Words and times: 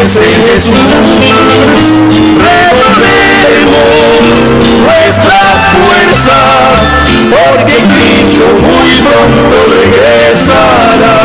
en 0.00 0.08
Jesús. 0.46 0.74
Renovemos 2.40 3.74
nuestras 4.80 5.58
fuerzas, 5.76 6.96
porque 7.28 7.76
Cristo 7.86 8.46
muy 8.62 8.90
pronto 9.06 9.56
regresará. 9.78 11.19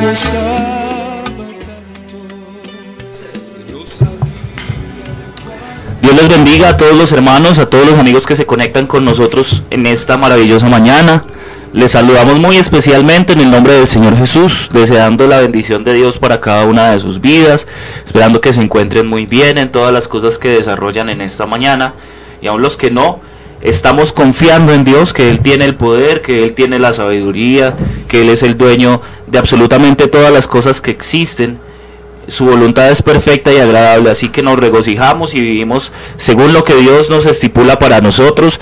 Nos. 0.00 0.32
Dios 6.02 6.14
les 6.14 6.28
bendiga 6.28 6.70
a 6.70 6.76
todos 6.76 6.94
los 6.94 7.12
hermanos, 7.12 7.58
a 7.58 7.66
todos 7.66 7.86
los 7.86 7.98
amigos 7.98 8.26
que 8.26 8.36
se 8.36 8.46
conectan 8.46 8.86
con 8.86 9.04
nosotros 9.04 9.62
en 9.70 9.86
esta 9.86 10.16
maravillosa 10.16 10.68
mañana. 10.68 11.24
Les 11.72 11.92
saludamos 11.92 12.38
muy 12.38 12.56
especialmente 12.56 13.32
en 13.32 13.40
el 13.40 13.50
nombre 13.50 13.72
del 13.72 13.88
Señor 13.88 14.16
Jesús, 14.16 14.68
deseando 14.72 15.26
la 15.26 15.40
bendición 15.40 15.82
de 15.82 15.94
Dios 15.94 16.18
para 16.18 16.40
cada 16.40 16.66
una 16.66 16.90
de 16.90 17.00
sus 17.00 17.20
vidas, 17.20 17.66
esperando 18.04 18.40
que 18.40 18.52
se 18.52 18.60
encuentren 18.60 19.08
muy 19.08 19.26
bien 19.26 19.58
en 19.58 19.72
todas 19.72 19.92
las 19.92 20.06
cosas 20.06 20.38
que 20.38 20.50
desarrollan 20.50 21.08
en 21.08 21.20
esta 21.20 21.46
mañana. 21.46 21.94
Y 22.40 22.46
aún 22.46 22.62
los 22.62 22.76
que 22.76 22.90
no, 22.92 23.20
estamos 23.64 24.12
confiando 24.12 24.72
en 24.72 24.84
Dios, 24.84 25.12
que 25.12 25.28
Él 25.28 25.40
tiene 25.40 25.64
el 25.64 25.74
poder, 25.74 26.22
que 26.22 26.44
Él 26.44 26.52
tiene 26.52 26.78
la 26.78 26.92
sabiduría, 26.92 27.74
que 28.06 28.22
Él 28.22 28.28
es 28.30 28.44
el 28.44 28.56
dueño 28.56 29.00
de 29.26 29.38
absolutamente 29.38 30.06
todas 30.06 30.32
las 30.32 30.46
cosas 30.46 30.80
que 30.80 30.92
existen 30.92 31.58
su 32.28 32.46
voluntad 32.46 32.90
es 32.90 33.02
perfecta 33.02 33.52
y 33.52 33.58
agradable, 33.58 34.10
así 34.10 34.28
que 34.28 34.42
nos 34.42 34.58
regocijamos 34.58 35.34
y 35.34 35.40
vivimos 35.40 35.92
según 36.16 36.52
lo 36.52 36.64
que 36.64 36.74
Dios 36.74 37.10
nos 37.10 37.26
estipula 37.26 37.78
para 37.78 38.00
nosotros. 38.00 38.60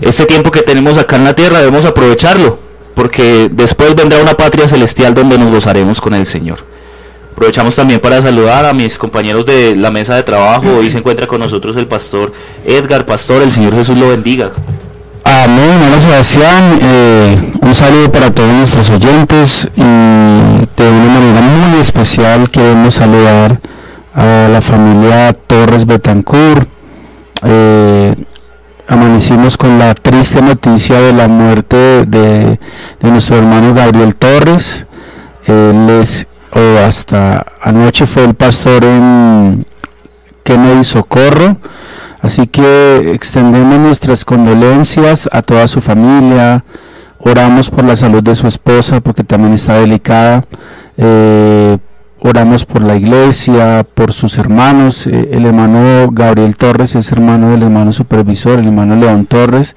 Este 0.00 0.26
tiempo 0.26 0.50
que 0.50 0.62
tenemos 0.62 0.98
acá 0.98 1.16
en 1.16 1.24
la 1.24 1.34
tierra 1.34 1.58
debemos 1.58 1.84
aprovecharlo, 1.84 2.58
porque 2.94 3.48
después 3.50 3.94
vendrá 3.94 4.20
una 4.20 4.36
patria 4.36 4.68
celestial 4.68 5.14
donde 5.14 5.38
nos 5.38 5.50
gozaremos 5.50 6.00
con 6.00 6.14
el 6.14 6.26
Señor. 6.26 6.58
Aprovechamos 7.36 7.76
también 7.76 8.00
para 8.00 8.22
saludar 8.22 8.64
a 8.64 8.72
mis 8.72 8.96
compañeros 8.96 9.44
de 9.44 9.76
la 9.76 9.90
mesa 9.90 10.14
de 10.14 10.22
trabajo. 10.22 10.78
Hoy 10.78 10.90
se 10.90 10.96
encuentra 10.96 11.26
con 11.26 11.38
nosotros 11.38 11.76
el 11.76 11.86
pastor 11.86 12.32
Edgar. 12.64 13.04
Pastor, 13.04 13.42
el 13.42 13.52
Señor 13.52 13.74
Jesús 13.74 13.94
lo 13.98 14.08
bendiga. 14.08 14.52
Amén, 15.22 15.68
hermano 15.82 16.00
Sebastián. 16.00 16.78
Eh, 16.80 17.52
un 17.60 17.74
saludo 17.74 18.10
para 18.10 18.30
todos 18.30 18.50
nuestros 18.54 18.88
oyentes 18.88 19.68
y 19.76 19.82
de 19.82 20.88
una 20.88 21.08
manera 21.10 21.42
muy 21.42 21.78
especial 21.78 22.48
queremos 22.48 22.94
saludar 22.94 23.60
a 24.14 24.48
la 24.50 24.62
familia 24.62 25.34
Torres 25.34 25.84
Betancourt. 25.84 26.66
Eh, 27.44 28.14
amanecimos 28.88 29.58
con 29.58 29.78
la 29.78 29.92
triste 29.94 30.40
noticia 30.40 31.02
de 31.02 31.12
la 31.12 31.28
muerte 31.28 32.06
de, 32.06 32.58
nuestro 33.02 33.36
hermano 33.36 33.74
Gabriel 33.74 34.16
Torres. 34.16 34.86
Él 35.44 35.90
es, 36.00 36.26
o 36.56 36.78
hasta 36.78 37.44
anoche 37.60 38.06
fue 38.06 38.24
el 38.24 38.34
pastor 38.34 38.84
en 38.84 39.66
Kennedy 40.42 40.84
Socorro. 40.84 41.58
Así 42.20 42.46
que 42.46 43.12
extendemos 43.12 43.78
nuestras 43.78 44.24
condolencias 44.24 45.28
a 45.30 45.42
toda 45.42 45.68
su 45.68 45.80
familia, 45.80 46.64
oramos 47.18 47.68
por 47.70 47.84
la 47.84 47.94
salud 47.94 48.22
de 48.22 48.34
su 48.34 48.48
esposa 48.48 49.00
porque 49.00 49.22
también 49.22 49.52
está 49.52 49.74
delicada, 49.74 50.44
eh, 50.96 51.76
oramos 52.20 52.64
por 52.64 52.82
la 52.82 52.96
iglesia, 52.96 53.86
por 53.94 54.12
sus 54.12 54.38
hermanos, 54.38 55.06
eh, 55.06 55.28
el 55.32 55.44
hermano 55.44 56.08
Gabriel 56.10 56.56
Torres 56.56 56.96
es 56.96 57.12
hermano 57.12 57.50
del 57.50 57.62
hermano 57.62 57.92
supervisor, 57.92 58.58
el 58.58 58.66
hermano 58.66 58.96
León 58.96 59.26
Torres, 59.26 59.76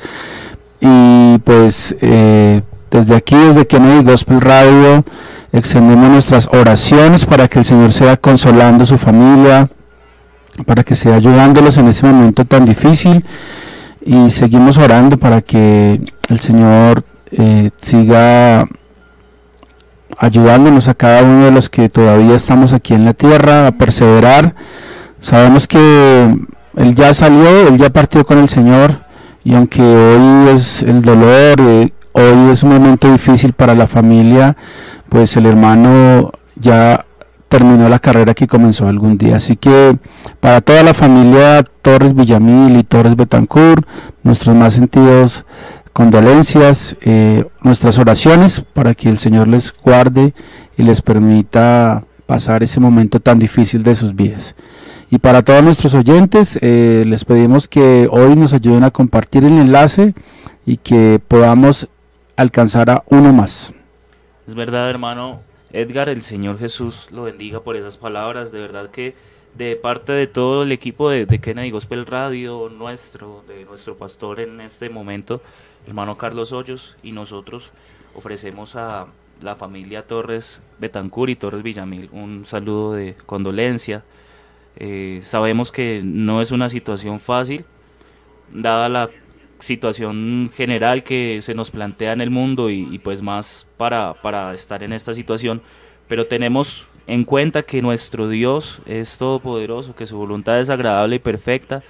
y 0.80 1.38
pues 1.40 1.96
eh, 2.02 2.62
desde 2.90 3.16
aquí, 3.16 3.36
desde 3.36 3.68
Kennedy 3.68 4.04
Gospel 4.04 4.42
Radio, 4.42 5.04
extendemos 5.52 6.10
nuestras 6.10 6.48
oraciones 6.52 7.26
para 7.26 7.48
que 7.48 7.60
el 7.60 7.66
Señor 7.66 7.92
sea 7.92 8.18
consolando 8.18 8.84
a 8.84 8.88
su 8.88 8.98
familia, 8.98 9.70
para 10.66 10.84
que 10.84 10.96
sea 10.96 11.16
ayudándolos 11.16 11.78
en 11.78 11.88
este 11.88 12.08
momento 12.08 12.46
tan 12.46 12.66
difícil 12.66 13.26
y 14.06 14.30
seguimos 14.30 14.78
orando 14.78 15.18
para 15.18 15.42
que 15.42 16.02
el 16.30 16.40
Señor 16.40 17.04
eh, 17.32 17.72
siga 17.82 18.68
ayudándonos 20.18 20.88
a 20.88 20.94
cada 20.94 21.24
uno 21.24 21.46
de 21.46 21.52
los 21.52 21.70
que 21.70 21.90
todavía 21.90 22.36
estamos 22.36 22.74
aquí 22.74 22.94
en 22.94 23.06
la 23.06 23.14
tierra 23.14 23.68
a 23.68 23.72
perseverar. 23.72 24.56
Sabemos 25.22 25.68
que 25.68 26.36
Él 26.76 26.96
ya 26.96 27.14
salió, 27.14 27.68
Él 27.68 27.78
ya 27.78 27.90
partió 27.90 28.26
con 28.26 28.40
el 28.40 28.50
Señor 28.50 29.02
y 29.44 29.56
aunque 29.56 29.82
hoy 29.82 30.50
es 30.54 30.82
el 30.84 31.02
dolor, 31.02 31.60
hoy 32.14 32.52
es 32.52 32.64
un 32.64 32.70
momento 32.70 33.12
difícil 33.12 33.54
para 33.54 33.76
la 33.76 33.88
familia, 33.88 34.56
pues 35.10 35.36
el 35.38 35.46
hermano 35.46 36.32
ya 36.56 37.06
terminó 37.50 37.90
la 37.90 38.00
carrera 38.00 38.34
que 38.34 38.48
comenzó 38.48 38.88
algún 38.88 39.18
día. 39.18 39.38
Así 39.38 39.56
que 39.56 39.98
para 40.40 40.62
toda 40.62 40.84
la 40.84 40.94
familia 40.94 41.66
Torres 41.82 42.16
Villamil 42.16 42.78
y 42.78 42.84
Torres 42.84 43.16
Betancourt, 43.16 43.86
nuestros 44.24 44.56
más 44.56 44.76
sentidos 44.76 45.46
condolencias, 45.92 46.96
eh, 47.02 47.46
nuestras 47.62 47.98
oraciones 47.98 48.62
para 48.74 48.94
que 48.94 49.10
el 49.10 49.20
Señor 49.20 49.48
les 49.48 49.74
guarde 49.74 50.34
y 50.78 50.84
les 50.84 51.02
permita 51.02 52.06
pasar 52.26 52.64
ese 52.64 52.80
momento 52.80 53.20
tan 53.20 53.40
difícil 53.40 53.84
de 53.84 53.96
sus 53.96 54.16
vidas. 54.16 54.56
Y 55.12 55.18
para 55.18 55.42
todos 55.42 55.64
nuestros 55.64 55.96
oyentes, 55.96 56.60
eh, 56.62 57.04
les 57.08 57.26
pedimos 57.26 57.68
que 57.68 58.08
hoy 58.12 58.36
nos 58.36 58.54
ayuden 58.54 58.84
a 58.84 58.92
compartir 58.92 59.44
el 59.44 59.58
enlace 59.58 60.14
y 60.68 60.78
que 60.78 61.20
podamos 61.28 61.90
alcanzar 62.40 62.90
a 62.90 63.04
uno 63.08 63.34
más. 63.34 63.74
Es 64.48 64.56
verdad, 64.56 64.90
hermano 64.90 65.42
Edgar, 65.72 66.10
el 66.10 66.22
Señor 66.22 66.58
Jesús 66.58 67.10
lo 67.12 67.24
bendiga 67.24 67.62
por 67.62 67.76
esas 67.76 67.98
palabras. 67.98 68.52
De 68.52 68.60
verdad 68.60 68.90
que 68.90 69.16
de 69.56 69.76
parte 69.76 70.12
de 70.12 70.28
todo 70.28 70.64
el 70.64 70.72
equipo 70.72 71.10
de, 71.10 71.26
de 71.26 71.40
Kennedy 71.40 71.72
Gospel 71.72 72.06
Radio, 72.06 72.70
nuestro, 72.70 73.44
de 73.48 73.66
nuestro 73.66 73.98
pastor 73.98 74.40
en 74.40 74.62
este 74.62 74.90
momento, 74.90 75.42
hermano 75.88 76.18
Carlos 76.18 76.52
Hoyos, 76.52 76.96
y 77.04 77.12
nosotros 77.12 77.72
ofrecemos 78.16 78.76
a 78.76 79.08
la 79.42 79.56
familia 79.56 80.06
Torres 80.06 80.62
Betancur 80.80 81.30
y 81.30 81.36
Torres 81.36 81.64
Villamil 81.64 82.10
un 82.12 82.46
saludo 82.46 82.94
de 82.94 83.16
condolencia 83.26 84.04
eh, 84.82 85.20
sabemos 85.24 85.72
que 85.74 86.02
no 86.04 86.42
es 86.42 86.52
una 86.52 86.70
situación 86.70 87.20
fácil, 87.20 87.66
dada 88.52 88.88
la 88.88 89.10
situación 89.60 90.52
general 90.56 91.04
que 91.04 91.42
se 91.42 91.54
nos 91.54 91.72
plantea 91.72 92.14
en 92.14 92.22
el 92.22 92.30
mundo 92.30 92.70
y, 92.70 93.00
pues 93.00 93.22
más 93.22 93.68
para, 93.78 94.14
para 94.22 94.54
estar 94.54 94.84
en 94.84 94.94
esta 94.94 95.14
situación, 95.14 95.62
pero 96.08 96.28
tenemos 96.28 96.88
en 97.08 97.24
cuenta 97.24 97.64
que 97.64 97.82
nuestro 97.82 98.30
Dios 98.30 98.82
es 98.86 99.18
todopoderoso, 99.18 99.96
que 99.96 100.06
su 100.06 100.18
voluntad 100.18 100.60
es 100.60 100.70
agradable 100.70 101.18
y 101.18 101.20
perfecta, 101.20 101.84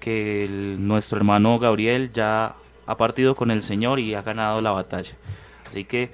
que 0.00 0.48
nuestro 0.78 1.18
hermano 1.18 1.58
Gabriel 1.58 2.12
ya 2.12 2.56
ha 2.86 2.96
partido 2.96 3.34
con 3.34 3.50
el 3.50 3.62
Señor 3.62 4.00
y 4.00 4.14
ha 4.14 4.22
ganado 4.22 4.60
la 4.60 4.70
batalla. 4.70 5.16
Así 5.68 5.84
que, 5.84 6.10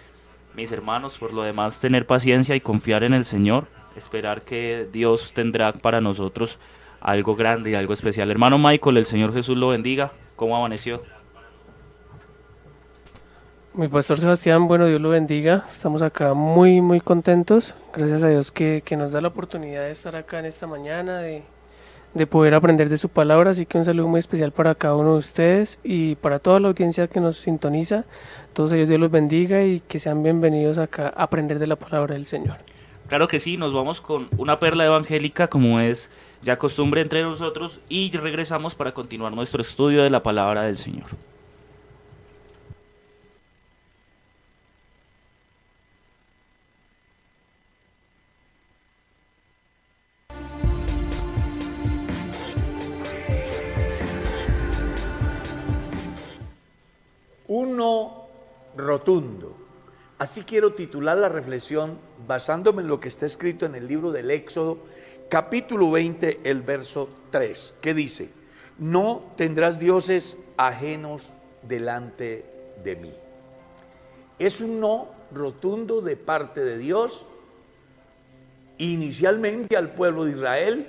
mis 0.57 0.73
hermanos, 0.73 1.19
por 1.19 1.33
lo 1.33 1.43
demás, 1.43 1.81
tener 1.81 2.07
paciencia 2.07 2.57
y 2.57 2.61
confiar 2.61 3.05
en 3.05 3.15
el 3.15 3.25
Señor, 3.25 3.67
esperar 3.97 4.43
que 4.43 4.89
Dios 4.93 5.33
tendrá 5.33 5.73
para 5.73 6.01
nosotros 6.01 6.59
algo 7.01 7.35
grande 7.35 7.71
y 7.71 7.75
algo 7.75 7.93
especial. 7.93 8.31
Hermano 8.31 8.59
Michael, 8.59 8.99
el 8.99 9.07
Señor 9.07 9.33
Jesús 9.33 9.57
lo 9.57 9.69
bendiga. 9.69 10.13
¿Cómo 10.41 10.57
amaneció? 10.57 11.03
Mi 13.75 13.89
pastor 13.89 14.17
Sebastián, 14.17 14.69
bueno, 14.69 14.87
Dios 14.87 14.99
lo 14.99 15.11
bendiga. 15.11 15.67
Estamos 15.71 16.01
acá 16.01 16.33
muy, 16.33 16.81
muy 16.81 17.03
contentos. 17.03 17.75
Gracias 17.95 18.23
a 18.23 18.29
Dios 18.31 18.51
que, 18.51 18.83
nos 18.97 19.13
da 19.13 19.21
la 19.21 19.29
oportunidad 19.29 19.83
de 19.83 19.91
estar 19.91 20.17
acá 20.17 20.39
en 20.39 20.47
esta 20.47 20.67
mañana, 20.67 21.19
de, 21.19 21.43
de 22.15 22.27
poder 22.27 22.55
aprender 22.55 22.89
de 22.89 22.97
su 22.97 23.11
palabra. 23.11 23.51
Así 23.51 23.67
que 23.67 23.77
un 23.77 23.85
saludo 23.85 24.09
muy 24.09 24.21
especial 24.21 24.51
para 24.51 24.75
cada 24.75 24.97
uno 24.97 25.13
de 25.13 25.19
ustedes 25.19 25.79
y 25.85 26.15
para 26.15 26.39
toda 26.39 26.59
la 26.59 26.69
audiencia 26.69 27.07
que 27.07 27.21
nos 27.21 27.37
sintoniza. 27.37 28.07
Todos 28.55 28.73
ellos 28.73 28.89
Dios 28.89 28.99
los 28.99 29.11
bendiga 29.11 29.63
y 29.63 29.81
que 29.81 29.99
sean 29.99 30.23
bienvenidos 30.23 30.79
acá 30.79 31.13
a 31.15 31.25
aprender 31.25 31.59
de 31.59 31.67
la 31.67 31.77
palabra 31.77 32.15
del 32.15 32.25
Señor. 32.25 32.57
Claro 33.11 33.27
que 33.27 33.41
sí, 33.41 33.57
nos 33.57 33.75
vamos 33.75 34.01
con 34.01 34.29
una 34.39 34.61
perla 34.61 34.85
evangélica 34.85 35.49
como 35.49 35.81
es 35.81 36.13
ya 36.43 36.59
costumbre 36.59 37.01
entre 37.01 37.25
nosotros 37.25 37.81
y 37.89 38.17
regresamos 38.17 38.77
para 38.77 38.95
continuar 38.95 39.33
nuestro 39.33 39.63
estudio 39.63 40.05
de 40.05 40.11
la 40.11 40.23
palabra 40.23 40.63
del 40.63 40.77
Señor. 40.77 41.07
Quiero 60.47 60.73
titular 60.73 61.17
la 61.17 61.29
reflexión 61.29 61.99
basándome 62.27 62.83
en 62.83 62.89
lo 62.89 62.99
que 62.99 63.09
está 63.09 63.27
escrito 63.27 63.67
en 63.67 63.75
el 63.75 63.87
libro 63.87 64.11
del 64.11 64.31
Éxodo, 64.31 64.79
capítulo 65.29 65.91
20, 65.91 66.41
el 66.45 66.63
verso 66.63 67.09
3, 67.31 67.75
que 67.81 67.95
dice, 67.95 68.31
no 68.79 69.33
tendrás 69.37 69.79
dioses 69.79 70.39
ajenos 70.57 71.31
delante 71.63 72.45
de 72.83 72.97
mí. 72.97 73.13
Es 74.39 74.61
un 74.61 74.81
no 74.81 75.09
rotundo 75.33 76.01
de 76.01 76.17
parte 76.17 76.65
de 76.65 76.79
Dios, 76.79 77.27
inicialmente 78.79 79.77
al 79.77 79.93
pueblo 79.93 80.25
de 80.25 80.33
Israel 80.33 80.87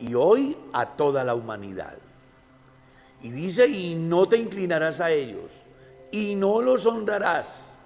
y 0.00 0.14
hoy 0.14 0.56
a 0.72 0.96
toda 0.96 1.24
la 1.24 1.34
humanidad. 1.34 1.98
Y 3.22 3.30
dice, 3.30 3.66
y 3.68 3.94
no 3.94 4.28
te 4.28 4.38
inclinarás 4.38 5.00
a 5.00 5.10
ellos, 5.10 5.52
y 6.10 6.34
no 6.34 6.62
los 6.62 6.86
honrarás 6.86 7.77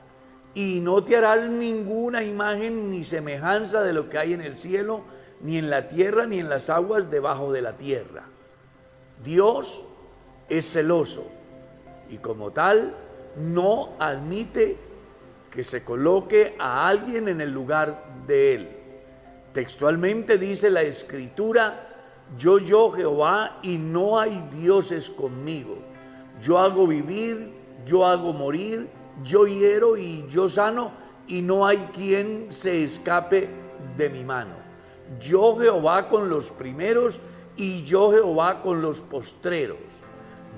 y 0.54 0.80
no 0.80 1.02
te 1.02 1.16
harás 1.16 1.48
ninguna 1.48 2.22
imagen 2.22 2.90
ni 2.90 3.04
semejanza 3.04 3.82
de 3.82 3.92
lo 3.92 4.08
que 4.08 4.18
hay 4.18 4.32
en 4.34 4.42
el 4.42 4.56
cielo, 4.56 5.02
ni 5.40 5.58
en 5.58 5.70
la 5.70 5.88
tierra, 5.88 6.26
ni 6.26 6.38
en 6.38 6.48
las 6.48 6.70
aguas 6.70 7.10
debajo 7.10 7.52
de 7.52 7.62
la 7.62 7.76
tierra. 7.76 8.24
Dios 9.22 9.84
es 10.48 10.70
celoso 10.70 11.26
y 12.10 12.18
como 12.18 12.50
tal 12.50 12.94
no 13.36 13.90
admite 13.98 14.76
que 15.50 15.64
se 15.64 15.84
coloque 15.84 16.54
a 16.58 16.88
alguien 16.88 17.28
en 17.28 17.40
el 17.40 17.50
lugar 17.50 18.04
de 18.26 18.54
él. 18.54 18.68
Textualmente 19.52 20.38
dice 20.38 20.70
la 20.70 20.82
escritura, 20.82 21.88
yo, 22.38 22.58
yo 22.58 22.90
Jehová, 22.92 23.58
y 23.62 23.76
no 23.76 24.18
hay 24.18 24.42
dioses 24.50 25.10
conmigo. 25.10 25.76
Yo 26.40 26.58
hago 26.58 26.86
vivir, 26.86 27.52
yo 27.84 28.06
hago 28.06 28.32
morir, 28.32 28.88
yo 29.24 29.46
hiero 29.46 29.96
y 29.96 30.26
yo 30.28 30.48
sano, 30.48 30.92
y 31.26 31.42
no 31.42 31.66
hay 31.66 31.78
quien 31.94 32.50
se 32.50 32.84
escape 32.84 33.48
de 33.96 34.10
mi 34.10 34.24
mano. 34.24 34.54
Yo 35.20 35.56
Jehová 35.56 36.08
con 36.08 36.28
los 36.28 36.50
primeros 36.50 37.20
y 37.56 37.82
yo 37.84 38.12
Jehová 38.12 38.62
con 38.62 38.82
los 38.82 39.00
postreros. 39.00 39.78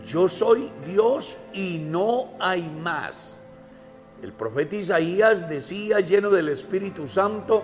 Yo 0.07 0.29
soy 0.29 0.71
Dios 0.85 1.37
y 1.53 1.79
no 1.79 2.31
hay 2.39 2.63
más. 2.83 3.41
El 4.23 4.33
profeta 4.33 4.77
Isaías 4.77 5.49
decía 5.49 6.01
lleno 6.01 6.31
del 6.31 6.49
Espíritu 6.49 7.07
Santo, 7.07 7.63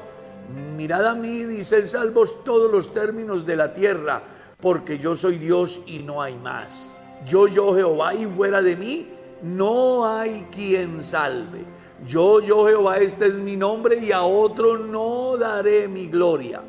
mirad 0.76 1.06
a 1.06 1.14
mí, 1.14 1.44
dice 1.44 1.86
salvos 1.86 2.44
todos 2.44 2.70
los 2.70 2.92
términos 2.92 3.46
de 3.46 3.56
la 3.56 3.72
tierra, 3.72 4.22
porque 4.60 4.98
yo 4.98 5.14
soy 5.14 5.38
Dios 5.38 5.80
y 5.86 6.00
no 6.00 6.20
hay 6.22 6.36
más. 6.36 6.92
Yo, 7.26 7.46
yo 7.46 7.74
Jehová 7.74 8.14
y 8.14 8.26
fuera 8.26 8.62
de 8.62 8.76
mí 8.76 9.08
no 9.42 10.06
hay 10.06 10.46
quien 10.50 11.04
salve. 11.04 11.64
Yo, 12.06 12.40
yo 12.40 12.66
Jehová, 12.66 12.98
este 12.98 13.26
es 13.26 13.34
mi 13.34 13.56
nombre 13.56 13.98
y 13.98 14.12
a 14.12 14.22
otro 14.22 14.78
no 14.78 15.36
daré 15.36 15.86
mi 15.88 16.06
gloria. 16.06 16.62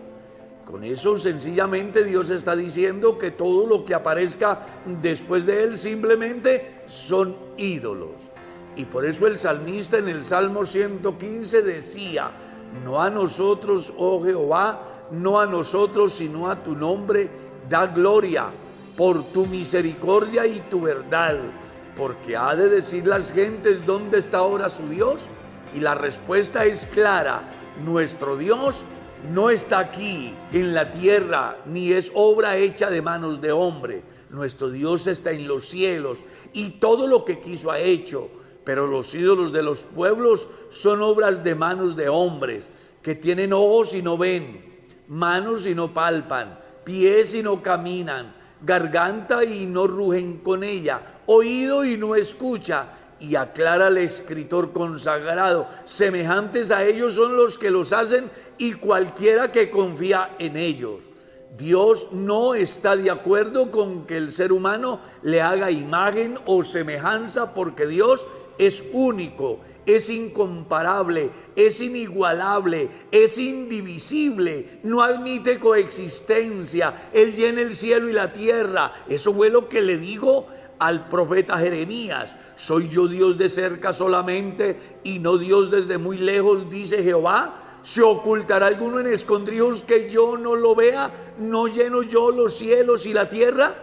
Con 0.65 0.83
eso 0.83 1.17
sencillamente 1.17 2.03
Dios 2.03 2.29
está 2.29 2.55
diciendo 2.55 3.17
que 3.17 3.31
todo 3.31 3.65
lo 3.65 3.83
que 3.83 3.93
aparezca 3.93 4.65
después 5.01 5.45
de 5.45 5.63
él 5.63 5.77
simplemente 5.77 6.83
son 6.87 7.35
ídolos. 7.57 8.11
Y 8.75 8.85
por 8.85 9.05
eso 9.05 9.27
el 9.27 9.37
salmista 9.37 9.97
en 9.97 10.07
el 10.07 10.23
Salmo 10.23 10.65
115 10.65 11.61
decía, 11.61 12.31
no 12.85 13.01
a 13.01 13.09
nosotros, 13.09 13.93
oh 13.97 14.23
Jehová, 14.23 15.07
no 15.11 15.39
a 15.39 15.45
nosotros, 15.45 16.13
sino 16.13 16.49
a 16.49 16.63
tu 16.63 16.75
nombre, 16.75 17.29
da 17.69 17.87
gloria 17.87 18.49
por 18.95 19.23
tu 19.25 19.45
misericordia 19.45 20.45
y 20.45 20.61
tu 20.69 20.81
verdad 20.81 21.37
porque 22.01 22.35
ha 22.35 22.55
de 22.55 22.67
decir 22.67 23.05
las 23.05 23.31
gentes 23.31 23.85
dónde 23.85 24.17
está 24.17 24.39
ahora 24.39 24.69
su 24.69 24.89
Dios. 24.89 25.21
Y 25.75 25.81
la 25.81 25.93
respuesta 25.93 26.65
es 26.65 26.87
clara, 26.87 27.43
nuestro 27.85 28.37
Dios 28.37 28.83
no 29.31 29.51
está 29.51 29.77
aquí 29.77 30.33
en 30.51 30.73
la 30.73 30.91
tierra, 30.91 31.57
ni 31.67 31.91
es 31.91 32.11
obra 32.15 32.57
hecha 32.57 32.89
de 32.89 33.03
manos 33.03 33.39
de 33.39 33.51
hombre. 33.51 34.01
Nuestro 34.31 34.71
Dios 34.71 35.05
está 35.05 35.29
en 35.29 35.47
los 35.47 35.69
cielos 35.69 36.17
y 36.53 36.71
todo 36.79 37.05
lo 37.05 37.23
que 37.23 37.39
quiso 37.39 37.69
ha 37.69 37.77
hecho. 37.77 38.31
pero 38.63 38.87
los 38.87 39.13
ídolos 39.13 39.53
de 39.53 39.61
los 39.61 39.83
pueblos 39.83 40.47
son 40.71 41.03
obras 41.03 41.43
de 41.43 41.53
manos 41.53 41.95
de 41.95 42.09
hombres, 42.09 42.71
que 43.03 43.13
tienen 43.13 43.53
ojos 43.53 43.93
y 43.93 44.01
no 44.01 44.17
ven, 44.17 44.87
manos 45.07 45.67
y 45.67 45.75
no 45.75 45.93
palpan, 45.93 46.59
pies 46.83 47.33
y 47.35 47.43
no 47.43 47.61
caminan, 47.61 48.35
garganta 48.61 49.43
y 49.43 49.65
no 49.65 49.87
rugen 49.87 50.37
con 50.37 50.63
ella, 50.63 51.20
oído 51.31 51.85
y 51.85 51.97
no 51.97 52.15
escucha. 52.15 52.87
Y 53.19 53.35
aclara 53.35 53.87
el 53.87 53.97
escritor 53.97 54.71
consagrado, 54.71 55.67
semejantes 55.85 56.71
a 56.71 56.83
ellos 56.83 57.13
son 57.13 57.35
los 57.35 57.59
que 57.59 57.69
los 57.69 57.93
hacen 57.93 58.31
y 58.57 58.73
cualquiera 58.73 59.51
que 59.51 59.69
confía 59.69 60.31
en 60.39 60.57
ellos. 60.57 61.03
Dios 61.55 62.07
no 62.11 62.55
está 62.55 62.95
de 62.95 63.11
acuerdo 63.11 63.69
con 63.69 64.07
que 64.07 64.17
el 64.17 64.31
ser 64.31 64.51
humano 64.51 65.01
le 65.21 65.41
haga 65.41 65.69
imagen 65.69 66.39
o 66.45 66.63
semejanza 66.63 67.53
porque 67.53 67.85
Dios 67.85 68.25
es 68.57 68.83
único, 68.91 69.59
es 69.85 70.09
incomparable, 70.09 71.29
es 71.55 71.81
inigualable, 71.81 72.89
es 73.11 73.37
indivisible, 73.37 74.79
no 74.83 75.01
admite 75.01 75.59
coexistencia, 75.59 77.09
Él 77.13 77.35
llena 77.35 77.61
el 77.61 77.75
cielo 77.75 78.09
y 78.09 78.13
la 78.13 78.31
tierra. 78.31 78.93
Eso 79.09 79.33
fue 79.33 79.49
lo 79.49 79.67
que 79.67 79.81
le 79.81 79.97
digo 79.97 80.47
al 80.81 81.07
profeta 81.07 81.59
Jeremías. 81.59 82.35
Soy 82.55 82.89
yo 82.89 83.07
Dios 83.07 83.37
de 83.37 83.49
cerca 83.49 83.93
solamente 83.93 84.99
y 85.03 85.19
no 85.19 85.37
Dios 85.37 85.69
desde 85.69 85.99
muy 85.99 86.17
lejos, 86.17 86.71
dice 86.71 87.03
Jehová. 87.03 87.79
¿Se 87.83 88.01
ocultará 88.01 88.65
alguno 88.65 88.99
en 88.99 89.05
escondrijos 89.05 89.83
que 89.83 90.09
yo 90.09 90.37
no 90.37 90.55
lo 90.55 90.73
vea? 90.73 91.11
¿No 91.37 91.67
lleno 91.67 92.01
yo 92.01 92.31
los 92.31 92.57
cielos 92.57 93.05
y 93.05 93.13
la 93.13 93.29
tierra? 93.29 93.75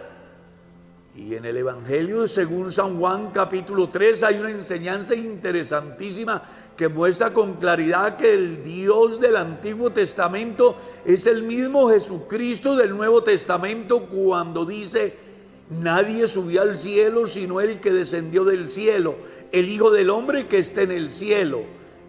Y 1.14 1.36
en 1.36 1.44
el 1.44 1.56
Evangelio 1.56 2.26
según 2.26 2.72
San 2.72 2.98
Juan 2.98 3.30
capítulo 3.30 3.88
3 3.88 4.24
hay 4.24 4.38
una 4.40 4.50
enseñanza 4.50 5.14
interesantísima 5.14 6.42
que 6.76 6.88
muestra 6.88 7.32
con 7.32 7.54
claridad 7.54 8.16
que 8.16 8.34
el 8.34 8.64
Dios 8.64 9.20
del 9.20 9.36
Antiguo 9.36 9.90
Testamento 9.90 10.76
es 11.04 11.26
el 11.26 11.44
mismo 11.44 11.90
Jesucristo 11.90 12.74
del 12.74 12.96
Nuevo 12.96 13.22
Testamento 13.22 14.06
cuando 14.06 14.64
dice, 14.64 15.27
Nadie 15.70 16.26
subió 16.26 16.62
al 16.62 16.76
cielo 16.76 17.26
sino 17.26 17.60
el 17.60 17.80
que 17.80 17.92
descendió 17.92 18.44
del 18.44 18.68
cielo, 18.68 19.16
el 19.52 19.68
Hijo 19.68 19.90
del 19.90 20.10
Hombre 20.10 20.46
que 20.46 20.58
está 20.58 20.82
en 20.82 20.92
el 20.92 21.10
cielo. 21.10 21.62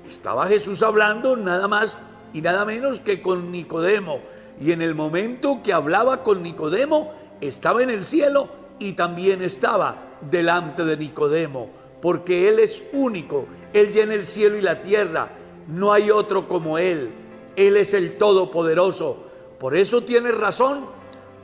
Estaba 0.08 0.48
Jesús 0.48 0.82
hablando 0.82 1.36
nada 1.36 1.68
más 1.68 2.00
y 2.34 2.42
nada 2.42 2.66
menos 2.66 3.00
que 3.00 3.22
con 3.22 3.52
Nicodemo. 3.52 4.22
Y 4.62 4.72
en 4.72 4.82
el 4.82 4.96
momento 4.96 5.62
que 5.64 5.74
hablaba 5.74 6.24
con 6.24 6.44
Nicodemo, 6.44 7.14
estaba 7.42 7.84
en 7.84 7.90
el 7.90 8.04
cielo 8.04 8.50
y 8.80 8.94
también 8.94 9.42
estaba 9.42 10.10
delante 10.30 10.84
de 10.84 10.98
Nicodemo, 10.98 11.70
porque 12.02 12.50
Él 12.50 12.60
es 12.60 12.84
único, 12.92 13.46
Él 13.74 13.92
llena 13.92 14.14
el 14.14 14.26
cielo 14.26 14.58
y 14.58 14.62
la 14.62 14.82
tierra, 14.82 15.30
no 15.68 15.94
hay 15.94 16.12
otro 16.12 16.48
como 16.48 16.78
Él, 16.78 17.10
Él 17.56 17.78
es 17.78 17.94
el 17.94 18.18
Todopoderoso. 18.18 19.26
Por 19.60 19.76
eso 19.76 20.02
tiene 20.02 20.32
razón 20.32 20.88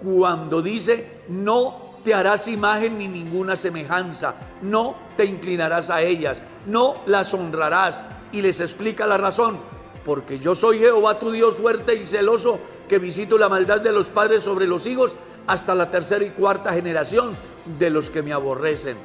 cuando 0.01 0.62
dice, 0.62 1.07
no 1.27 1.85
te 2.05 2.13
harás 2.13 2.47
imagen 2.47 3.00
ni 3.00 3.07
ninguna 3.07 3.57
semejanza, 3.57 4.35
no 4.62 4.95
te 5.17 5.25
inclinarás 5.25 5.89
a 5.89 6.03
ellas, 6.03 6.38
no 6.67 7.01
las 7.07 7.33
honrarás. 7.33 8.03
Y 8.31 8.41
les 8.43 8.59
explica 8.59 9.07
la 9.07 9.17
razón, 9.17 9.57
porque 10.05 10.38
yo 10.38 10.53
soy 10.53 10.77
Jehová 10.77 11.17
tu 11.17 11.31
Dios 11.31 11.57
fuerte 11.57 11.95
y 11.95 12.03
celoso, 12.03 12.59
que 12.88 13.00
visito 13.00 13.39
la 13.39 13.50
maldad 13.50 13.81
de 13.81 13.91
los 13.91 14.12
padres 14.12 14.43
sobre 14.43 14.67
los 14.67 14.85
hijos 14.85 15.17
hasta 15.47 15.74
la 15.74 15.89
tercera 15.89 16.24
y 16.24 16.29
cuarta 16.29 16.74
generación 16.74 17.35
de 17.79 17.89
los 17.89 18.12
que 18.12 18.21
me 18.21 18.33
aborrecen. 18.33 18.97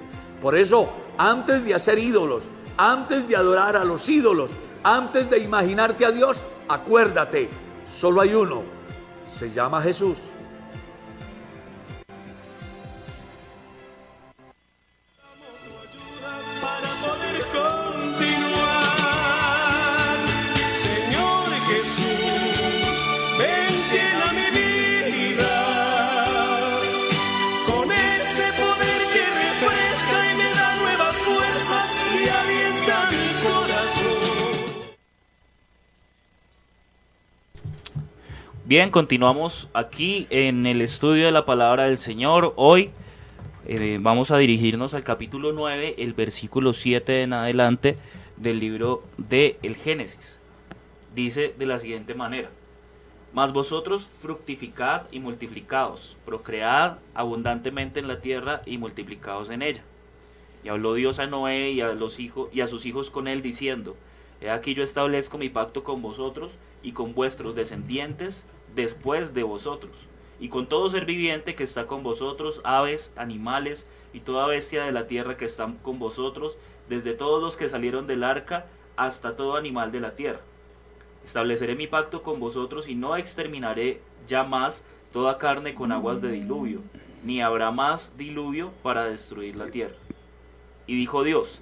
Por 0.42 0.56
eso, 0.56 0.90
antes 1.16 1.64
de 1.64 1.74
hacer 1.74 1.98
ídolos, 1.98 2.44
antes 2.76 3.26
de 3.26 3.34
adorar 3.34 3.76
a 3.76 3.84
los 3.84 4.06
ídolos, 4.10 4.50
antes 4.82 5.30
de 5.30 5.38
imaginarte 5.38 6.04
a 6.04 6.10
Dios, 6.10 6.42
acuérdate, 6.68 7.48
solo 7.90 8.20
hay 8.20 8.34
uno, 8.34 8.62
se 9.34 9.50
llama 9.50 9.80
Jesús. 9.80 10.18
Bien, 38.70 38.92
continuamos 38.92 39.68
aquí 39.74 40.28
en 40.30 40.64
el 40.64 40.80
estudio 40.80 41.26
de 41.26 41.32
la 41.32 41.44
palabra 41.44 41.86
del 41.86 41.98
Señor. 41.98 42.52
Hoy 42.54 42.90
eh, 43.66 43.98
vamos 44.00 44.30
a 44.30 44.38
dirigirnos 44.38 44.94
al 44.94 45.02
capítulo 45.02 45.50
9, 45.50 45.96
el 45.98 46.14
versículo 46.14 46.72
7 46.72 47.22
en 47.22 47.32
adelante 47.32 47.96
del 48.36 48.60
libro 48.60 49.02
de 49.18 49.58
el 49.64 49.74
Génesis. 49.74 50.38
Dice 51.16 51.52
de 51.58 51.66
la 51.66 51.80
siguiente 51.80 52.14
manera: 52.14 52.48
Mas 53.32 53.52
vosotros 53.52 54.06
fructificad 54.06 55.02
y 55.10 55.18
multiplicaos, 55.18 56.16
procread 56.24 56.98
abundantemente 57.12 57.98
en 57.98 58.06
la 58.06 58.20
tierra 58.20 58.62
y 58.66 58.78
multiplicaos 58.78 59.50
en 59.50 59.62
ella. 59.62 59.82
Y 60.62 60.68
habló 60.68 60.94
Dios 60.94 61.18
a 61.18 61.26
Noé 61.26 61.72
y 61.72 61.80
a 61.80 61.88
los 61.94 62.20
hijos 62.20 62.48
y 62.52 62.60
a 62.60 62.68
sus 62.68 62.86
hijos 62.86 63.10
con 63.10 63.26
él 63.26 63.42
diciendo: 63.42 63.96
He 64.40 64.48
aquí 64.48 64.74
yo 64.74 64.84
establezco 64.84 65.38
mi 65.38 65.48
pacto 65.48 65.82
con 65.82 66.02
vosotros 66.02 66.52
y 66.84 66.92
con 66.92 67.14
vuestros 67.14 67.56
descendientes 67.56 68.46
después 68.74 69.34
de 69.34 69.42
vosotros, 69.42 69.96
y 70.38 70.48
con 70.48 70.66
todo 70.66 70.88
ser 70.88 71.04
viviente 71.04 71.54
que 71.54 71.64
está 71.64 71.86
con 71.86 72.02
vosotros, 72.02 72.60
aves, 72.64 73.12
animales 73.16 73.86
y 74.12 74.20
toda 74.20 74.46
bestia 74.46 74.84
de 74.84 74.92
la 74.92 75.06
tierra 75.06 75.36
que 75.36 75.44
están 75.44 75.76
con 75.76 75.98
vosotros, 75.98 76.56
desde 76.88 77.12
todos 77.12 77.42
los 77.42 77.56
que 77.56 77.68
salieron 77.68 78.06
del 78.06 78.24
arca 78.24 78.66
hasta 78.96 79.36
todo 79.36 79.56
animal 79.56 79.92
de 79.92 80.00
la 80.00 80.16
tierra. 80.16 80.40
Estableceré 81.24 81.74
mi 81.74 81.86
pacto 81.86 82.22
con 82.22 82.40
vosotros 82.40 82.88
y 82.88 82.94
no 82.94 83.16
exterminaré 83.16 84.00
ya 84.26 84.42
más 84.42 84.84
toda 85.12 85.38
carne 85.38 85.74
con 85.74 85.92
aguas 85.92 86.22
de 86.22 86.32
diluvio, 86.32 86.80
ni 87.22 87.42
habrá 87.42 87.70
más 87.70 88.16
diluvio 88.16 88.72
para 88.82 89.04
destruir 89.04 89.56
la 89.56 89.70
tierra. 89.70 89.96
Y 90.86 90.96
dijo 90.96 91.22
Dios, 91.22 91.60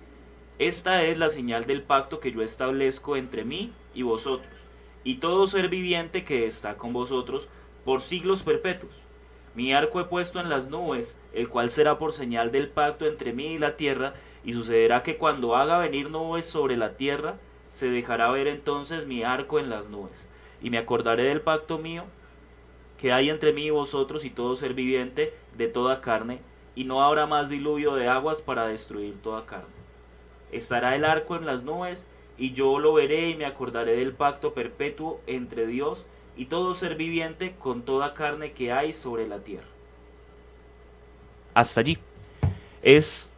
esta 0.59 1.03
es 1.05 1.19
la 1.19 1.29
señal 1.29 1.65
del 1.65 1.83
pacto 1.83 2.21
que 2.21 2.33
yo 2.33 2.43
establezco 2.43 3.17
entre 3.17 3.45
mí 3.45 3.73
y 3.95 4.03
vosotros 4.03 4.58
y 5.09 5.15
todo 5.15 5.47
ser 5.47 5.71
viviente 5.71 6.23
que 6.23 6.45
está 6.47 6.77
con 6.77 6.93
vosotros 6.93 7.49
por 7.87 8.03
siglos 8.03 8.43
perpetuos. 8.43 8.93
Mi 9.55 9.73
arco 9.73 10.03
he 10.03 10.05
puesto 10.05 10.39
en 10.39 10.51
las 10.51 10.69
nubes, 10.69 11.17
el 11.33 11.49
cual 11.49 11.71
será 11.71 11.97
por 11.97 12.13
señal 12.13 12.53
del 12.53 12.69
pacto 12.69 13.07
entre 13.07 13.33
mí 13.33 13.55
y 13.55 13.59
la 13.59 13.75
tierra, 13.77 14.13
y 14.45 14.53
sucederá 14.53 15.03
que 15.03 15.17
cuando 15.17 15.57
haga 15.57 15.79
venir 15.79 16.11
nubes 16.11 16.45
sobre 16.45 16.77
la 16.77 16.99
tierra, 16.99 17.37
se 17.71 17.89
dejará 17.89 18.31
ver 18.31 18.49
entonces 18.49 19.07
mi 19.07 19.23
arco 19.23 19.59
en 19.59 19.71
las 19.71 19.89
nubes, 19.89 20.29
y 20.61 20.69
me 20.69 20.77
acordaré 20.77 21.23
del 21.23 21.41
pacto 21.41 21.79
mío 21.79 22.05
que 22.99 23.11
hay 23.11 23.31
entre 23.31 23.55
mí 23.55 23.65
y 23.65 23.71
vosotros 23.71 24.27
y 24.27 24.31
todo 24.31 24.57
ser 24.57 24.75
viviente 24.75 25.33
de 25.57 25.69
toda 25.69 26.03
carne, 26.03 26.43
y 26.75 26.85
no 26.85 27.03
habrá 27.03 27.25
más 27.25 27.49
diluvio 27.49 27.95
de 27.95 28.09
aguas 28.09 28.43
para 28.43 28.67
destruir 28.67 29.15
toda 29.23 29.47
carne. 29.47 29.75
Estará 30.53 30.95
el 30.97 31.07
arco 31.07 31.35
en 31.35 31.47
las 31.47 31.63
nubes, 31.63 32.07
y 32.39 32.53
yo 32.53 32.79
lo 32.79 32.93
veré 32.93 33.31
y 33.31 33.37
me 33.37 33.45
acordaré 33.45 33.97
del 33.97 34.13
pacto 34.13 34.55
perpetuo 34.55 35.21
entre 35.27 35.67
Dios 35.67 36.07
y 36.37 36.47
todo 36.47 36.75
ser 36.75 36.95
viviente 36.95 37.55
con 37.59 37.83
toda 37.83 38.15
carne 38.15 38.53
que 38.53 38.73
hay 38.73 38.93
sobre 38.93 39.27
la 39.27 39.41
tierra. 39.41 39.67
Hasta 41.55 41.81
allí. 41.81 41.99
Es 42.83 43.33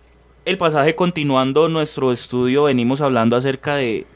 el 0.45 0.59
pasaje 0.59 0.95
continuando 0.95 1.69
nuestro 1.69 2.13
estudio, 2.13 2.65
venimos 2.65 3.01
hablando 3.01 3.37
acerca 3.37 3.77
de 3.77 4.07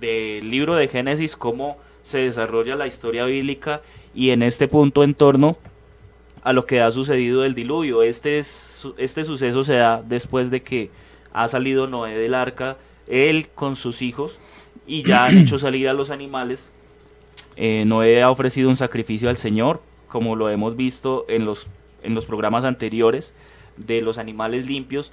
del 0.00 0.48
libro 0.48 0.76
de 0.76 0.86
Génesis, 0.86 1.36
cómo 1.36 1.76
se 2.02 2.18
desarrolla 2.18 2.76
la 2.76 2.86
historia 2.86 3.24
bíblica 3.24 3.82
y 4.14 4.30
en 4.30 4.42
este 4.42 4.68
punto 4.68 5.02
en 5.02 5.14
torno 5.14 5.58
a 6.42 6.52
lo 6.52 6.66
que 6.66 6.80
ha 6.80 6.90
sucedido 6.90 7.42
del 7.42 7.54
diluvio. 7.54 8.02
Este, 8.02 8.38
es, 8.38 8.86
este 8.96 9.24
suceso 9.24 9.64
se 9.64 9.74
da 9.74 10.02
después 10.02 10.50
de 10.50 10.62
que 10.62 10.90
ha 11.32 11.48
salido 11.48 11.86
Noé 11.86 12.16
del 12.16 12.34
arca 12.34 12.76
él 13.08 13.48
con 13.54 13.76
sus 13.76 14.02
hijos 14.02 14.38
y 14.86 15.02
ya 15.02 15.26
han 15.26 15.38
hecho 15.38 15.58
salir 15.58 15.88
a 15.88 15.92
los 15.92 16.10
animales. 16.10 16.72
Eh, 17.56 17.84
Noé 17.86 18.22
ha 18.22 18.30
ofrecido 18.30 18.68
un 18.68 18.76
sacrificio 18.76 19.28
al 19.28 19.36
Señor, 19.36 19.80
como 20.08 20.36
lo 20.36 20.48
hemos 20.48 20.76
visto 20.76 21.24
en 21.28 21.44
los, 21.44 21.66
en 22.02 22.14
los 22.14 22.24
programas 22.24 22.64
anteriores, 22.64 23.34
de 23.76 24.00
los 24.00 24.18
animales 24.18 24.66
limpios, 24.66 25.12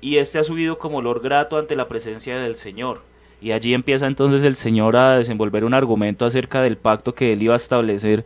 y 0.00 0.16
este 0.18 0.38
ha 0.38 0.44
subido 0.44 0.78
como 0.78 0.98
olor 0.98 1.20
grato 1.20 1.56
ante 1.56 1.76
la 1.76 1.88
presencia 1.88 2.36
del 2.36 2.56
Señor. 2.56 3.02
Y 3.40 3.52
allí 3.52 3.74
empieza 3.74 4.06
entonces 4.06 4.42
el 4.42 4.56
Señor 4.56 4.96
a 4.96 5.16
desenvolver 5.16 5.64
un 5.64 5.74
argumento 5.74 6.24
acerca 6.24 6.62
del 6.62 6.76
pacto 6.76 7.14
que 7.14 7.32
él 7.32 7.42
iba 7.42 7.54
a 7.54 7.56
establecer 7.56 8.24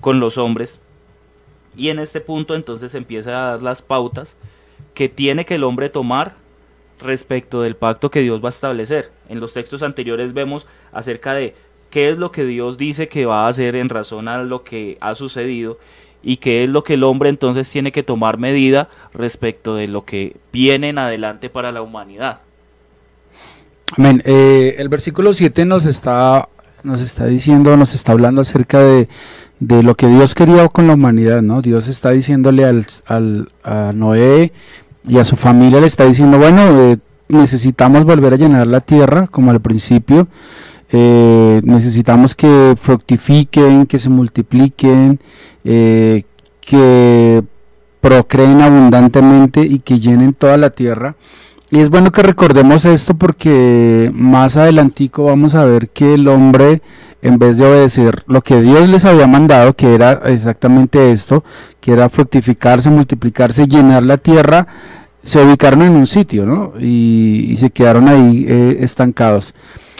con 0.00 0.20
los 0.20 0.38
hombres. 0.38 0.80
Y 1.76 1.88
en 1.88 1.98
este 1.98 2.20
punto 2.20 2.54
entonces 2.54 2.94
empieza 2.94 3.30
a 3.30 3.50
dar 3.52 3.62
las 3.62 3.82
pautas 3.82 4.36
que 4.94 5.08
tiene 5.08 5.44
que 5.44 5.56
el 5.56 5.64
hombre 5.64 5.90
tomar 5.90 6.34
respecto 7.04 7.62
del 7.62 7.76
pacto 7.76 8.10
que 8.10 8.20
Dios 8.20 8.42
va 8.42 8.48
a 8.48 8.50
establecer. 8.50 9.10
En 9.28 9.40
los 9.40 9.52
textos 9.54 9.82
anteriores 9.82 10.32
vemos 10.32 10.66
acerca 10.92 11.34
de 11.34 11.54
qué 11.90 12.08
es 12.08 12.18
lo 12.18 12.32
que 12.32 12.44
Dios 12.44 12.76
dice 12.76 13.08
que 13.08 13.26
va 13.26 13.44
a 13.44 13.48
hacer 13.48 13.76
en 13.76 13.88
razón 13.88 14.26
a 14.26 14.42
lo 14.42 14.64
que 14.64 14.98
ha 15.00 15.14
sucedido 15.14 15.78
y 16.24 16.38
qué 16.38 16.64
es 16.64 16.70
lo 16.70 16.82
que 16.82 16.94
el 16.94 17.04
hombre 17.04 17.28
entonces 17.28 17.70
tiene 17.70 17.92
que 17.92 18.02
tomar 18.02 18.38
medida 18.38 18.88
respecto 19.12 19.76
de 19.76 19.86
lo 19.86 20.04
que 20.04 20.36
viene 20.52 20.88
en 20.88 20.98
adelante 20.98 21.50
para 21.50 21.70
la 21.70 21.82
humanidad. 21.82 22.40
Amén. 23.96 24.22
Eh, 24.24 24.74
el 24.78 24.88
versículo 24.88 25.32
7 25.34 25.64
nos 25.66 25.86
está, 25.86 26.48
nos 26.82 27.00
está 27.00 27.26
diciendo, 27.26 27.76
nos 27.76 27.94
está 27.94 28.12
hablando 28.12 28.40
acerca 28.40 28.80
de, 28.80 29.08
de 29.60 29.82
lo 29.82 29.94
que 29.94 30.06
Dios 30.06 30.34
quería 30.34 30.66
con 30.68 30.86
la 30.86 30.94
humanidad, 30.94 31.42
¿no? 31.42 31.62
Dios 31.62 31.88
está 31.88 32.10
diciéndole 32.10 32.64
al, 32.64 32.86
al, 33.06 33.52
a 33.62 33.92
Noé 33.94 34.52
y 35.06 35.18
a 35.18 35.24
su 35.24 35.36
familia, 35.36 35.80
le 35.80 35.86
está 35.86 36.04
diciendo, 36.04 36.38
bueno, 36.38 36.62
eh, 36.62 36.98
necesitamos 37.28 38.04
volver 38.04 38.34
a 38.34 38.36
llenar 38.36 38.66
la 38.66 38.80
tierra 38.80 39.26
como 39.26 39.50
al 39.50 39.60
principio, 39.60 40.28
eh, 40.90 41.60
necesitamos 41.64 42.34
que 42.34 42.74
fructifiquen, 42.76 43.86
que 43.86 43.98
se 43.98 44.08
multipliquen, 44.08 45.20
eh, 45.64 46.22
que 46.60 47.42
procreen 48.00 48.60
abundantemente 48.60 49.62
y 49.62 49.78
que 49.80 49.98
llenen 49.98 50.34
toda 50.34 50.56
la 50.56 50.70
tierra. 50.70 51.16
Y 51.74 51.80
es 51.80 51.90
bueno 51.90 52.12
que 52.12 52.22
recordemos 52.22 52.84
esto 52.84 53.14
porque 53.14 54.08
más 54.14 54.56
adelantico 54.56 55.24
vamos 55.24 55.56
a 55.56 55.64
ver 55.64 55.88
que 55.88 56.14
el 56.14 56.28
hombre, 56.28 56.82
en 57.20 57.40
vez 57.40 57.58
de 57.58 57.66
obedecer 57.66 58.22
lo 58.28 58.42
que 58.42 58.62
Dios 58.62 58.88
les 58.88 59.04
había 59.04 59.26
mandado, 59.26 59.74
que 59.74 59.92
era 59.92 60.12
exactamente 60.26 61.10
esto, 61.10 61.42
que 61.80 61.90
era 61.90 62.08
fructificarse, 62.08 62.90
multiplicarse, 62.90 63.66
llenar 63.66 64.04
la 64.04 64.18
tierra, 64.18 64.68
se 65.24 65.44
ubicaron 65.44 65.82
en 65.82 65.96
un 65.96 66.06
sitio, 66.06 66.46
¿no? 66.46 66.74
Y, 66.78 67.56
se 67.58 67.70
quedaron 67.70 68.06
ahí 68.06 68.46
eh, 68.48 68.76
estancados. 68.78 69.52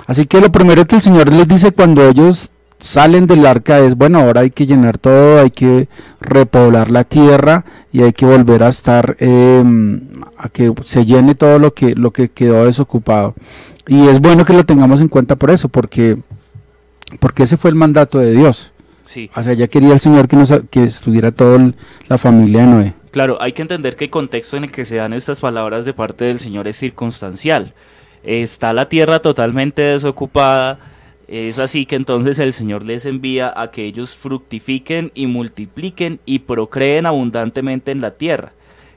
Así 0.06 0.26
que 0.26 0.40
lo 0.40 0.52
primero 0.52 0.86
que 0.86 0.94
el 0.94 1.02
Señor 1.02 1.32
les 1.32 1.48
dice 1.48 1.72
cuando 1.72 2.08
ellos 2.08 2.52
salen 2.78 3.26
del 3.26 3.46
arca 3.46 3.80
es, 3.80 3.96
bueno, 3.96 4.18
ahora 4.18 4.42
hay 4.42 4.50
que 4.50 4.66
llenar 4.66 4.98
todo, 4.98 5.40
hay 5.40 5.50
que 5.50 5.88
repoblar 6.20 6.90
la 6.90 7.04
tierra 7.04 7.64
y 7.92 8.02
hay 8.02 8.12
que 8.12 8.26
volver 8.26 8.62
a 8.62 8.68
estar, 8.68 9.16
eh, 9.20 9.62
a 10.36 10.48
que 10.48 10.72
se 10.84 11.04
llene 11.04 11.34
todo 11.34 11.58
lo 11.58 11.74
que, 11.74 11.94
lo 11.94 12.10
que 12.12 12.28
quedó 12.28 12.66
desocupado. 12.66 13.34
Y 13.86 14.08
es 14.08 14.20
bueno 14.20 14.44
que 14.44 14.52
lo 14.52 14.64
tengamos 14.64 15.00
en 15.00 15.08
cuenta 15.08 15.36
por 15.36 15.50
eso, 15.50 15.68
porque, 15.68 16.18
porque 17.20 17.44
ese 17.44 17.56
fue 17.56 17.70
el 17.70 17.76
mandato 17.76 18.18
de 18.18 18.32
Dios. 18.32 18.72
Sí. 19.04 19.30
O 19.34 19.42
sea, 19.42 19.52
ya 19.52 19.68
quería 19.68 19.92
el 19.92 20.00
Señor 20.00 20.28
que, 20.28 20.36
nos, 20.36 20.52
que 20.70 20.84
estuviera 20.84 21.32
toda 21.32 21.72
la 22.08 22.18
familia 22.18 22.62
de 22.62 22.66
Noé. 22.66 22.94
Claro, 23.10 23.40
hay 23.40 23.52
que 23.52 23.62
entender 23.62 23.96
que 23.96 24.06
el 24.06 24.10
contexto 24.10 24.56
en 24.56 24.64
el 24.64 24.72
que 24.72 24.84
se 24.84 24.96
dan 24.96 25.12
estas 25.12 25.40
palabras 25.40 25.84
de 25.84 25.92
parte 25.92 26.24
del 26.24 26.40
Señor 26.40 26.66
es 26.66 26.78
circunstancial. 26.78 27.74
Está 28.24 28.72
la 28.72 28.88
tierra 28.88 29.20
totalmente 29.20 29.82
desocupada, 29.82 30.80
es 31.28 31.58
así 31.58 31.86
que 31.86 31.96
entonces 31.96 32.38
el 32.38 32.52
Señor 32.52 32.84
les 32.84 33.06
envía 33.06 33.52
a 33.56 33.70
que 33.70 33.84
ellos 33.84 34.14
fructifiquen 34.14 35.10
y 35.14 35.26
multipliquen 35.26 36.20
y 36.26 36.40
procreen 36.40 37.06
abundantemente 37.06 37.92
en 37.92 38.00
la 38.00 38.12
tierra. 38.12 38.52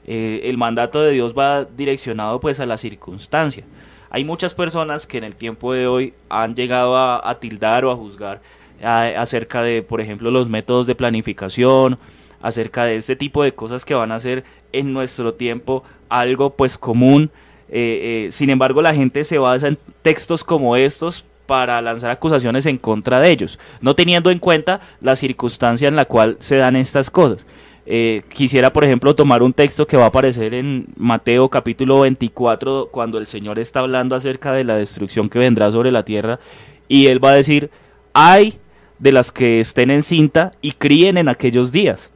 Eh, 0.06 0.42
el 0.44 0.56
mandato 0.56 1.02
de 1.02 1.12
Dios 1.12 1.34
va 1.36 1.64
direccionado 1.64 2.40
pues 2.40 2.60
a 2.60 2.66
la 2.66 2.76
circunstancia. 2.76 3.64
Hay 4.10 4.24
muchas 4.24 4.54
personas 4.54 5.06
que 5.06 5.18
en 5.18 5.24
el 5.24 5.36
tiempo 5.36 5.72
de 5.72 5.86
hoy 5.86 6.14
han 6.28 6.54
llegado 6.54 6.96
a, 6.96 7.28
a 7.28 7.38
tildar 7.38 7.84
o 7.84 7.90
a 7.90 7.96
juzgar 7.96 8.40
acerca 8.82 9.62
de, 9.62 9.82
por 9.82 10.00
ejemplo, 10.00 10.30
los 10.30 10.48
métodos 10.48 10.86
de 10.86 10.94
planificación, 10.94 11.98
acerca 12.40 12.84
de 12.84 12.96
este 12.96 13.16
tipo 13.16 13.42
de 13.42 13.52
cosas 13.52 13.84
que 13.84 13.94
van 13.94 14.12
a 14.12 14.18
ser 14.18 14.44
en 14.72 14.92
nuestro 14.92 15.34
tiempo 15.34 15.82
algo 16.08 16.50
pues 16.50 16.78
común. 16.78 17.30
Eh, 17.68 18.26
eh, 18.26 18.32
sin 18.32 18.50
embargo, 18.50 18.80
la 18.80 18.94
gente 18.94 19.24
se 19.24 19.38
basa 19.38 19.68
en 19.68 19.78
textos 20.02 20.44
como 20.44 20.76
estos 20.76 21.24
para 21.48 21.80
lanzar 21.80 22.10
acusaciones 22.10 22.66
en 22.66 22.76
contra 22.76 23.18
de 23.20 23.30
ellos, 23.30 23.58
no 23.80 23.96
teniendo 23.96 24.30
en 24.30 24.38
cuenta 24.38 24.80
la 25.00 25.16
circunstancia 25.16 25.88
en 25.88 25.96
la 25.96 26.04
cual 26.04 26.36
se 26.40 26.56
dan 26.56 26.76
estas 26.76 27.08
cosas. 27.08 27.46
Eh, 27.86 28.22
quisiera, 28.28 28.70
por 28.70 28.84
ejemplo, 28.84 29.14
tomar 29.14 29.42
un 29.42 29.54
texto 29.54 29.86
que 29.86 29.96
va 29.96 30.04
a 30.04 30.08
aparecer 30.08 30.52
en 30.52 30.88
Mateo 30.94 31.48
capítulo 31.48 32.00
24, 32.00 32.90
cuando 32.92 33.16
el 33.16 33.26
Señor 33.26 33.58
está 33.58 33.80
hablando 33.80 34.14
acerca 34.14 34.52
de 34.52 34.62
la 34.62 34.76
destrucción 34.76 35.30
que 35.30 35.38
vendrá 35.38 35.72
sobre 35.72 35.90
la 35.90 36.04
tierra, 36.04 36.38
y 36.86 37.06
Él 37.06 37.24
va 37.24 37.30
a 37.30 37.36
decir, 37.36 37.70
hay 38.12 38.58
de 38.98 39.12
las 39.12 39.32
que 39.32 39.58
estén 39.58 39.90
en 39.90 40.02
cinta 40.02 40.52
y 40.60 40.72
críen 40.72 41.16
en 41.16 41.30
aquellos 41.30 41.72
días, 41.72 42.10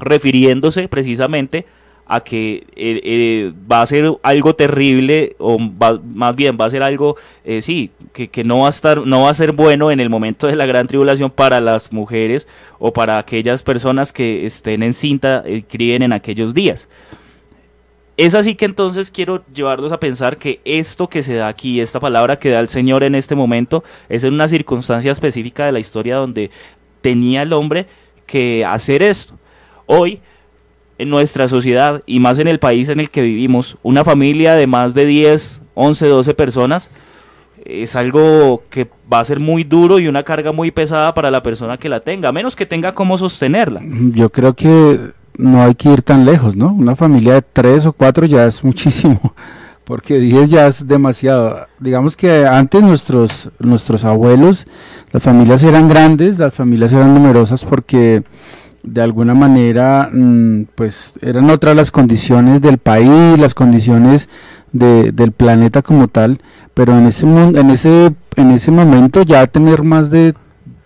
refiriéndose 0.00 0.88
precisamente 0.88 1.66
a 1.66 1.79
que 2.18 2.64
eh, 2.74 3.00
eh, 3.04 3.52
va 3.70 3.82
a 3.82 3.86
ser 3.86 4.12
algo 4.24 4.54
terrible 4.54 5.36
o 5.38 5.60
más 5.60 6.34
bien 6.34 6.58
va 6.60 6.64
a 6.64 6.70
ser 6.70 6.82
algo 6.82 7.16
eh, 7.44 7.62
sí 7.62 7.92
que, 8.12 8.28
que, 8.28 8.42
no 8.42 8.58
va 8.58 8.66
a 8.66 8.70
estar 8.70 9.06
no 9.06 9.22
va 9.22 9.30
a 9.30 9.34
ser 9.34 9.52
bueno 9.52 9.92
en 9.92 10.00
el 10.00 10.10
momento 10.10 10.48
de 10.48 10.56
la 10.56 10.66
gran 10.66 10.88
tribulación 10.88 11.30
para 11.30 11.60
las 11.60 11.92
mujeres 11.92 12.48
o 12.80 12.92
para 12.92 13.18
aquellas 13.18 13.62
personas 13.62 14.12
que 14.12 14.44
estén 14.44 14.82
en 14.82 14.92
cinta 14.92 15.44
y 15.46 15.62
críen 15.62 16.02
en 16.02 16.12
aquellos 16.12 16.52
días 16.52 16.88
es 18.16 18.34
así 18.34 18.54
que 18.54 18.66
entonces 18.66 19.10
quiero 19.10 19.44
llevarlos 19.54 19.92
a 19.92 20.00
pensar 20.00 20.36
que 20.36 20.60
esto 20.66 21.08
que 21.08 21.22
se 21.22 21.36
da 21.36 21.48
aquí, 21.48 21.80
esta 21.80 22.00
palabra 22.00 22.38
que 22.38 22.50
da 22.50 22.60
el 22.60 22.68
Señor 22.68 23.02
en 23.02 23.14
este 23.14 23.34
momento, 23.34 23.82
es 24.10 24.24
en 24.24 24.34
una 24.34 24.46
circunstancia 24.46 25.10
específica 25.10 25.64
de 25.64 25.72
la 25.72 25.80
historia 25.80 26.16
donde 26.16 26.50
tenía 27.00 27.40
el 27.40 27.54
hombre 27.54 27.86
que 28.26 28.62
hacer 28.62 29.02
esto. 29.02 29.38
Hoy 29.86 30.20
en 31.00 31.08
nuestra 31.08 31.48
sociedad 31.48 32.02
y 32.06 32.20
más 32.20 32.38
en 32.38 32.48
el 32.48 32.58
país 32.58 32.88
en 32.90 33.00
el 33.00 33.10
que 33.10 33.22
vivimos, 33.22 33.78
una 33.82 34.04
familia 34.04 34.54
de 34.54 34.66
más 34.66 34.92
de 34.92 35.06
10, 35.06 35.62
11, 35.74 36.06
12 36.06 36.34
personas 36.34 36.90
es 37.64 37.96
algo 37.96 38.62
que 38.70 38.88
va 39.12 39.20
a 39.20 39.24
ser 39.24 39.40
muy 39.40 39.64
duro 39.64 39.98
y 39.98 40.08
una 40.08 40.22
carga 40.22 40.52
muy 40.52 40.70
pesada 40.70 41.14
para 41.14 41.30
la 41.30 41.42
persona 41.42 41.78
que 41.78 41.88
la 41.88 42.00
tenga, 42.00 42.28
a 42.28 42.32
menos 42.32 42.56
que 42.56 42.66
tenga 42.66 42.92
cómo 42.92 43.16
sostenerla. 43.18 43.80
Yo 44.12 44.30
creo 44.30 44.54
que 44.54 45.12
no 45.36 45.62
hay 45.62 45.74
que 45.74 45.90
ir 45.90 46.02
tan 46.02 46.24
lejos, 46.24 46.56
¿no? 46.56 46.72
Una 46.72 46.96
familia 46.96 47.34
de 47.34 47.42
tres 47.42 47.86
o 47.86 47.92
cuatro 47.92 48.26
ya 48.26 48.46
es 48.46 48.62
muchísimo, 48.62 49.34
porque 49.84 50.18
10 50.18 50.48
ya 50.48 50.66
es 50.66 50.86
demasiado. 50.86 51.66
Digamos 51.78 52.16
que 52.16 52.46
antes 52.46 52.82
nuestros, 52.82 53.50
nuestros 53.58 54.04
abuelos, 54.04 54.66
las 55.12 55.22
familias 55.22 55.62
eran 55.62 55.88
grandes, 55.88 56.38
las 56.38 56.54
familias 56.54 56.92
eran 56.92 57.14
numerosas 57.14 57.64
porque 57.64 58.22
de 58.82 59.02
alguna 59.02 59.34
manera 59.34 60.08
mmm, 60.12 60.62
pues 60.74 61.12
eran 61.20 61.50
otras 61.50 61.76
las 61.76 61.90
condiciones 61.90 62.60
del 62.62 62.78
país, 62.78 63.38
las 63.38 63.54
condiciones 63.54 64.28
de, 64.72 65.12
del 65.12 65.32
planeta 65.32 65.82
como 65.82 66.08
tal, 66.08 66.40
pero 66.74 66.96
en 66.96 67.06
ese, 67.06 67.26
en, 67.26 67.70
ese, 67.70 68.12
en 68.36 68.50
ese 68.52 68.70
momento 68.70 69.22
ya 69.22 69.46
tener 69.46 69.82
más 69.82 70.10
de 70.10 70.34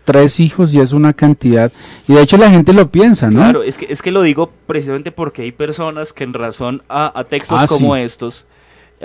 tres 0.05 0.39
hijos 0.41 0.73
ya 0.73 0.83
es 0.83 0.93
una 0.93 1.13
cantidad 1.15 1.73
y 2.07 2.13
de 2.15 2.23
hecho 2.23 2.37
la 2.37 2.51
gente 2.51 2.73
lo 2.73 2.91
piensa, 2.91 3.27
¿no? 3.31 3.41
Claro, 3.41 3.63
es 3.63 3.79
que, 3.79 3.87
es 3.89 4.03
que 4.03 4.11
lo 4.11 4.23
digo 4.23 4.51
precisamente 4.67 5.13
porque 5.13 5.43
hay 5.43 5.53
personas 5.53 6.13
que 6.13 6.25
en 6.25 6.35
razón 6.35 6.83
a, 6.89 7.19
a 7.19 7.25
textos 7.25 7.61
Ah, 7.63 7.67
como 7.67 7.95
sí. 7.95 8.03
estos, 8.03 8.45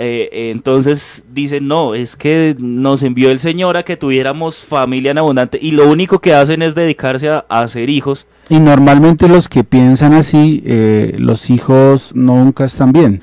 eh, 0.02 0.50
entonces 0.50 1.24
dicen, 1.30 1.68
no, 1.68 1.94
es 1.94 2.16
que 2.16 2.56
nos 2.58 3.02
envió 3.02 3.30
el 3.30 3.38
Señor 3.38 3.76
a 3.76 3.82
que 3.82 3.98
tuviéramos 3.98 4.64
familia 4.64 5.10
en 5.10 5.18
abundante 5.18 5.58
y 5.60 5.72
lo 5.72 5.90
único 5.90 6.20
que 6.20 6.32
hacen 6.32 6.62
es 6.62 6.74
dedicarse 6.74 7.28
a, 7.28 7.44
a 7.50 7.60
hacer 7.60 7.90
hijos. 7.90 8.26
Y 8.48 8.58
normalmente 8.60 9.28
los 9.28 9.48
que 9.48 9.62
piensan 9.62 10.14
así, 10.14 10.62
eh, 10.64 11.14
los 11.18 11.50
hijos 11.50 12.12
nunca 12.14 12.64
están 12.64 12.92
bien. 12.92 13.20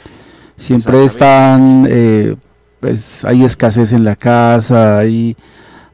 Siempre 0.56 1.04
están, 1.04 1.88
eh, 1.90 2.36
pues 2.80 3.26
hay 3.26 3.44
escasez 3.44 3.92
en 3.92 4.04
la 4.04 4.16
casa, 4.16 5.00
hay... 5.00 5.36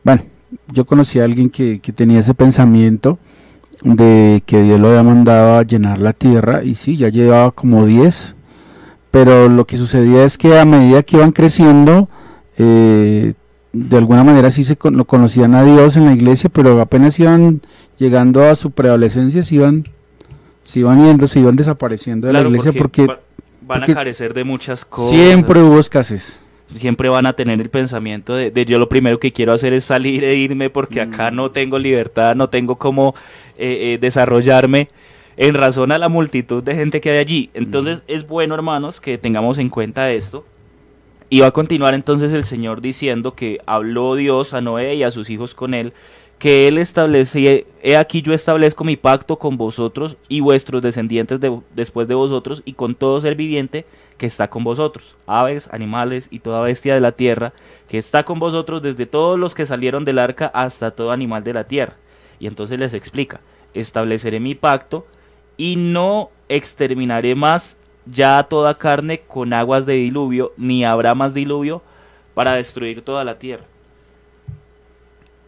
Bueno, 0.03 0.23
yo 0.67 0.85
conocí 0.85 1.19
a 1.19 1.23
alguien 1.23 1.49
que, 1.49 1.79
que 1.79 1.93
tenía 1.93 2.19
ese 2.19 2.33
pensamiento 2.33 3.17
de 3.83 4.43
que 4.45 4.61
Dios 4.61 4.81
lo 4.81 4.89
había 4.89 5.03
mandado 5.03 5.57
a 5.57 5.63
llenar 5.63 5.99
la 5.99 6.11
tierra 6.11 6.61
y 6.61 6.75
sí, 6.75 6.97
ya 6.97 7.07
llevaba 7.07 7.51
como 7.51 7.85
10, 7.85 8.35
pero 9.13 9.47
lo 9.47 9.65
que 9.67 9.78
sucedía 9.78 10.23
es 10.26 10.39
que 10.39 10.58
a 10.58 10.65
medida 10.65 11.04
que 11.04 11.17
iban 11.17 11.32
creciendo, 11.34 12.10
eh, 12.58 13.34
de 13.71 13.97
alguna 13.97 14.23
manera 14.23 14.49
sí 14.49 14.63
se 14.63 14.76
con- 14.76 14.97
lo 14.97 15.06
conocían 15.06 15.54
a 15.54 15.63
Dios 15.63 15.95
en 15.97 16.06
la 16.06 16.13
iglesia, 16.13 16.49
pero 16.52 16.82
apenas 16.82 17.19
iban 17.19 17.62
llegando 17.99 18.43
a 18.43 18.56
su 18.56 18.71
preadolescencia, 18.71 19.43
se 19.43 19.54
iban, 19.54 19.84
se 20.63 20.80
iban 20.80 21.06
yendo, 21.06 21.28
se 21.28 21.39
iban 21.39 21.56
desapareciendo 21.56 22.26
de 22.26 22.32
Claro, 22.34 22.49
la 22.49 22.58
iglesia 22.58 22.73
porque, 22.82 23.06
va- 23.06 23.19
van 23.62 23.84
a 23.84 23.86
carecer 23.93 24.34
de 24.34 24.43
muchas 24.45 24.84
cosas. 24.84 25.12
siempre 25.12 25.62
hubo 25.62 25.80
escasez. 25.80 26.39
siempre 26.73 27.08
van 27.08 27.28
a 27.28 27.34
tener 27.34 27.62
el 27.62 27.69
pensamiento 27.69 28.34
de, 28.34 28.49
de 28.49 28.65
yo 28.65 28.80
lo 28.80 28.89
primero 28.89 29.19
que 29.19 29.32
quiero 29.32 29.54
hacer 29.54 29.73
es 29.73 29.86
salir 29.86 30.23
e 30.23 30.34
irme 30.38 30.71
porque 30.71 31.06
Mm. 31.06 31.13
acá 31.13 31.30
no 31.30 31.52
tengo 31.52 31.78
libertad, 31.78 32.36
no 32.36 32.49
tengo 32.49 32.78
cómo 32.78 33.13
eh, 33.60 33.93
eh, 33.93 33.97
desarrollarme 34.02 34.88
en 35.37 35.55
razón 35.55 35.91
a 35.91 35.97
la 35.97 36.09
multitud 36.09 36.63
de 36.63 36.75
gente 36.75 37.01
que 37.01 37.11
hay 37.11 37.17
allí. 37.17 37.49
Entonces 37.53 37.99
Mm. 38.07 38.11
es 38.11 38.27
bueno, 38.27 38.55
hermanos, 38.55 39.01
que 39.01 39.17
tengamos 39.17 39.57
en 39.57 39.69
cuenta 39.69 40.11
esto. 40.11 40.45
Y 41.29 41.39
va 41.39 41.47
a 41.47 41.51
continuar 41.51 41.93
entonces 41.95 42.31
el 42.33 42.43
Señor 42.43 42.81
diciendo 42.81 43.33
que 43.33 43.59
habló 43.65 44.15
Dios 44.15 44.53
a 44.53 44.61
Noé 44.61 44.95
y 44.95 45.03
a 45.03 45.09
sus 45.11 45.29
hijos 45.31 45.55
con 45.55 45.73
él, 45.73 45.93
que 46.37 46.67
él 46.67 46.77
establece, 46.77 47.65
he 47.81 47.95
aquí 47.95 48.21
yo 48.21 48.33
establezco 48.33 48.83
mi 48.83 48.97
pacto 48.97 49.39
con 49.39 49.57
vosotros 49.57 50.17
y 50.27 50.41
vuestros 50.41 50.81
descendientes 50.81 51.39
después 51.73 52.07
de 52.07 52.15
vosotros 52.15 52.61
y 52.65 52.73
con 52.73 52.95
todo 52.95 53.21
ser 53.21 53.35
viviente 53.35 53.85
que 54.17 54.25
está 54.27 54.49
con 54.49 54.63
vosotros, 54.63 55.15
aves, 55.25 55.69
animales 55.71 56.27
y 56.29 56.39
toda 56.39 56.61
bestia 56.61 56.93
de 56.93 57.01
la 57.01 57.13
tierra, 57.13 57.53
que 57.87 57.97
está 57.97 58.23
con 58.23 58.39
vosotros 58.39 58.81
desde 58.81 59.05
todos 59.05 59.39
los 59.39 59.55
que 59.55 59.65
salieron 59.65 60.05
del 60.05 60.19
arca 60.19 60.51
hasta 60.53 60.91
todo 60.91 61.11
animal 61.11 61.43
de 61.43 61.53
la 61.53 61.63
tierra. 61.63 61.95
Y 62.39 62.47
entonces 62.47 62.77
les 62.77 62.93
explica, 62.93 63.39
estableceré 63.73 64.39
mi 64.39 64.53
pacto 64.53 65.07
y 65.57 65.75
no 65.75 66.31
exterminaré 66.49 67.35
más 67.35 67.77
ya 68.05 68.43
toda 68.43 68.77
carne 68.77 69.21
con 69.21 69.53
aguas 69.53 69.85
de 69.85 69.93
diluvio, 69.93 70.53
ni 70.57 70.83
habrá 70.83 71.15
más 71.15 71.33
diluvio 71.33 71.81
para 72.33 72.53
destruir 72.53 73.01
toda 73.01 73.23
la 73.23 73.39
tierra. 73.39 73.65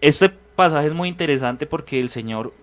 Este 0.02 0.30
pasaje 0.30 0.88
es 0.88 0.94
muy 0.94 1.10
interesante 1.10 1.66
porque 1.66 2.00
el 2.00 2.10
Señor 2.10 2.54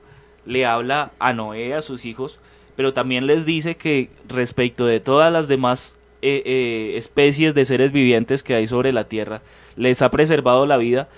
le 0.47 0.67
habla 0.67 1.13
a 1.19 1.33
Noé, 1.33 1.75
a 1.75 1.83
sus 1.83 2.05
hijos, 2.05 2.39
pero 2.77 2.93
también 2.93 3.27
les 3.27 3.45
dice 3.45 3.77
que 3.77 4.11
respecto 4.29 4.87
de 4.87 5.01
todas 5.01 5.33
las 5.33 5.49
demás 5.49 5.97
eh, 6.23 6.43
eh, 6.47 6.97
especies 6.97 7.55
de 7.55 7.65
seres 7.65 7.93
vivientes 7.93 8.43
que 8.43 8.55
hay 8.55 8.67
sobre 8.67 8.93
la 8.93 9.05
tierra, 9.05 9.43
les 9.77 10.03
ha 10.03 10.11
preservado 10.11 10.67
la 10.67 10.77
vida 10.77 11.09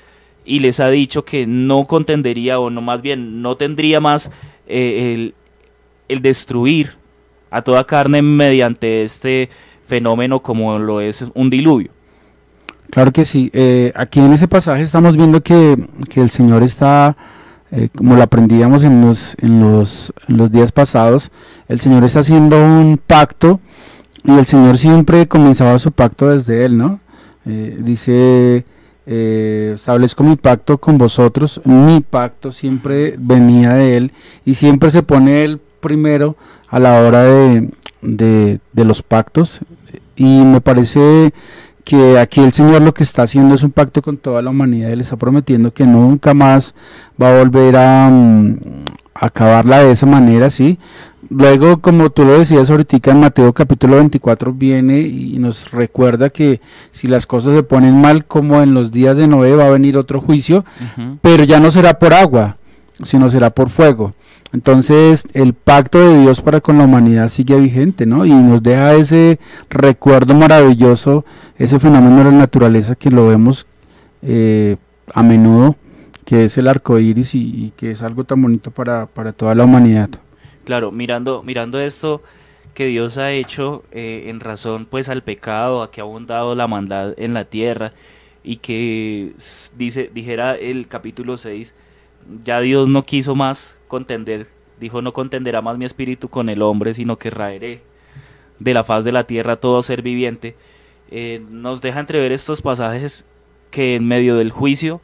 y 0.45 0.59
les 0.59 0.81
ha 0.81 0.91
dicho 0.91 1.25
que 1.25 1.47
no 1.47 1.87
contendería 1.87 2.59
o 2.59 2.71
no 2.71 2.81
más 2.81 3.03
bien 3.03 3.41
no 3.41 3.57
tendría 3.57 4.01
más 4.01 4.31
eh, 4.67 5.13
el, 5.15 5.35
el 6.15 6.23
destruir 6.23 6.97
a 7.51 7.63
toda 7.63 7.85
carne 7.85 8.23
mediante 8.23 9.05
este 9.05 9.51
fenómeno 9.87 10.41
como 10.41 10.79
lo 10.79 11.01
es 11.01 11.25
un 11.35 11.51
diluvio. 11.51 11.91
Claro 12.91 13.13
que 13.13 13.25
sí. 13.25 13.51
Eh, 13.53 13.93
aquí 13.95 14.21
en 14.21 14.33
ese 14.33 14.49
pasaje 14.49 14.83
estamos 14.83 15.17
viendo 15.17 15.41
que, 15.43 15.77
el 16.15 16.31
Señor 16.31 16.63
está, 16.63 17.17
eh, 17.71 17.89
como 17.95 18.17
lo 18.17 18.23
aprendíamos 18.23 18.85
en 18.85 19.01
los, 19.01 19.37
en, 19.41 19.61
los, 19.61 20.13
los 20.27 20.51
días 20.51 20.73
pasados, 20.73 21.31
el 21.69 21.81
Señor 21.81 22.05
está 22.05 22.21
haciendo 22.21 22.57
un 22.57 23.01
pacto 23.05 23.61
y 24.25 24.33
el 24.33 24.47
Señor 24.47 24.79
siempre 24.79 25.29
comenzaba 25.29 25.79
su 25.79 25.93
pacto 25.93 26.31
desde 26.31 26.65
Él, 26.65 26.79
¿no? 26.79 27.01
Eh, 27.47 27.77
dice, 27.81 28.65
establezco 29.07 30.25
mi 30.25 30.37
pacto 30.37 30.79
con 30.79 30.97
vosotros, 30.97 31.61
mi 31.65 32.01
pacto 32.01 32.53
siempre 32.53 33.17
venía 33.19 33.75
de 33.75 33.97
Él 33.97 34.13
y 34.45 34.55
siempre 34.55 34.91
se 34.91 35.03
pone 35.03 35.45
Él 35.45 35.61
primero 35.85 36.37
a 36.69 36.79
la 36.79 37.01
hora 37.03 37.23
de, 37.23 37.71
de, 38.01 38.59
de 38.73 38.85
los 38.85 39.03
pactos 39.03 39.61
y 40.17 40.25
me 40.25 40.63
parece 40.63 41.35
que 41.85 42.19
aquí 42.19 42.41
el 42.41 42.53
Señor 42.53 42.81
lo 42.81 42.95
que 42.95 43.03
está 43.03 43.23
haciendo 43.23 43.55
es 43.55 43.63
un 43.63 43.71
pacto 43.71 44.01
con 44.01 44.17
toda 44.17 44.41
la 44.41 44.49
humanidad 44.49 44.89
y 44.89 44.97
le 44.97 45.03
está 45.03 45.17
prometiendo 45.17 45.73
que 45.73 45.85
nunca 45.85 46.33
más 46.33 46.75
va 47.21 47.35
a 47.35 47.39
volver 47.39 47.77
a, 47.77 48.09
mm, 48.11 48.57
acabarla 49.15 49.81
de 49.81 49.93
esa 49.93 50.07
manera, 50.07 50.49
¿sí? 50.51 50.79
Luego, 51.31 51.81
como 51.81 52.11
tú 52.11 52.25
lo 52.25 52.39
decías 52.39 52.71
ahorita 52.71 53.11
en 53.11 53.21
Mateo 53.21 53.53
capítulo 53.53 53.97
24 53.97 54.53
viene 54.53 55.01
y 55.01 55.39
nos 55.39 55.71
recuerda 55.71 56.31
que 56.31 56.61
si 56.93 57.07
las 57.07 57.27
cosas 57.27 57.55
se 57.55 57.63
ponen 57.63 58.01
mal 58.01 58.25
como 58.25 58.63
en 58.63 58.75
los 58.75 58.91
días 58.91 59.17
de 59.17 59.27
Noé 59.27 59.55
va 59.57 59.67
a 59.67 59.71
venir 59.71 59.97
otro 59.97 60.21
juicio, 60.21 60.65
pero 61.23 61.45
ya 61.45 61.61
no 61.61 61.71
será 61.71 61.99
por 61.99 62.13
agua, 62.13 62.57
sino 63.03 63.31
será 63.31 63.51
por 63.51 63.71
fuego. 63.71 64.15
Entonces 64.55 65.27
el 65.35 65.53
pacto 65.53 65.99
de 65.99 66.21
Dios 66.23 66.41
para 66.41 66.61
con 66.61 66.79
la 66.79 66.85
humanidad 66.85 67.29
sigue 67.29 67.59
vigente, 67.59 68.07
¿no? 68.07 68.25
Y 68.25 68.31
nos 68.31 68.63
deja 68.63 68.95
ese 68.95 69.41
recuerdo 69.69 70.33
maravilloso, 70.35 71.25
ese 71.59 71.81
fenómeno 71.81 72.19
de 72.19 72.25
la 72.27 72.31
naturaleza 72.31 72.95
que 72.95 73.11
lo 73.11 73.27
vemos 73.27 73.67
eh, 74.23 74.77
a 75.13 75.25
menudo, 75.25 75.75
que 76.25 76.45
es 76.45 76.57
el 76.57 76.69
arco 76.69 77.01
iris 77.01 77.35
y, 77.35 77.73
que 77.77 77.91
es 77.91 78.03
algo 78.05 78.23
tan 78.23 78.41
bonito 78.41 78.71
para, 78.71 79.09
toda 79.37 79.57
la 79.57 79.65
humanidad. 79.65 80.11
Claro, 80.63 80.93
mirando, 80.93 81.43
mirando 81.43 81.81
esto 81.81 82.23
que 82.75 82.87
Dios 82.87 83.19
ha 83.19 83.33
hecho 83.33 83.83
eh, 83.91 84.27
en 84.29 84.39
razón 84.39 84.87
pues 84.89 85.09
al 85.09 85.25
pecado, 85.25 85.83
a 85.83 85.91
que 85.91 86.01
ha 86.01 86.05
abundado 86.05 86.55
la 86.55 86.69
maldad 86.69 87.15
en 87.17 87.35
la 87.35 87.45
tierra 87.45 87.93
y 88.45 88.59
que 88.59 89.33
dice, 89.77 90.13
dijera 90.15 90.55
el 90.55 90.87
capítulo 90.87 91.37
6, 91.37 91.75
ya 92.45 92.61
Dios 92.61 92.89
no 92.89 93.05
quiso 93.05 93.35
más 93.35 93.79
contender, 93.95 94.49
dijo 94.81 95.03
no 95.03 95.13
contenderá 95.13 95.63
más 95.63 95.79
mi 95.79 95.85
espíritu 95.85 96.29
con 96.29 96.49
el 96.49 96.63
hombre, 96.63 96.95
sino 96.95 97.17
que 97.17 97.31
raeré 97.31 97.81
de 98.59 98.75
la 98.75 98.83
faz 98.83 99.05
de 99.05 99.13
la 99.13 99.25
tierra 99.25 99.55
todo 99.55 99.83
ser 99.83 100.03
viviente, 100.03 100.57
eh, 101.13 101.41
nos 101.49 101.81
deja 101.81 102.01
entrever 102.01 102.33
estos 102.33 102.61
pasajes 102.61 103.25
que 103.71 103.95
en 103.95 104.05
medio 104.05 104.35
del 104.35 104.51
juicio, 104.51 105.01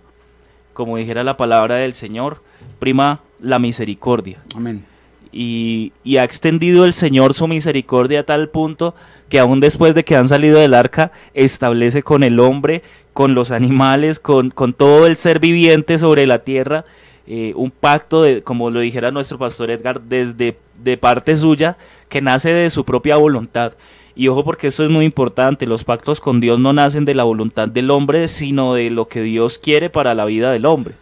como 0.72 0.96
dijera 0.96 1.22
la 1.22 1.36
palabra 1.36 1.76
del 1.76 1.94
Señor, 1.94 2.42
prima 2.80 3.20
la 3.40 3.60
misericordia. 3.60 4.42
Amén. 4.56 4.84
Y, 5.30 5.92
y, 6.02 6.16
ha 6.16 6.24
extendido 6.24 6.84
el 6.84 6.92
Señor 6.92 7.34
su 7.34 7.46
misericordia 7.46 8.20
a 8.20 8.24
tal 8.24 8.48
punto 8.48 8.96
que 9.28 9.38
aún 9.38 9.60
después 9.60 9.94
de 9.94 10.02
que 10.02 10.16
han 10.16 10.28
salido 10.28 10.58
del 10.58 10.74
arca, 10.74 11.12
establece 11.34 12.02
con 12.02 12.24
el 12.24 12.40
hombre, 12.40 12.82
con 13.12 13.36
los 13.36 13.52
animales, 13.52 14.18
con, 14.18 14.50
con 14.50 14.72
todo 14.72 15.06
el 15.06 15.16
ser 15.16 15.38
viviente 15.38 15.98
sobre 15.98 16.26
la 16.26 16.40
tierra, 16.40 16.84
eh, 17.32 17.52
un 17.54 17.70
pacto, 17.70 18.22
de, 18.22 18.42
como 18.42 18.70
lo 18.70 18.80
dijera 18.80 19.12
nuestro 19.12 19.38
pastor 19.38 19.70
Edgar, 19.70 20.00
desde 20.00 20.58
de 20.82 20.96
parte 20.96 21.36
suya, 21.36 21.78
que 22.08 22.20
nace 22.20 22.52
de 22.52 22.70
su 22.70 22.84
propia 22.84 23.18
voluntad. 23.18 23.74
Y 24.16 24.26
ojo 24.26 24.44
porque 24.44 24.66
esto 24.66 24.82
es 24.82 24.90
muy 24.90 25.04
importante, 25.04 25.64
los 25.64 25.84
pactos 25.84 26.20
con 26.20 26.40
Dios 26.40 26.58
no 26.58 26.72
nacen 26.72 27.04
de 27.04 27.14
la 27.14 27.22
voluntad 27.22 27.68
del 27.68 27.92
hombre, 27.92 28.26
sino 28.26 28.74
de 28.74 28.90
lo 28.90 29.06
que 29.06 29.22
Dios 29.22 29.60
quiere 29.60 29.90
para 29.90 30.12
la 30.16 30.24
vida 30.24 30.50
del 30.50 30.66
hombre. 30.66 30.96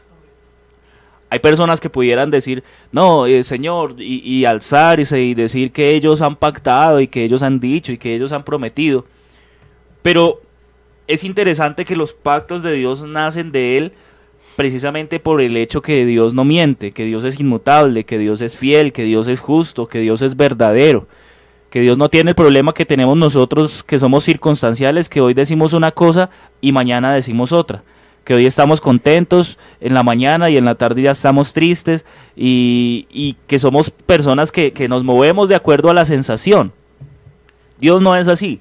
Hay 1.31 1.39
personas 1.39 1.81
que 1.81 1.89
pudieran 1.89 2.31
decir, 2.31 2.63
no, 2.93 3.25
eh, 3.25 3.43
Señor, 3.43 3.95
y, 3.99 4.19
y 4.19 4.45
alzarse 4.45 5.23
y 5.23 5.33
decir 5.33 5.73
que 5.73 5.95
ellos 5.95 6.21
han 6.21 6.37
pactado 6.37 7.01
y 7.01 7.09
que 7.09 7.25
ellos 7.25 7.43
han 7.43 7.59
dicho 7.59 7.91
y 7.91 7.97
que 7.97 8.15
ellos 8.15 8.33
han 8.33 8.45
prometido. 8.45 9.07
Pero 10.03 10.43
es 11.07 11.25
interesante 11.25 11.87
que 11.87 11.97
los 11.97 12.13
pactos 12.13 12.63
de 12.63 12.75
Dios 12.75 13.03
nacen 13.03 13.51
de 13.51 13.79
Él 13.79 13.93
precisamente 14.59 15.21
por 15.21 15.41
el 15.41 15.57
hecho 15.57 15.83
que 15.83 16.05
Dios 16.05 16.35
no 16.35 16.45
miente, 16.45 16.91
que 16.91 17.05
Dios 17.05 17.23
es 17.23 17.39
inmutable, 17.39 18.03
que 18.03 18.19
Dios 18.19 18.41
es 18.41 18.57
fiel, 18.57 18.93
que 18.93 19.05
Dios 19.05 19.29
es 19.29 19.39
justo, 19.39 19.87
que 19.87 20.01
Dios 20.01 20.21
es 20.21 20.37
verdadero, 20.37 21.07
que 21.71 21.81
Dios 21.81 21.97
no 21.97 22.09
tiene 22.09 22.31
el 22.31 22.35
problema 22.35 22.75
que 22.75 22.85
tenemos 22.85 23.17
nosotros 23.17 23.85
que 23.85 24.01
somos 24.01 24.25
circunstanciales, 24.25 25.09
que 25.09 25.21
hoy 25.21 25.33
decimos 25.33 25.75
una 25.75 25.93
cosa 25.93 26.31
y 26.61 26.73
mañana 26.73 27.15
decimos 27.15 27.53
otra, 27.53 27.85
que 28.25 28.35
hoy 28.35 28.47
estamos 28.47 28.81
contentos 28.81 29.61
en 29.81 29.95
la 29.95 30.03
mañana 30.03 30.51
y 30.51 30.57
en 30.57 30.65
la 30.65 30.75
tarde 30.75 31.03
ya 31.03 31.13
estamos 31.13 31.53
tristes 31.53 32.05
y, 32.35 33.37
que 33.47 33.61
somos 33.61 33.91
personas 33.93 34.51
que, 34.51 34.89
nos 34.89 35.05
movemos 35.05 35.49
de 35.49 35.55
acuerdo 35.55 35.89
a 35.89 35.95
la 35.95 36.05
sensación. 36.05 36.73
Dios 37.79 38.03
no 38.03 38.17
es 38.17 38.27
así. 38.27 38.61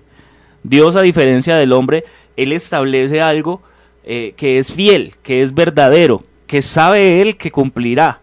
Dios, 0.62 0.96
a 0.96 1.02
diferencia 1.02 1.56
del 1.56 1.74
hombre, 1.74 2.04
Él 2.36 2.52
establece 2.52 3.20
algo 3.20 3.64
eh, 4.10 4.34
que 4.38 4.58
es 4.58 4.72
fiel, 4.72 5.16
que 5.22 5.42
es 5.42 5.54
verdadero, 5.54 6.24
que 6.48 6.62
sabe 6.62 7.22
Él 7.22 7.36
que 7.36 7.52
cumplirá. 7.52 8.22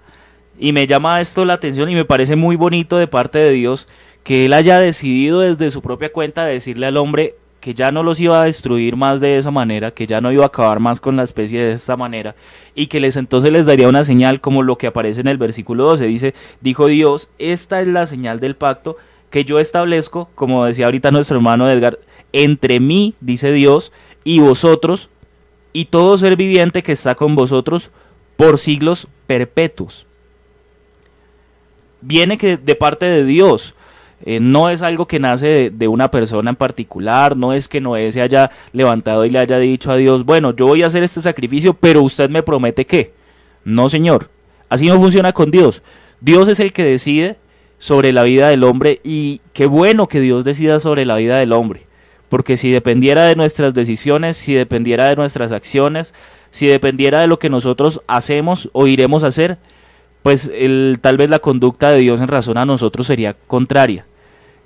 Y 0.59 0.73
me 0.73 0.87
llama 0.87 1.20
esto 1.20 1.44
la 1.44 1.53
atención 1.53 1.90
y 1.90 1.94
me 1.94 2.07
parece 2.07 2.37
muy 2.37 2.57
bonito 2.57 2.97
de 2.97 3.07
parte 3.07 3.38
de 3.38 3.51
Dios 3.51 3.87
que 4.23 4.47
Él 4.47 4.55
haya 4.55 4.79
decidido 4.79 5.40
desde 5.40 5.70
su 5.70 5.83
propia 5.83 6.11
cuenta 6.11 6.47
decirle 6.47 6.87
al 6.87 6.97
hombre 6.97 7.35
que 7.61 7.75
ya 7.75 7.92
no 7.92 8.03
los 8.03 8.18
iba 8.18 8.40
a 8.40 8.47
destruir 8.47 8.97
más 8.97 9.20
de 9.20 9.37
esa 9.37 9.51
manera, 9.51 9.90
que 9.90 10.07
ya 10.07 10.23
no 10.23 10.33
iba 10.33 10.44
a 10.44 10.47
acabar 10.47 10.81
más 10.81 11.03
con 11.03 11.16
la 11.16 11.23
especie 11.23 11.62
de 11.62 11.73
esta 11.73 11.99
manera, 11.99 12.35
y 12.75 12.87
que 12.87 12.99
les 12.99 13.16
entonces 13.16 13.53
les 13.53 13.66
daría 13.66 13.87
una 13.87 14.05
señal 14.05 14.40
como 14.40 14.62
lo 14.62 14.79
que 14.79 14.87
aparece 14.87 15.20
en 15.20 15.29
el 15.29 15.37
versículo 15.37 15.85
12. 15.85 16.07
Dice, 16.07 16.35
dijo 16.62 16.87
Dios, 16.87 17.29
esta 17.38 17.83
es 17.83 17.88
la 17.88 18.07
señal 18.07 18.40
del 18.40 18.57
pacto 18.57 18.97
que 19.29 19.44
yo 19.44 19.59
establezco, 19.59 20.31
como 20.35 20.64
decía 20.64 20.87
ahorita 20.87 21.11
nuestro 21.11 21.37
hermano 21.37 21.70
Edgar, 21.70 21.99
entre 22.33 22.81
mí, 22.81 23.14
dice 23.20 23.53
Dios, 23.53 23.92
y 24.25 24.40
vosotros, 24.40 25.11
y 25.75 25.87
todo 25.87 26.17
ser 26.17 26.37
viviente 26.37 26.83
que 26.83 26.93
está 26.93 27.15
con 27.15 27.35
vosotros 27.35 27.91
por 28.37 28.59
siglos 28.59 29.09
perpetuos. 29.27 30.07
Viene 32.01 32.39
que 32.39 32.57
de 32.57 32.75
parte 32.75 33.05
de 33.05 33.25
Dios. 33.25 33.75
Eh, 34.27 34.41
no 34.41 34.71
es 34.71 34.81
algo 34.81 35.07
que 35.07 35.19
nace 35.19 35.71
de, 35.71 35.89
una 35.89 36.11
persona 36.11 36.49
en 36.49 36.57
particular, 36.57 37.37
no 37.37 37.53
es 37.53 37.69
que 37.69 37.81
Noé 37.83 38.11
se 38.11 38.23
haya 38.23 38.51
levantado 38.73 39.27
y 39.27 39.31
le 39.31 39.39
haya 39.39 39.59
dicho 39.59 39.91
a 39.91 39.97
Dios, 39.97 40.25
bueno, 40.25 40.57
yo 40.57 40.67
voy 40.67 40.83
a 40.83 40.87
hacer 40.87 41.03
este 41.03 41.21
sacrificio, 41.21 41.75
pero 41.75 42.01
usted 42.01 42.31
me 42.31 42.43
promete 42.43 42.87
que. 42.87 43.13
No, 43.65 43.91
Señor, 43.91 44.31
así 44.71 44.87
no 44.87 44.99
funciona 44.99 45.35
con 45.35 45.51
Dios. 45.51 45.83
Dios 46.21 46.49
es 46.49 46.61
el 46.61 46.73
que 46.73 46.85
decide 46.85 47.37
sobre 47.79 48.13
la 48.13 48.23
vida 48.23 48.49
del 48.49 48.65
hombre 48.65 49.01
y 49.05 49.43
qué 49.53 49.67
bueno 49.67 50.09
que 50.09 50.21
Dios 50.21 50.45
decida 50.45 50.81
sobre 50.81 51.05
la 51.05 51.17
vida 51.17 51.39
del 51.39 51.53
hombre. 51.53 51.87
Porque 52.35 52.57
si 52.57 52.73
dependiera 52.73 53.27
de 53.27 53.37
nuestras 53.37 53.75
decisiones, 53.75 54.37
si 54.37 54.55
dependiera 54.55 55.07
de 55.07 55.14
nuestras 55.14 55.53
acciones, 55.53 56.14
si 56.51 56.66
dependiera 56.66 57.20
de 57.20 57.29
lo 57.29 57.38
que 57.38 57.49
nosotros 57.49 58.03
hacemos 58.09 58.70
o 58.73 58.88
iremos 58.88 59.23
a 59.23 59.29
hacer, 59.29 59.57
pues 60.25 60.51
el, 60.53 60.99
tal 61.01 61.16
vez 61.16 61.31
la 61.31 61.38
conducta 61.38 61.90
de 61.90 62.01
Dios 62.01 62.20
en 62.20 62.27
razón 62.27 62.59
a 62.59 62.66
nosotros 62.66 63.07
sería 63.07 63.37
contraria. 63.47 64.05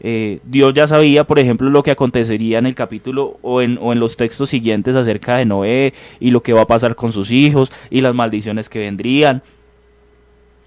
eh, 0.01 0.39
Dios 0.45 0.73
ya 0.73 0.87
sabía, 0.87 1.25
por 1.25 1.39
ejemplo, 1.39 1.69
lo 1.69 1.83
que 1.83 1.91
acontecería 1.91 2.59
en 2.59 2.65
el 2.65 2.75
capítulo 2.75 3.37
o 3.43 3.61
en, 3.61 3.79
o 3.83 3.93
en 3.93 4.01
los 4.01 4.17
textos 4.17 4.49
siguientes 4.49 4.97
acerca 4.97 5.37
de 5.37 5.45
Noé 5.45 5.93
y 6.21 6.31
lo 6.31 6.43
que 6.43 6.55
va 6.55 6.63
a 6.63 6.67
pasar 6.67 6.97
con 6.97 7.13
sus 7.13 7.31
hijos 7.31 7.71
y 7.91 8.01
las 8.01 8.15
maldiciones 8.15 8.71
que 8.71 8.79
vendrían. 8.79 9.43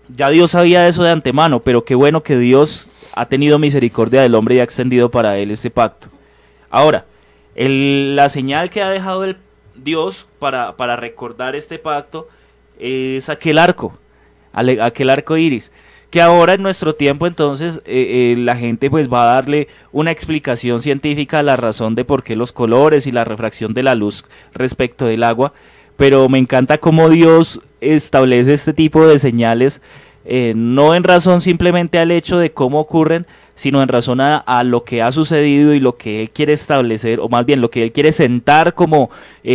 Ya 0.07 0.29
Dios 0.29 0.51
sabía 0.51 0.87
eso 0.87 1.01
de 1.01 1.09
antemano, 1.09 1.61
pero 1.61 1.83
qué 1.83 1.95
bueno 1.95 2.21
que 2.21 2.37
Dios 2.37 2.87
ha 3.15 3.25
tenido 3.25 3.57
misericordia 3.57 4.21
del 4.21 4.35
hombre 4.35 4.53
y 4.53 4.59
ha 4.59 4.63
extendido 4.63 5.09
para 5.09 5.39
él 5.39 5.49
este 5.49 5.71
pacto. 5.71 6.09
Ahora, 6.71 7.05
la 7.55 8.29
señal 8.29 8.69
que 8.69 8.81
ha 8.81 8.89
dejado 8.89 9.25
el 9.25 9.37
Dios 9.75 10.27
para, 10.39 10.75
para 10.77 10.95
recordar 10.95 11.55
este 11.55 11.77
pacto 11.77 12.27
es 12.79 13.29
aquel 13.29 13.59
arco, 13.59 13.99
aquel 14.53 15.09
arco 15.11 15.37
iris 15.37 15.71
que 16.11 16.21
ahora 16.21 16.53
en 16.53 16.61
nuestro 16.61 16.93
tiempo 16.93 17.25
entonces 17.25 17.81
eh, 17.85 18.33
eh, 18.33 18.35
la 18.37 18.57
gente 18.57 18.89
pues 18.89 19.11
va 19.11 19.23
a 19.23 19.35
darle 19.35 19.69
una 19.93 20.11
explicación 20.11 20.81
científica 20.81 21.39
a 21.39 21.43
la 21.43 21.55
razón 21.55 21.95
de 21.95 22.03
por 22.03 22.21
qué 22.21 22.35
los 22.35 22.51
colores 22.51 23.07
y 23.07 23.11
la 23.13 23.23
refracción 23.23 23.73
de 23.73 23.81
la 23.81 23.95
luz 23.95 24.25
respecto 24.53 25.05
del 25.05 25.23
agua, 25.23 25.53
pero 25.95 26.27
me 26.27 26.37
encanta 26.37 26.77
cómo 26.77 27.09
Dios 27.09 27.61
establece 27.79 28.53
este 28.53 28.73
tipo 28.73 29.07
de 29.07 29.19
señales 29.19 29.81
eh, 30.25 30.53
no 30.55 30.95
en 30.95 31.03
razón 31.03 31.41
simplemente 31.41 31.99
al 31.99 32.11
hecho 32.11 32.37
de 32.37 32.51
cómo 32.51 32.79
ocurren, 32.79 33.25
sino 33.55 33.81
en 33.81 33.89
razón 33.89 34.21
a, 34.21 34.63
lo 34.63 34.83
que 34.83 35.01
ha 35.01 35.11
sucedido 35.11 35.73
y 35.73 35.79
lo 35.79 35.97
que 35.97 36.21
Él 36.21 36.29
quiere 36.31 36.53
establecer, 36.53 37.19
o 37.19 37.29
más 37.29 37.45
bien 37.45 37.61
lo 37.61 37.69
que 37.69 37.83
Él 37.83 37.91
quiere 37.91 38.11
sentar 38.11 38.73
como 38.73 39.11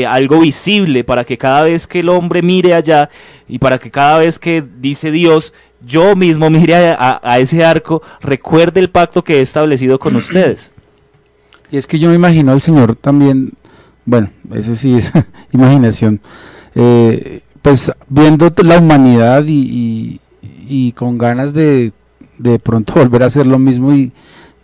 algo 0.08 0.40
visible 0.40 1.02
para 1.02 1.24
que 1.24 1.36
cada 1.36 1.64
vez 1.64 1.86
que 1.86 2.00
el 2.00 2.08
hombre 2.08 2.40
mire 2.40 2.74
allá 2.74 3.08
y 3.48 3.58
para 3.58 3.78
que 3.78 3.90
cada 3.90 4.18
vez 4.18 4.38
que 4.38 4.62
dice 4.80 5.10
Dios, 5.10 5.52
yo 5.84 6.16
mismo 6.16 6.50
mire 6.50 6.74
a, 6.98 7.38
ese 7.38 7.64
arco, 7.64 8.02
recuerde 8.20 8.80
el 8.80 8.90
pacto 8.90 9.24
que 9.24 9.38
he 9.38 9.40
establecido 9.40 9.98
con 9.98 10.16
ustedes. 10.16 10.72
Y 11.70 11.76
es 11.76 11.86
que 11.86 11.98
yo 11.98 12.08
me 12.08 12.14
imagino 12.14 12.52
al 12.52 12.60
Señor 12.60 12.94
también, 12.96 13.52
bueno, 14.04 14.30
eso 14.54 14.74
sí 14.76 14.94
es 14.94 15.12
imaginación, 15.52 16.20
eh, 16.74 17.40
pues 17.62 17.90
viendo 18.08 18.52
la 18.58 18.78
humanidad 18.78 19.44
y, 19.46 20.20
con 20.92 21.18
ganas 21.18 21.52
de 21.52 21.92
de 22.38 22.58
pronto 22.58 22.94
volver 22.96 23.22
a 23.22 23.26
hacer 23.26 23.46
lo 23.46 23.58
mismo 23.58 23.92
y, 23.92 24.12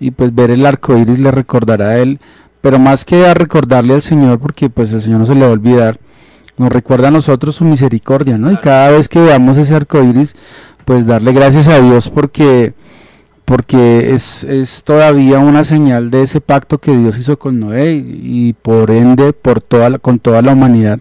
y 0.01 0.11
pues 0.11 0.35
ver 0.35 0.51
el 0.51 0.67
arco 0.67 0.97
iris 0.97 1.19
le 1.19 1.31
recordará 1.31 1.91
a 1.91 1.99
él, 1.99 2.21
pero 2.61 2.79
más 2.79 3.05
que 3.05 3.27
a 3.27 3.35
recordarle 3.35 3.95
al 3.95 4.03
Señor, 4.03 4.39
porque 4.39 4.71
pues 4.71 4.93
el 4.93 5.03
Señor 5.03 5.21
no 5.21 5.27
se 5.27 5.35
le 5.35 5.43
va 5.43 5.49
a 5.49 5.53
olvidar, 5.53 5.99
nos 6.57 6.71
recuerda 6.71 7.09
a 7.09 7.13
nosotros 7.13 7.57
su 7.57 7.65
misericordia, 7.65 8.39
¿no? 8.39 8.53
Y 8.53 8.57
cada 8.59 8.91
vez 8.91 9.09
que 9.09 9.21
veamos 9.21 9.57
ese 9.59 9.75
arco 9.75 10.03
iris, 10.03 10.37
pues 10.85 11.07
darle 11.07 11.33
gracias 11.33 11.69
a 11.69 11.81
Dios 11.81 12.09
porque, 12.09 12.75
porque 13.45 14.13
es, 14.15 14.45
es, 14.45 14.83
todavía 14.85 15.39
una 15.39 15.65
señal 15.65 16.11
de 16.11 16.23
ese 16.23 16.41
pacto 16.41 16.79
que 16.79 16.97
Dios 16.97 17.19
hizo 17.19 17.39
con 17.39 17.59
Noé 17.59 17.93
y, 17.95 18.53
por 18.55 18.91
ende 18.91 19.33
por 19.33 19.61
toda 19.61 19.99
con 19.99 20.19
toda 20.19 20.43
la 20.43 20.53
humanidad. 20.53 21.01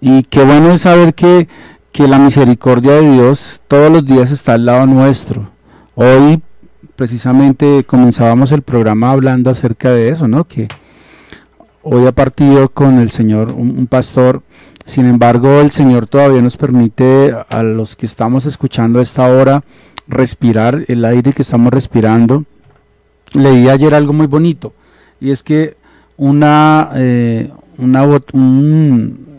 Y 0.00 0.24
qué 0.24 0.44
bueno 0.44 0.72
es 0.72 0.82
saber 0.82 1.14
que, 1.14 1.48
que 1.92 2.08
la 2.08 2.18
misericordia 2.18 2.92
de 2.92 3.12
Dios 3.12 3.60
todos 3.68 3.92
los 3.92 4.04
días 4.04 4.30
está 4.30 4.54
al 4.54 4.64
lado 4.66 4.86
nuestro. 4.86 5.50
Hoy 5.94 6.42
precisamente 6.96 7.84
comenzábamos 7.84 8.50
el 8.52 8.62
programa 8.62 9.10
hablando 9.10 9.50
acerca 9.50 9.90
de 9.90 10.08
eso, 10.08 10.26
¿no? 10.26 10.44
Que 10.44 10.68
hoy 11.82 12.06
ha 12.06 12.12
partido 12.12 12.68
con 12.68 12.98
el 12.98 13.10
Señor 13.10 13.52
un 13.52 13.86
pastor 13.86 14.42
sin 14.84 15.06
embargo, 15.06 15.60
el 15.60 15.70
Señor 15.70 16.06
todavía 16.06 16.42
nos 16.42 16.56
permite 16.56 17.34
a 17.48 17.62
los 17.62 17.94
que 17.94 18.06
estamos 18.06 18.46
escuchando 18.46 18.98
a 18.98 19.02
esta 19.02 19.28
hora 19.28 19.62
respirar 20.08 20.84
el 20.88 21.04
aire 21.04 21.32
que 21.32 21.42
estamos 21.42 21.72
respirando. 21.72 22.44
Leí 23.32 23.68
ayer 23.68 23.94
algo 23.94 24.12
muy 24.12 24.26
bonito 24.26 24.74
y 25.20 25.30
es 25.30 25.42
que 25.42 25.76
una, 26.16 26.90
eh, 26.94 27.50
una 27.78 28.02
un, 28.32 29.31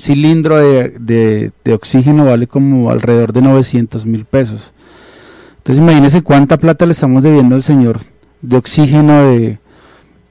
cilindro 0.00 0.58
de, 0.58 1.52
oxígeno 1.72 2.26
vale 2.26 2.46
como 2.46 2.90
alrededor 2.90 3.32
de 3.32 3.42
900 3.42 4.06
mil 4.06 4.24
pesos. 4.24 4.72
Entonces 5.58 5.82
imagínense 5.82 6.22
cuánta 6.22 6.56
plata 6.58 6.86
le 6.86 6.92
estamos 6.92 7.22
debiendo 7.22 7.54
al 7.54 7.62
Señor 7.62 8.00
de 8.42 8.56
oxígeno 8.56 9.30
de, 9.30 9.58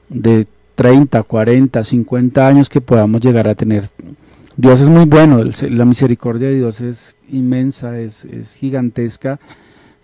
de 0.08 0.46
30, 0.74 1.22
40, 1.22 1.82
50 1.82 2.46
años 2.46 2.68
que 2.68 2.80
podamos 2.80 3.20
llegar 3.20 3.48
a 3.48 3.54
tener. 3.54 3.88
Dios 4.56 4.80
es 4.80 4.88
muy 4.88 5.04
bueno, 5.04 5.42
la 5.42 5.84
misericordia 5.84 6.48
de 6.48 6.54
Dios 6.54 6.80
es 6.80 7.16
inmensa, 7.28 7.98
es, 7.98 8.54
gigantesca 8.56 9.40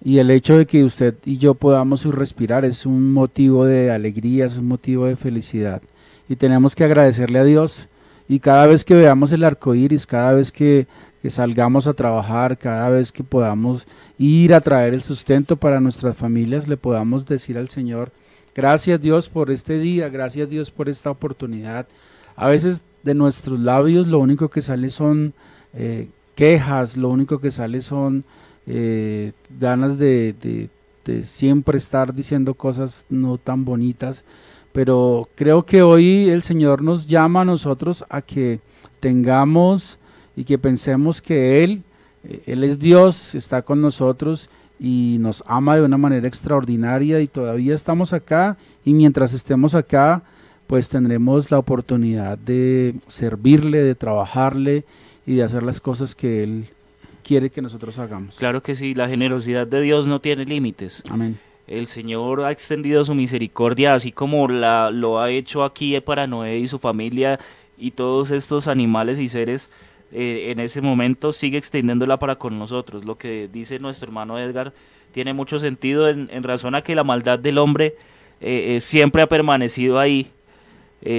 y 0.03 0.19
el 0.19 0.31
hecho 0.31 0.59
de 0.59 0.67
que 0.67 0.83
usted 0.83 1.15
y 1.25 1.37
yo 1.37 1.55
podamos 1.55 2.05
respirar 2.05 2.65
es 2.65 2.85
un 2.85 3.13
motivo 3.13 3.65
de 3.65 3.93
alegría, 3.93 4.47
es 4.47 4.57
un 4.57 4.67
motivo 4.67 5.07
de 5.07 5.15
felicidad 5.15 5.83
y 6.29 6.35
tenemos 6.35 6.75
que 6.75 6.83
agradecerle 6.83 7.39
a 7.39 7.45
Dios 7.45 7.87
y 8.31 8.39
cada 8.39 8.69
vez 8.69 8.85
que 8.85 8.95
veamos 8.95 9.33
el 9.33 9.43
arco 9.43 9.75
iris, 9.75 10.07
cada 10.07 10.33
vez 10.35 10.53
que, 10.53 10.87
salgamos 11.29 11.89
a 11.89 11.95
trabajar, 11.95 12.57
cada 12.57 12.89
vez 12.89 13.11
que 13.11 13.25
podamos 13.25 13.89
ir 14.19 14.55
a 14.55 14.61
traer 14.61 14.95
el 14.95 15.03
sustento 15.03 15.57
para 15.57 15.81
nuestras 15.81 16.17
familias, 16.17 16.69
le 16.69 16.77
podamos 16.77 17.27
decir 17.27 17.59
al 17.59 17.69
Señor, 17.69 18.13
Gracias 18.55 19.01
Dios 19.01 19.29
por 19.29 19.51
este 19.51 19.79
día, 19.79 20.09
gracias 20.09 20.49
Dios 20.49 20.71
por 20.71 20.89
esta 20.89 21.11
oportunidad. 21.11 21.89
A 22.37 22.49
veces 22.49 22.83
de 23.03 23.15
nuestros 23.15 23.59
labios 23.59 24.07
lo 24.07 24.21
único 24.21 24.49
que 24.49 24.61
sale 24.63 24.91
son 24.91 25.35
eh, 25.75 26.09
quejas, 26.37 26.97
lo 26.97 27.09
único 27.09 27.41
que 27.41 27.51
sale 27.51 27.81
son 27.81 28.25
eh, 28.67 29.33
ganas 29.59 29.99
de, 29.99 30.69
siempre 31.23 31.79
estar 31.79 32.15
diciendo 32.15 32.55
cosas 32.55 33.07
no 33.09 33.39
tan 33.39 33.65
bonitas. 33.65 34.25
Pero 34.73 35.29
creo 35.35 35.65
que 35.65 35.83
hoy 35.83 36.29
el 36.29 36.43
Señor 36.43 36.83
nos 36.83 37.07
llama 37.07 37.43
a 37.43 37.45
nosotros 37.45 38.05
a 38.09 38.23
que 38.23 38.61
tengamos 39.01 39.99
y 40.37 40.45
que 40.45 40.59
pensemos 40.59 41.21
que 41.21 41.65
Él, 41.65 41.83
eh, 42.25 42.43
Él 42.47 42.65
es 42.65 42.79
Dios, 42.79 43.35
está 43.35 43.63
con 43.63 43.81
nosotros 43.81 44.49
y 44.79 45.19
nos 45.21 45.45
ama 45.47 45.77
de 45.77 45.83
una 45.83 45.99
manera 45.99 46.27
extraordinaria 46.27 47.21
y 47.21 47.27
todavía 47.27 47.75
estamos 47.75 48.13
acá 48.13 48.57
y 48.85 48.95
mientras 48.95 49.35
estemos 49.35 49.75
acá 49.75 50.23
pues 50.67 50.89
tendremos 50.89 51.51
la 51.51 51.59
oportunidad 51.59 52.39
de 52.39 52.95
servirle, 53.09 53.83
de 53.83 53.97
trabajarle 53.97 54.85
y 55.27 55.35
de 55.35 55.43
hacer 55.43 55.65
las 55.65 55.81
cosas 55.81 56.15
que 56.15 56.45
Él 56.45 56.67
quiere 57.25 57.51
que 57.51 57.61
nosotros 57.61 57.99
hagamos. 57.99 58.37
Claro 58.37 58.63
que 58.63 58.77
sí, 58.77 58.95
la 58.95 59.09
generosidad 59.09 59.67
de 59.67 59.81
Dios 59.81 60.07
no 60.07 60.21
tiene 60.21 60.45
límites. 60.45 61.03
Amén. 61.11 61.39
El 61.71 61.87
Señor 61.87 62.43
ha 62.43 62.51
extendido 62.51 63.05
su 63.05 63.15
misericordia, 63.15 63.95
así 63.95 64.11
como 64.11 64.49
la, 64.49 64.91
lo 64.91 65.21
ha 65.21 65.31
hecho 65.31 65.63
aquí 65.63 65.99
para 66.01 66.27
Noé 66.27 66.59
y 66.59 66.67
su 66.67 66.81
familia 66.81 67.39
y 67.79 67.93
todos 67.93 68.33
estos 68.33 68.67
animales 68.67 69.21
y 69.21 69.29
seres 69.29 69.71
eh, 70.11 70.51
en 70.51 70.59
ese 70.59 70.81
momento 70.81 71.31
sigue 71.31 71.59
extendiéndola 71.59 72.19
para 72.19 72.35
con 72.35 72.59
nosotros. 72.59 73.05
Lo 73.05 73.17
que 73.17 73.49
dice 73.53 73.79
nuestro 73.79 74.09
hermano 74.09 74.37
Edgar 74.37 74.73
tiene 75.13 75.33
mucho 75.33 75.61
sentido 75.61 76.09
en, 76.09 76.43
razón 76.43 76.75
a 76.75 76.83
que 76.83 76.97
la 76.97 77.05
maldad 77.05 77.39
del 77.39 77.59
hombre 77.59 77.95
eh, 78.41 78.75
eh, 78.75 78.81
siempre 78.81 79.23
ha 79.23 79.29
permanecido 79.29 80.01
ahí. 80.01 80.33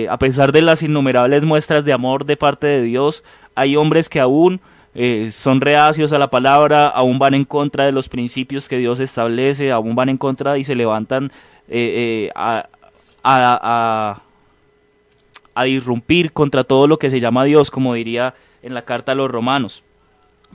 a 0.10 0.18
pesar 0.20 0.52
de 0.52 0.62
las 0.62 0.84
innumerables 0.84 1.46
muestras 1.46 1.86
de 1.86 1.94
amor 1.94 2.26
de 2.26 2.36
parte 2.36 2.68
de 2.68 2.82
Dios, 2.82 3.24
hay 3.56 3.78
hombres 3.78 4.10
que 4.10 4.20
aún 4.20 4.60
son 5.32 5.62
reacios 5.62 6.12
a 6.12 6.20
la 6.20 6.30
palabra, 6.30 6.88
aún 6.88 7.18
van 7.18 7.34
en 7.34 7.46
contra 7.46 7.86
de 7.86 7.92
los 7.92 8.10
principios 8.10 8.68
que 8.68 8.78
Dios 8.78 9.00
establece, 9.00 9.72
aún 9.72 9.96
van 9.96 10.10
en 10.10 10.18
contra 10.18 10.58
y 10.58 10.64
se 10.64 10.76
levantan 10.76 11.32
a, 12.36 12.66
a, 13.24 14.22
a 15.56 15.68
irrumpir 15.68 16.34
contra 16.34 16.64
todo 16.64 16.88
lo 16.88 17.00
que 17.00 17.10
se 17.10 17.20
llama 17.20 17.46
Dios, 17.46 17.72
como 17.72 17.94
diría 17.94 18.34
en 18.62 18.74
la 18.74 18.84
carta 18.84 19.14
a 19.14 19.16
los 19.16 19.32
romanos. 19.32 19.84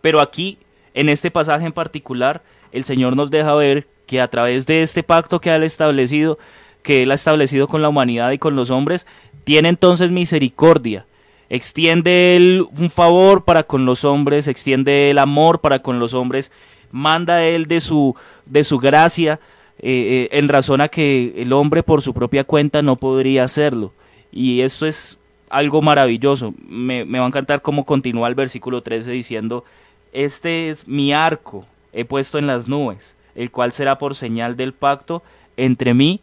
Pero 0.00 0.20
aquí, 0.20 0.58
en 0.94 1.08
este 1.08 1.30
pasaje 1.30 1.66
en 1.66 1.72
particular, 1.72 2.42
el 2.72 2.84
Señor 2.84 3.16
nos 3.16 3.30
deja 3.30 3.54
ver 3.54 3.86
que 4.06 4.20
a 4.20 4.28
través 4.28 4.66
de 4.66 4.82
este 4.82 5.02
pacto 5.02 5.40
que 5.40 5.50
ha 5.50 5.56
establecido, 5.56 6.38
que 6.82 7.02
Él 7.02 7.10
ha 7.10 7.14
establecido 7.14 7.68
con 7.68 7.82
la 7.82 7.88
humanidad 7.88 8.30
y 8.30 8.38
con 8.38 8.54
los 8.54 8.70
hombres, 8.70 9.06
tiene 9.44 9.68
entonces 9.68 10.12
misericordia. 10.12 11.06
Extiende 11.48 12.36
Él 12.36 12.66
un 12.76 12.90
favor 12.90 13.44
para 13.44 13.62
con 13.62 13.86
los 13.86 14.04
hombres, 14.04 14.48
extiende 14.48 15.10
el 15.10 15.18
amor 15.18 15.60
para 15.60 15.80
con 15.80 15.98
los 16.00 16.14
hombres, 16.14 16.50
manda 16.90 17.44
Él 17.44 17.66
de 17.66 17.80
su, 17.80 18.14
de 18.46 18.64
su 18.64 18.78
gracia, 18.78 19.38
eh, 19.78 20.28
eh, 20.32 20.38
en 20.38 20.48
razón 20.48 20.80
a 20.80 20.88
que 20.88 21.34
el 21.36 21.52
hombre 21.52 21.82
por 21.82 22.02
su 22.02 22.14
propia 22.14 22.44
cuenta 22.44 22.82
no 22.82 22.96
podría 22.96 23.44
hacerlo. 23.44 23.92
Y 24.32 24.62
esto 24.62 24.86
es 24.86 25.18
algo 25.50 25.82
maravilloso. 25.82 26.54
Me, 26.66 27.04
va 27.04 27.24
a 27.24 27.28
encantar 27.28 27.62
cómo 27.62 27.84
continúa 27.84 28.28
el 28.28 28.34
versículo 28.34 28.82
13 28.82 29.10
diciendo, 29.10 29.64
este 30.12 30.70
es 30.70 30.88
mi 30.88 31.12
arco, 31.12 31.66
he 31.92 32.04
puesto 32.04 32.38
en 32.38 32.46
las 32.46 32.68
nubes, 32.68 33.16
el 33.34 33.50
cual 33.50 33.72
será 33.72 33.98
por 33.98 34.14
señal 34.14 34.56
del 34.56 34.72
pacto 34.72 35.22
entre 35.56 35.94
mí 35.94 36.20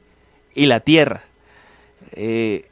y 0.55 0.65
la 0.65 0.79
tierra. 0.79 1.23
Eh, 2.11 2.65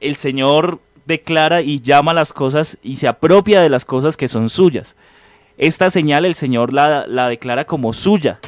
el 0.00 0.16
Señor 0.16 0.80
declara 1.08 1.62
y 1.62 1.80
llama 1.80 2.12
las 2.12 2.32
cosas 2.32 2.78
y 2.82 2.96
se 2.96 3.08
apropia 3.08 3.62
de 3.62 3.70
las 3.70 3.84
cosas 3.84 4.16
que 4.16 4.28
son 4.28 4.50
suyas. 4.50 4.94
Esta 5.56 5.90
señal 5.90 6.26
el 6.26 6.34
Señor 6.34 6.72
la, 6.72 7.06
la 7.06 7.28
declara 7.28 7.64
como 7.64 7.92
suya. 7.92 8.38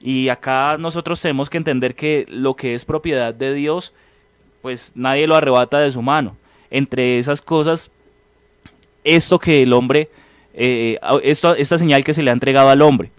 Y 0.00 0.28
acá 0.28 0.76
nosotros 0.78 1.22
tenemos 1.22 1.48
que 1.48 1.58
entender 1.58 1.94
que 1.94 2.26
lo 2.28 2.56
que 2.56 2.74
es 2.74 2.84
propiedad 2.84 3.32
de 3.32 3.54
Dios, 3.54 3.92
pues 4.60 4.90
nadie 4.96 5.28
lo 5.28 5.36
arrebata 5.36 5.78
de 5.78 5.92
su 5.92 6.02
mano. 6.02 6.36
Entre 6.70 7.20
esas 7.20 7.40
cosas, 7.40 7.90
esto 9.04 9.38
que 9.38 9.62
el 9.62 9.72
hombre, 9.72 10.10
eh, 10.54 10.98
esto, 11.22 11.54
esta 11.54 11.78
señal 11.78 12.02
que 12.02 12.14
se 12.14 12.22
le 12.22 12.30
ha 12.30 12.34
entregado 12.34 12.68
al 12.68 12.82
hombre. 12.82 13.12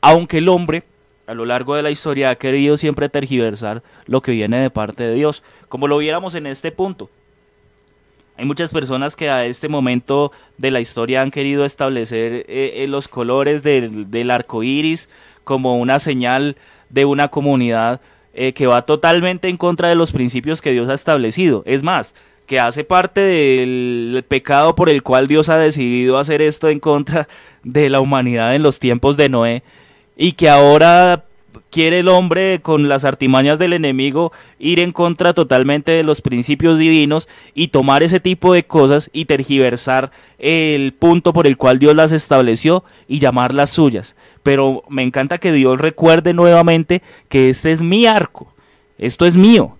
Aunque 0.00 0.38
el 0.38 0.48
hombre, 0.48 0.84
a 1.26 1.34
lo 1.34 1.44
largo 1.44 1.74
de 1.74 1.82
la 1.82 1.90
historia, 1.90 2.30
ha 2.30 2.36
querido 2.36 2.78
siempre 2.78 3.10
tergiversar 3.10 3.82
lo 4.06 4.22
que 4.22 4.32
viene 4.32 4.60
de 4.60 4.70
parte 4.70 5.04
de 5.04 5.14
Dios, 5.14 5.42
como 5.68 5.88
lo 5.88 5.98
viéramos 5.98 6.34
en 6.34 6.46
este 6.46 6.72
punto. 6.72 7.10
Hay 8.36 8.46
muchas 8.46 8.72
personas 8.72 9.14
que 9.14 9.30
a 9.30 9.44
este 9.44 9.68
momento 9.68 10.32
de 10.58 10.72
la 10.72 10.80
historia 10.80 11.22
han 11.22 11.30
querido 11.30 11.64
establecer 11.64 12.44
eh, 12.48 12.82
eh, 12.82 12.86
los 12.88 13.06
colores 13.06 13.62
del, 13.62 14.30
arco 14.30 14.64
iris 14.64 15.08
como 15.44 15.78
una 15.78 16.00
señal 16.00 16.56
de 16.90 17.04
una 17.04 17.28
comunidad 17.28 18.00
eh, 18.34 18.52
que 18.52 18.66
va 18.66 18.82
totalmente 18.82 19.48
en 19.48 19.56
contra 19.56 19.88
de 19.88 19.94
los 19.94 20.10
principios 20.10 20.60
que 20.60 20.72
Dios 20.72 20.88
ha 20.88 20.94
establecido. 20.94 21.62
Es 21.64 21.84
más, 21.84 22.16
que 22.46 22.58
hace 22.58 22.82
parte 22.82 23.20
del 23.20 24.24
pecado 24.26 24.74
por 24.74 24.88
el 24.88 25.04
cual 25.04 25.28
Dios 25.28 25.48
ha 25.48 25.56
decidido 25.56 26.18
hacer 26.18 26.42
esto 26.42 26.68
en 26.68 26.80
contra 26.80 27.28
de 27.62 27.88
la 27.88 28.00
humanidad 28.00 28.56
en 28.56 28.64
los 28.64 28.80
tiempos 28.80 29.16
de 29.16 29.28
Noé 29.28 29.62
y 30.16 30.32
que 30.32 30.48
ahora 30.48 31.24
quiere 31.70 32.00
el 32.00 32.08
hombre 32.08 32.60
con 32.62 32.88
las 32.88 33.04
artimañas 33.04 33.58
del 33.58 33.72
enemigo 33.72 34.32
ir 34.58 34.80
en 34.80 34.92
contra 34.92 35.32
totalmente 35.32 35.92
de 35.92 36.02
los 36.02 36.20
principios 36.20 36.78
divinos 36.78 37.28
y 37.54 37.68
tomar 37.68 38.02
ese 38.02 38.20
tipo 38.20 38.52
de 38.52 38.64
cosas 38.64 39.10
y 39.12 39.24
tergiversar 39.24 40.10
el 40.38 40.92
punto 40.92 41.32
por 41.32 41.46
el 41.46 41.56
cual 41.56 41.78
Dios 41.78 41.94
las 41.94 42.12
estableció 42.12 42.84
y 43.08 43.18
llamarlas 43.18 43.70
suyas. 43.70 44.16
Pero 44.42 44.82
me 44.88 45.02
encanta 45.02 45.38
que 45.38 45.52
Dios 45.52 45.80
recuerde 45.80 46.32
nuevamente 46.34 47.02
que 47.28 47.48
este 47.48 47.72
es 47.72 47.82
mi 47.82 48.06
arco, 48.06 48.52
esto 48.98 49.26
es 49.26 49.36
mío. 49.36 49.76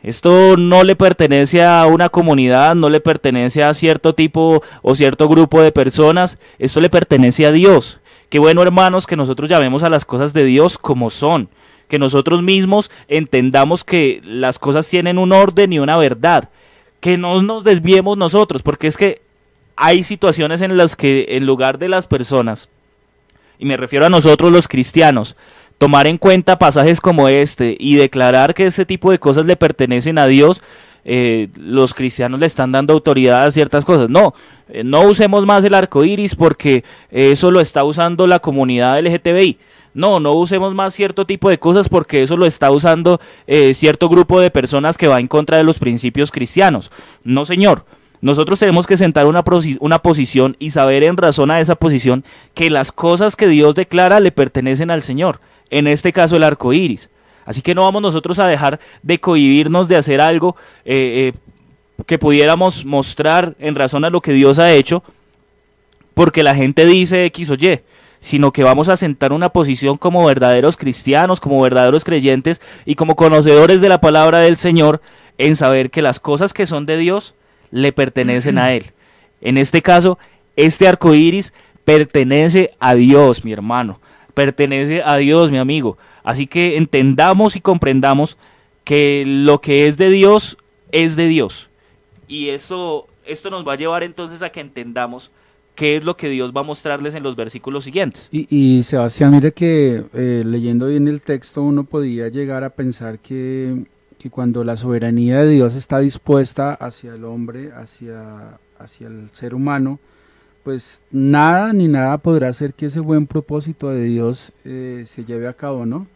Esto 0.00 0.56
no 0.56 0.84
le 0.84 0.94
pertenece 0.94 1.64
a 1.64 1.84
una 1.86 2.08
comunidad, 2.08 2.76
no 2.76 2.88
le 2.88 3.00
pertenece 3.00 3.64
a 3.64 3.74
cierto 3.74 4.14
tipo 4.14 4.62
o 4.82 4.94
cierto 4.94 5.28
grupo 5.28 5.60
de 5.60 5.72
personas, 5.72 6.38
esto 6.60 6.80
le 6.80 6.88
pertenece 6.88 7.46
a 7.46 7.52
Dios. 7.52 7.98
Qué 8.28 8.38
bueno, 8.38 8.62
hermanos, 8.62 9.06
que 9.06 9.16
nosotros 9.16 9.48
llamemos 9.48 9.82
a 9.82 9.90
las 9.90 10.04
cosas 10.04 10.34
de 10.34 10.44
Dios 10.44 10.76
como 10.76 11.08
son, 11.08 11.48
que 11.88 11.98
nosotros 11.98 12.42
mismos 12.42 12.90
entendamos 13.08 13.84
que 13.84 14.20
las 14.24 14.58
cosas 14.58 14.86
tienen 14.86 15.18
un 15.18 15.32
orden 15.32 15.72
y 15.72 15.78
una 15.78 15.96
verdad, 15.96 16.50
que 17.00 17.16
no 17.16 17.40
nos 17.42 17.64
desviemos 17.64 18.18
nosotros, 18.18 18.62
porque 18.62 18.86
es 18.86 18.96
que 18.96 19.22
hay 19.76 20.02
situaciones 20.02 20.60
en 20.60 20.76
las 20.76 20.94
que 20.94 21.26
en 21.30 21.46
lugar 21.46 21.78
de 21.78 21.88
las 21.88 22.06
personas, 22.06 22.68
y 23.58 23.64
me 23.64 23.76
refiero 23.76 24.04
a 24.04 24.10
nosotros 24.10 24.52
los 24.52 24.68
cristianos, 24.68 25.34
tomar 25.78 26.06
en 26.06 26.18
cuenta 26.18 26.58
pasajes 26.58 27.00
como 27.00 27.28
este 27.28 27.76
y 27.78 27.96
declarar 27.96 28.52
que 28.54 28.66
ese 28.66 28.84
tipo 28.84 29.10
de 29.10 29.20
cosas 29.20 29.46
le 29.46 29.56
pertenecen 29.56 30.18
a 30.18 30.26
Dios, 30.26 30.60
eh, 31.10 31.48
los 31.56 31.94
cristianos 31.94 32.38
le 32.38 32.44
están 32.44 32.70
dando 32.70 32.92
autoridad 32.92 33.46
a 33.46 33.50
ciertas 33.50 33.82
cosas. 33.82 34.10
No, 34.10 34.34
eh, 34.68 34.84
no 34.84 35.00
usemos 35.04 35.46
más 35.46 35.64
el 35.64 35.72
arco 35.72 36.04
iris 36.04 36.34
porque 36.34 36.84
eso 37.10 37.50
lo 37.50 37.60
está 37.60 37.82
usando 37.82 38.26
la 38.26 38.40
comunidad 38.40 39.00
LGTBI. 39.00 39.56
No, 39.94 40.20
no 40.20 40.34
usemos 40.34 40.74
más 40.74 40.92
cierto 40.92 41.24
tipo 41.24 41.48
de 41.48 41.58
cosas 41.58 41.88
porque 41.88 42.22
eso 42.22 42.36
lo 42.36 42.44
está 42.44 42.70
usando 42.70 43.22
eh, 43.46 43.72
cierto 43.72 44.10
grupo 44.10 44.38
de 44.38 44.50
personas 44.50 44.98
que 44.98 45.08
va 45.08 45.18
en 45.18 45.28
contra 45.28 45.56
de 45.56 45.64
los 45.64 45.78
principios 45.78 46.30
cristianos. 46.30 46.90
No, 47.24 47.46
señor. 47.46 47.86
Nosotros 48.20 48.58
tenemos 48.58 48.86
que 48.86 48.98
sentar 48.98 49.24
una, 49.26 49.42
una 49.80 50.00
posición 50.00 50.56
y 50.58 50.70
saber 50.70 51.04
en 51.04 51.16
razón 51.16 51.50
a 51.50 51.60
esa 51.60 51.76
posición 51.76 52.22
que 52.52 52.68
las 52.68 52.92
cosas 52.92 53.34
que 53.34 53.48
Dios 53.48 53.74
declara 53.74 54.20
le 54.20 54.32
pertenecen 54.32 54.90
al 54.90 55.02
Señor. 55.02 55.40
En 55.70 55.86
este 55.86 56.12
caso 56.12 56.36
el 56.36 56.42
arco 56.42 56.74
iris. 56.74 57.08
Así 57.48 57.62
que 57.62 57.74
no 57.74 57.84
vamos 57.84 58.02
nosotros 58.02 58.38
a 58.40 58.46
dejar 58.46 58.78
de 59.02 59.20
cohibirnos 59.20 59.88
de 59.88 59.96
hacer 59.96 60.20
algo 60.20 60.54
eh, 60.84 61.32
eh, 61.32 62.02
que 62.04 62.18
pudiéramos 62.18 62.84
mostrar 62.84 63.56
en 63.58 63.74
razón 63.74 64.04
a 64.04 64.10
lo 64.10 64.20
que 64.20 64.32
Dios 64.32 64.58
ha 64.58 64.74
hecho, 64.74 65.02
porque 66.12 66.42
la 66.42 66.54
gente 66.54 66.84
dice 66.84 67.24
X 67.24 67.48
o 67.48 67.54
Y, 67.54 67.80
sino 68.20 68.52
que 68.52 68.64
vamos 68.64 68.90
a 68.90 68.98
sentar 68.98 69.32
una 69.32 69.48
posición 69.48 69.96
como 69.96 70.26
verdaderos 70.26 70.76
cristianos, 70.76 71.40
como 71.40 71.62
verdaderos 71.62 72.04
creyentes 72.04 72.60
y 72.84 72.96
como 72.96 73.16
conocedores 73.16 73.80
de 73.80 73.88
la 73.88 74.02
palabra 74.02 74.40
del 74.40 74.58
Señor 74.58 75.00
en 75.38 75.56
saber 75.56 75.88
que 75.88 76.02
las 76.02 76.20
cosas 76.20 76.52
que 76.52 76.66
son 76.66 76.84
de 76.84 76.98
Dios 76.98 77.34
le 77.70 77.94
pertenecen 77.94 78.58
a 78.58 78.74
Él. 78.74 78.92
En 79.40 79.56
este 79.56 79.80
caso, 79.80 80.18
este 80.54 80.86
arco 80.86 81.14
iris 81.14 81.54
pertenece 81.86 82.72
a 82.78 82.94
Dios, 82.94 83.42
mi 83.42 83.54
hermano 83.54 84.00
pertenece 84.38 85.02
a 85.04 85.16
Dios, 85.16 85.50
mi 85.50 85.58
amigo. 85.58 85.98
Así 86.22 86.46
que 86.46 86.76
entendamos 86.76 87.56
y 87.56 87.60
comprendamos 87.60 88.36
que 88.84 89.24
lo 89.26 89.60
que 89.60 89.88
es 89.88 89.96
de 89.96 90.10
Dios 90.10 90.58
es 90.92 91.16
de 91.16 91.26
Dios. 91.26 91.70
Y 92.28 92.50
esto, 92.50 93.08
esto 93.26 93.50
nos 93.50 93.66
va 93.66 93.72
a 93.72 93.76
llevar 93.76 94.04
entonces 94.04 94.44
a 94.44 94.50
que 94.50 94.60
entendamos 94.60 95.32
qué 95.74 95.96
es 95.96 96.04
lo 96.04 96.16
que 96.16 96.28
Dios 96.28 96.52
va 96.56 96.60
a 96.60 96.62
mostrarles 96.62 97.16
en 97.16 97.24
los 97.24 97.34
versículos 97.34 97.82
siguientes. 97.82 98.28
Y, 98.30 98.80
Sebastián, 98.84 99.32
mire 99.32 99.50
que 99.50 100.04
eh, 100.14 100.44
leyendo 100.46 100.86
bien 100.86 101.08
el 101.08 101.20
texto 101.20 101.60
uno 101.64 101.82
podía 101.82 102.28
llegar 102.28 102.62
a 102.62 102.70
pensar 102.70 103.18
que, 103.18 103.86
que, 104.20 104.30
cuando 104.30 104.62
la 104.62 104.76
soberanía 104.76 105.40
de 105.40 105.48
Dios 105.48 105.74
está 105.74 105.98
dispuesta 105.98 106.74
hacia 106.74 107.12
el 107.12 107.24
hombre, 107.24 107.72
hacia, 107.72 108.60
hacia 108.78 109.08
el 109.08 109.30
ser 109.32 109.52
humano, 109.52 109.98
pues 110.68 111.00
nada 111.10 111.72
ni 111.72 111.88
nada 111.88 112.18
podrá 112.18 112.48
hacer 112.48 112.74
que 112.74 112.84
ese 112.84 113.00
buen 113.00 113.26
propósito 113.26 113.88
de 113.88 114.04
Dios 114.04 114.52
eh, 114.66 115.04
se 115.06 115.24
lleve 115.24 115.48
a 115.48 115.54
cabo, 115.54 115.86
¿no? 115.86 116.06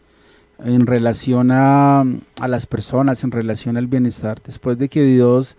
En 0.63 0.85
relación 0.85 1.49
a, 1.49 2.01
a, 2.39 2.47
las 2.47 2.67
personas, 2.67 3.23
en 3.23 3.31
relación 3.31 3.77
al 3.77 3.87
bienestar. 3.87 4.43
Después 4.45 4.77
de 4.77 4.89
que 4.89 5.01
Dios 5.01 5.57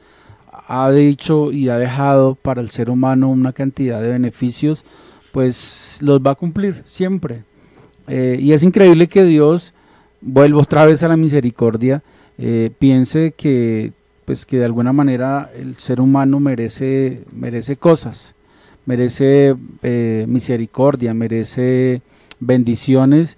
ha 0.69 0.93
dicho 0.93 1.51
y 1.51 1.71
ha 1.71 1.77
dejado 1.77 2.37
para 2.37 2.61
el 2.61 2.71
ser 2.71 2.89
humano 2.89 3.31
una 3.31 3.53
cantidad 3.53 4.01
de 4.01 4.11
beneficios, 4.11 4.85
pues 5.33 5.99
los 6.01 6.21
va 6.21 6.31
a 6.31 6.37
cumplir 6.37 6.83
siempre. 6.85 7.43
Eh, 8.07 8.39
y 8.41 8.53
es 8.53 8.63
increíble 8.63 9.09
que 9.09 9.25
Dios, 9.25 9.75
vuelva 10.21 10.63
otra 10.63 10.87
vez 10.87 11.03
a 11.03 11.09
la 11.09 11.17
misericordia, 11.17 12.05
eh, 12.39 12.71
piense 12.79 13.33
que 13.33 13.93
pues 14.25 14.47
que 14.47 14.59
de 14.59 14.67
alguna 14.67 14.93
manera 14.93 15.51
el 15.53 15.79
ser 15.79 16.01
humano 16.01 16.39
merece, 16.39 17.25
merece 17.33 17.75
cosas 17.75 18.34
merece 18.87 19.57
eh, 19.83 20.25
misericordia, 20.29 21.14
merece 21.14 22.03
bendiciones. 22.40 23.37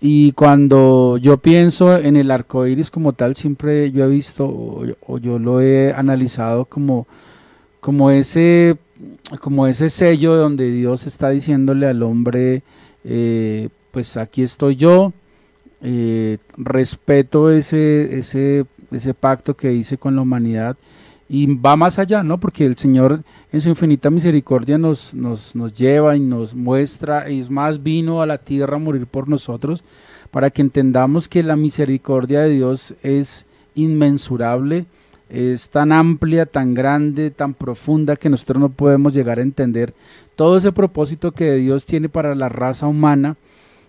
Y 0.00 0.32
cuando 0.32 1.16
yo 1.18 1.38
pienso 1.38 1.96
en 1.96 2.16
el 2.16 2.30
arco 2.30 2.66
iris 2.66 2.90
como 2.90 3.14
tal, 3.14 3.34
siempre 3.34 3.90
yo 3.90 4.04
he 4.04 4.08
visto 4.08 4.46
o, 4.46 5.18
yo 5.18 5.38
lo 5.38 5.60
he 5.60 5.92
analizado 5.92 6.66
como, 6.66 7.08
como, 7.80 8.10
ese, 8.10 8.76
como 9.40 9.66
ese 9.66 9.90
sello 9.90 10.36
donde 10.36 10.70
Dios 10.70 11.06
está 11.06 11.30
diciéndole 11.30 11.86
al 11.86 12.02
hombre, 12.04 12.62
eh, 13.04 13.70
pues 13.90 14.16
aquí 14.16 14.42
estoy 14.42 14.76
yo, 14.76 15.12
eh, 15.82 16.38
respeto 16.56 17.50
ese, 17.50 18.18
ese, 18.18 18.66
ese 18.92 19.14
pacto 19.14 19.54
que 19.54 19.72
hice 19.72 19.98
con 19.98 20.14
la 20.14 20.22
humanidad 20.22 20.76
y 21.28 21.54
va 21.56 21.76
más 21.76 21.98
allá, 21.98 22.22
¿no? 22.22 22.40
Porque 22.40 22.64
el 22.64 22.76
Señor 22.78 23.22
en 23.52 23.60
su 23.60 23.68
infinita 23.68 24.10
misericordia 24.10 24.78
nos, 24.78 25.14
nos, 25.14 25.54
nos 25.54 25.74
lleva 25.74 26.16
y 26.16 26.20
nos 26.20 26.54
muestra, 26.54 27.30
y 27.30 27.38
es 27.38 27.50
más, 27.50 27.82
vino 27.82 28.22
a 28.22 28.26
la 28.26 28.38
tierra 28.38 28.76
a 28.76 28.80
morir 28.80 29.06
por 29.06 29.28
nosotros, 29.28 29.84
para 30.30 30.50
que 30.50 30.62
entendamos 30.62 31.28
que 31.28 31.42
la 31.42 31.56
misericordia 31.56 32.40
de 32.40 32.50
Dios 32.50 32.94
es 33.02 33.46
inmensurable, 33.74 34.86
es 35.28 35.68
tan 35.68 35.92
amplia, 35.92 36.46
tan 36.46 36.72
grande, 36.72 37.30
tan 37.30 37.52
profunda 37.52 38.16
que 38.16 38.30
nosotros 38.30 38.58
no 38.58 38.68
podemos 38.70 39.12
llegar 39.12 39.38
a 39.38 39.42
entender 39.42 39.92
todo 40.36 40.56
ese 40.56 40.72
propósito 40.72 41.32
que 41.32 41.54
Dios 41.54 41.84
tiene 41.84 42.08
para 42.08 42.34
la 42.34 42.48
raza 42.48 42.86
humana. 42.86 43.36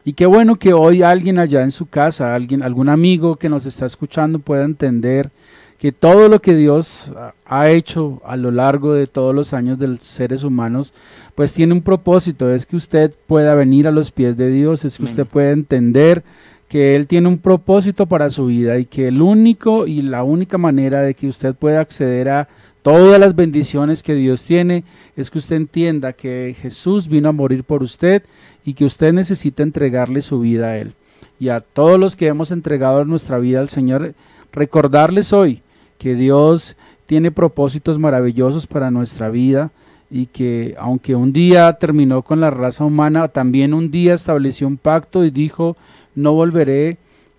Y 0.04 0.14
qué 0.14 0.26
bueno 0.26 0.56
que 0.56 0.74
hoy 0.74 1.04
alguien 1.04 1.40
allá 1.40 1.62
en 1.62 1.72
su 1.72 1.86
casa, 1.86 2.34
alguien, 2.34 2.64
algún 2.64 2.90
amigo 2.90 3.36
que 3.36 3.50
nos 3.50 3.66
está 3.66 3.86
escuchando 3.86 4.40
pueda 4.40 4.64
entender 4.64 5.30
que 5.80 5.94
todo 5.94 6.28
lo 6.28 6.42
que 6.42 6.56
Dios 6.56 7.12
ha 7.46 7.70
hecho 7.70 8.22
a 8.26 8.36
lo 8.36 8.52
largo 8.52 8.94
de 8.94 9.08
todos 9.08 9.34
los 9.34 9.54
años 9.54 9.80
de 9.80 9.88
los 9.88 10.02
seres 10.02 10.44
humanos, 10.44 10.94
pues 11.36 11.54
tiene 11.54 11.74
un 11.74 11.82
propósito, 11.82 12.54
es 12.54 12.66
que 12.66 12.76
usted 12.76 13.14
pueda 13.28 13.56
venir 13.56 13.88
a 13.88 13.92
los 13.92 14.12
pies 14.12 14.36
de 14.36 14.52
Dios, 14.52 14.84
es 14.84 14.98
que 14.98 15.04
usted 15.04 15.26
pueda 15.26 15.52
entender 15.52 16.22
que 16.68 16.98
Él 16.98 17.08
tiene 17.08 17.30
un 17.30 17.38
propósito 17.38 18.08
para 18.08 18.30
su 18.30 18.48
vida 18.48 18.78
y 18.78 18.86
que 18.86 19.08
el 19.08 19.22
único 19.22 19.88
y 19.88 20.02
la 20.02 20.24
única 20.24 20.58
manera 20.58 21.02
de 21.02 21.14
que 21.14 21.28
usted 21.28 21.56
pueda 21.56 21.80
acceder 21.80 22.28
a 22.28 22.50
todas 22.82 23.18
las 23.18 23.34
bendiciones 23.34 24.04
que 24.04 24.16
Dios 24.16 24.44
tiene 24.44 24.84
es 25.16 25.32
que 25.32 25.38
usted 25.38 25.56
entienda 25.56 26.12
que 26.12 26.58
Jesús 26.62 27.08
vino 27.08 27.30
a 27.30 27.34
morir 27.34 27.64
por 27.64 27.84
usted 27.84 28.24
y 28.66 28.74
que 28.74 28.84
usted 28.84 29.14
necesita 29.14 29.64
entregarle 29.64 30.22
su 30.22 30.42
vida 30.42 30.68
a 30.68 30.78
Él. 30.78 30.94
Y 31.40 31.48
a 31.48 31.62
todos 31.62 31.98
los 31.98 32.18
que 32.18 32.28
hemos 32.28 32.52
entregado 32.52 33.06
nuestra 33.06 33.40
vida 33.40 33.62
al 33.62 33.70
Señor, 33.70 34.14
recordarles 34.52 35.32
hoy 35.32 35.62
que 36.00 36.16
Dios 36.16 36.76
tiene 37.06 37.32
propósitos 37.32 38.00
maravillosos 38.00 38.66
para 38.66 38.90
nuestra 38.90 39.30
vida 39.30 39.70
y 40.10 40.26
que 40.26 40.76
aunque 40.80 41.16
un 41.16 41.32
día 41.32 41.72
terminó 41.74 42.24
con 42.24 42.40
la 42.40 42.50
raza 42.50 42.84
humana, 42.84 43.28
también 43.28 43.76
un 43.76 43.92
día 43.92 44.16
estableció 44.16 44.66
un 44.66 44.78
pacto 44.78 45.24
y 45.24 45.30
dijo, 45.30 45.78
no 46.16 46.34
volveré 46.34 46.98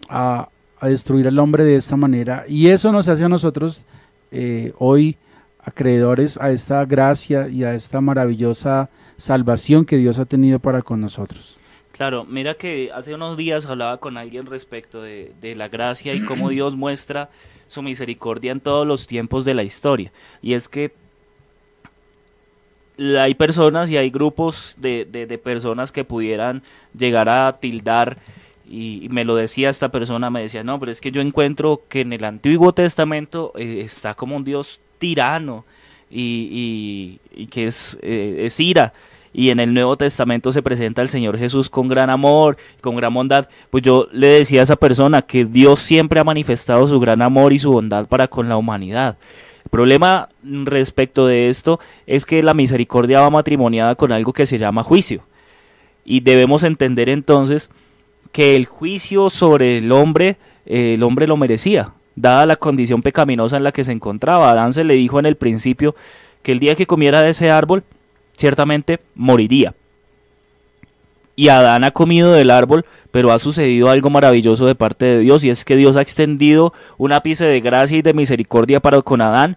a, 0.09 0.49
destruir 0.83 1.27
al 1.29 1.39
hombre 1.39 1.65
de 1.65 1.77
esta 1.77 1.97
manera. 1.97 2.45
Y 2.49 2.69
eso 2.69 2.93
nos 2.93 3.09
hace 3.09 3.25
a 3.25 3.29
nosotros 3.29 3.83
eh, 4.31 4.73
hoy 4.79 5.17
acreedores 5.63 6.39
a 6.41 6.53
esta 6.53 6.85
gracia 6.85 7.49
y 7.49 7.65
a 7.65 7.75
esta 7.75 8.01
maravillosa 8.01 8.89
salvación 9.19 9.85
que 9.85 9.99
Dios 9.99 10.19
ha 10.19 10.25
tenido 10.25 10.59
para 10.59 10.83
con 10.83 11.01
nosotros. 11.01 11.59
Claro, 11.93 12.25
mira 12.25 12.55
que 12.55 12.91
hace 12.95 13.15
unos 13.15 13.37
días 13.37 13.67
hablaba 13.67 13.99
con 13.99 14.17
alguien 14.17 14.47
respecto 14.47 15.03
de, 15.03 15.35
de 15.41 15.55
la 15.55 15.69
gracia 15.69 16.15
y 16.15 16.25
cómo 16.25 16.49
Dios 16.49 16.77
muestra 16.77 17.29
su 17.71 17.83
misericordia 17.83 18.51
en 18.51 18.61
todos 18.61 18.85
los 18.87 19.07
tiempos 19.07 19.45
de 19.45 19.55
la 19.55 19.63
historia. 19.63 20.11
Y 20.43 20.55
es 20.55 20.69
que 20.69 20.93
hay 23.19 23.35
personas 23.35 23.91
y 23.91 23.97
hay 23.97 24.11
grupos 24.11 24.75
de, 24.77 25.07
de- 25.07 25.39
personas 25.39 25.93
que 25.93 26.05
pudieran 26.05 26.63
llegar 26.97 27.29
a 27.29 27.59
tildar, 27.61 28.19
y, 28.69 29.07
me 29.11 29.25
lo 29.25 29.37
decía 29.37 29.71
esta 29.71 29.89
persona, 29.91 30.31
me 30.31 30.43
decía, 30.43 30.63
no, 30.65 30.79
pero 30.79 30.93
es 30.93 31.01
que 31.01 31.11
yo 31.11 31.21
encuentro 31.23 31.83
que 31.89 32.01
en 32.03 32.13
el 32.13 32.25
Antiguo 32.25 32.73
Testamento 32.75 33.53
eh, 33.57 33.81
está 33.85 34.15
como 34.15 34.37
un 34.37 34.45
Dios 34.45 34.81
tirano 34.99 35.65
y, 36.11 37.19
y- 37.33 37.43
y 37.43 37.47
que 37.47 37.67
es, 37.69 37.97
eh, 38.03 38.43
es 38.45 38.61
ira. 38.61 38.93
Y 39.33 39.51
en 39.51 39.61
el 39.61 39.73
Nuevo 39.73 39.97
Testamento 39.97 40.51
se 40.53 40.63
presenta 40.63 41.03
el 41.03 41.09
Señor 41.09 41.39
Jesús 41.39 41.71
con 41.71 41.89
gran 41.89 42.11
amor, 42.11 42.57
con 42.81 42.97
gran 42.97 43.15
bondad. 43.15 43.49
Pues 43.71 43.83
yo 43.83 44.09
le 44.13 44.27
decía 44.27 44.61
a 44.61 44.63
esa 44.65 44.77
persona 44.77 45.23
que 45.23 45.45
Dios 45.45 45.79
siempre 45.79 46.19
ha 46.19 46.25
manifestado 46.25 46.89
su 46.89 46.99
gran 46.99 47.23
amor 47.23 47.53
y 47.53 47.59
su 47.59 47.71
bondad 47.71 48.07
para 48.07 48.29
con 48.29 48.49
la 48.49 48.57
humanidad. 48.57 49.17
El 49.65 49.71
problema 49.71 50.29
respecto 50.43 51.27
de 51.27 51.49
esto 51.49 51.79
es 52.07 52.27
que 52.27 52.43
la 52.43 52.55
misericordia 52.55 53.21
va 53.21 53.31
matrimoniada 53.31 53.95
con 53.95 54.11
algo 54.11 54.33
que 54.33 54.47
se 54.47 54.59
llama 54.59 54.83
juicio. 54.83 55.23
Y 56.05 56.21
debemos 56.21 56.65
entender 56.65 57.09
entonces 57.09 57.71
que 58.33 58.57
el 58.57 58.67
juicio 58.67 59.31
sobre 59.31 59.79
el 59.79 59.93
hombre, 59.93 60.39
eh, 60.67 60.95
el 60.95 61.03
hombre 61.03 61.27
lo 61.27 61.37
merecía, 61.37 61.93
dada 62.17 62.47
la 62.47 62.57
condición 62.57 63.03
pecaminosa 63.03 63.57
en 63.57 63.65
la 63.65 63.73
que 63.73 63.85
se 63.85 63.93
encontraba. 63.93 64.51
Adán 64.51 64.73
se 64.73 64.83
le 64.83 64.95
dijo 64.95 65.19
en 65.19 65.27
el 65.27 65.37
principio 65.37 65.95
que 66.43 66.53
el 66.53 66.59
día 66.59 66.75
que 66.75 66.87
comiera 66.87 67.23
de 67.23 67.31
ese 67.31 67.51
árbol, 67.51 67.85
ciertamente 68.41 69.01
moriría. 69.15 69.75
Y 71.37 71.49
Adán 71.49 71.85
ha 71.85 71.91
comido 71.93 72.33
del 72.33 72.51
árbol, 72.51 72.85
pero 73.13 73.33
ha 73.33 73.39
sucedido 73.39 73.89
algo 73.89 74.11
maravilloso 74.11 74.67
de 74.67 74.75
parte 74.75 75.05
de 75.05 75.19
Dios, 75.21 75.45
y 75.45 75.51
es 75.51 75.65
que 75.65 75.77
Dios 75.77 75.97
ha 75.97 76.03
extendido 76.03 76.73
un 76.99 77.13
ápice 77.13 77.45
de 77.45 77.61
gracia 77.61 77.99
y 77.99 78.03
de 78.03 78.15
misericordia 78.15 78.81
para 78.81 79.01
con 79.03 79.21
Adán 79.21 79.57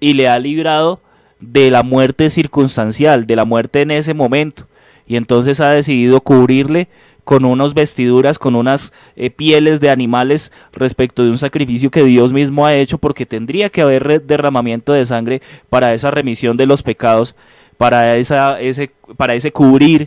y 0.00 0.14
le 0.14 0.28
ha 0.28 0.38
librado 0.38 1.00
de 1.40 1.70
la 1.70 1.82
muerte 1.82 2.28
circunstancial, 2.30 3.26
de 3.26 3.36
la 3.36 3.44
muerte 3.44 3.82
en 3.82 3.92
ese 3.92 4.14
momento. 4.14 4.66
Y 5.06 5.16
entonces 5.16 5.60
ha 5.60 5.70
decidido 5.70 6.20
cubrirle 6.20 6.88
con 7.24 7.44
unas 7.44 7.74
vestiduras, 7.74 8.38
con 8.38 8.54
unas 8.54 8.92
eh, 9.16 9.30
pieles 9.30 9.80
de 9.80 9.90
animales 9.90 10.52
respecto 10.72 11.22
de 11.24 11.30
un 11.30 11.38
sacrificio 11.38 11.90
que 11.90 12.04
Dios 12.04 12.32
mismo 12.32 12.66
ha 12.66 12.74
hecho, 12.74 12.98
porque 12.98 13.26
tendría 13.26 13.70
que 13.70 13.82
haber 13.82 14.22
derramamiento 14.22 14.92
de 14.92 15.06
sangre 15.06 15.40
para 15.68 15.94
esa 15.94 16.10
remisión 16.10 16.56
de 16.56 16.66
los 16.66 16.82
pecados, 16.82 17.36
para, 17.82 18.16
esa, 18.16 18.60
ese, 18.60 18.92
para 19.16 19.34
ese 19.34 19.50
cubrir, 19.50 20.02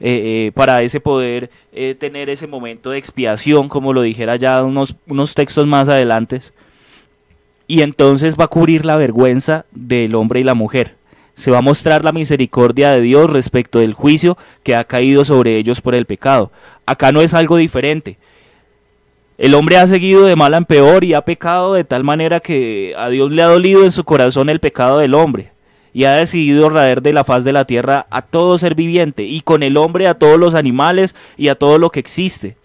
eh, 0.00 0.48
eh, 0.48 0.52
para 0.56 0.82
ese 0.82 0.98
poder 0.98 1.50
eh, 1.72 1.94
tener 1.94 2.28
ese 2.28 2.48
momento 2.48 2.90
de 2.90 2.98
expiación, 2.98 3.68
como 3.68 3.92
lo 3.92 4.02
dijera 4.02 4.34
ya 4.34 4.60
unos, 4.64 4.96
unos 5.06 5.32
textos 5.36 5.64
más 5.68 5.88
adelante. 5.88 6.40
Y 7.68 7.82
entonces 7.82 8.34
va 8.36 8.46
a 8.46 8.48
cubrir 8.48 8.84
la 8.84 8.96
vergüenza 8.96 9.66
del 9.70 10.16
hombre 10.16 10.40
y 10.40 10.42
la 10.42 10.54
mujer. 10.54 10.96
Se 11.36 11.52
va 11.52 11.58
a 11.58 11.62
mostrar 11.62 12.04
la 12.04 12.10
misericordia 12.10 12.90
de 12.90 13.00
Dios 13.00 13.30
respecto 13.30 13.78
del 13.78 13.94
juicio 13.94 14.36
que 14.64 14.74
ha 14.74 14.82
caído 14.82 15.24
sobre 15.24 15.58
ellos 15.58 15.80
por 15.80 15.94
el 15.94 16.06
pecado. 16.06 16.50
Acá 16.86 17.12
no 17.12 17.20
es 17.20 17.34
algo 17.34 17.56
diferente. 17.56 18.18
El 19.38 19.54
hombre 19.54 19.76
ha 19.76 19.86
seguido 19.86 20.24
de 20.24 20.34
mal 20.34 20.54
en 20.54 20.64
peor 20.64 21.04
y 21.04 21.14
ha 21.14 21.24
pecado 21.24 21.74
de 21.74 21.84
tal 21.84 22.02
manera 22.02 22.40
que 22.40 22.94
a 22.98 23.10
Dios 23.10 23.30
le 23.30 23.42
ha 23.42 23.46
dolido 23.46 23.84
en 23.84 23.92
su 23.92 24.02
corazón 24.02 24.50
el 24.50 24.58
pecado 24.58 24.98
del 24.98 25.14
hombre 25.14 25.51
y 25.94 26.04
ha 26.04 26.14
decidido 26.14 26.68
raer 26.70 27.02
de 27.02 27.12
la 27.12 27.24
faz 27.24 27.44
de 27.44 27.52
la 27.52 27.66
tierra 27.66 28.06
a 28.10 28.22
todo 28.22 28.58
ser 28.58 28.74
viviente 28.74 29.24
y 29.24 29.42
con 29.42 29.62
el 29.62 29.76
hombre 29.76 30.08
a 30.08 30.14
todos 30.14 30.38
los 30.38 30.54
animales 30.54 31.14
y 31.36 31.48
a 31.48 31.54
todo 31.54 31.78
lo 31.78 31.90
que 31.90 32.00
existe. 32.00 32.56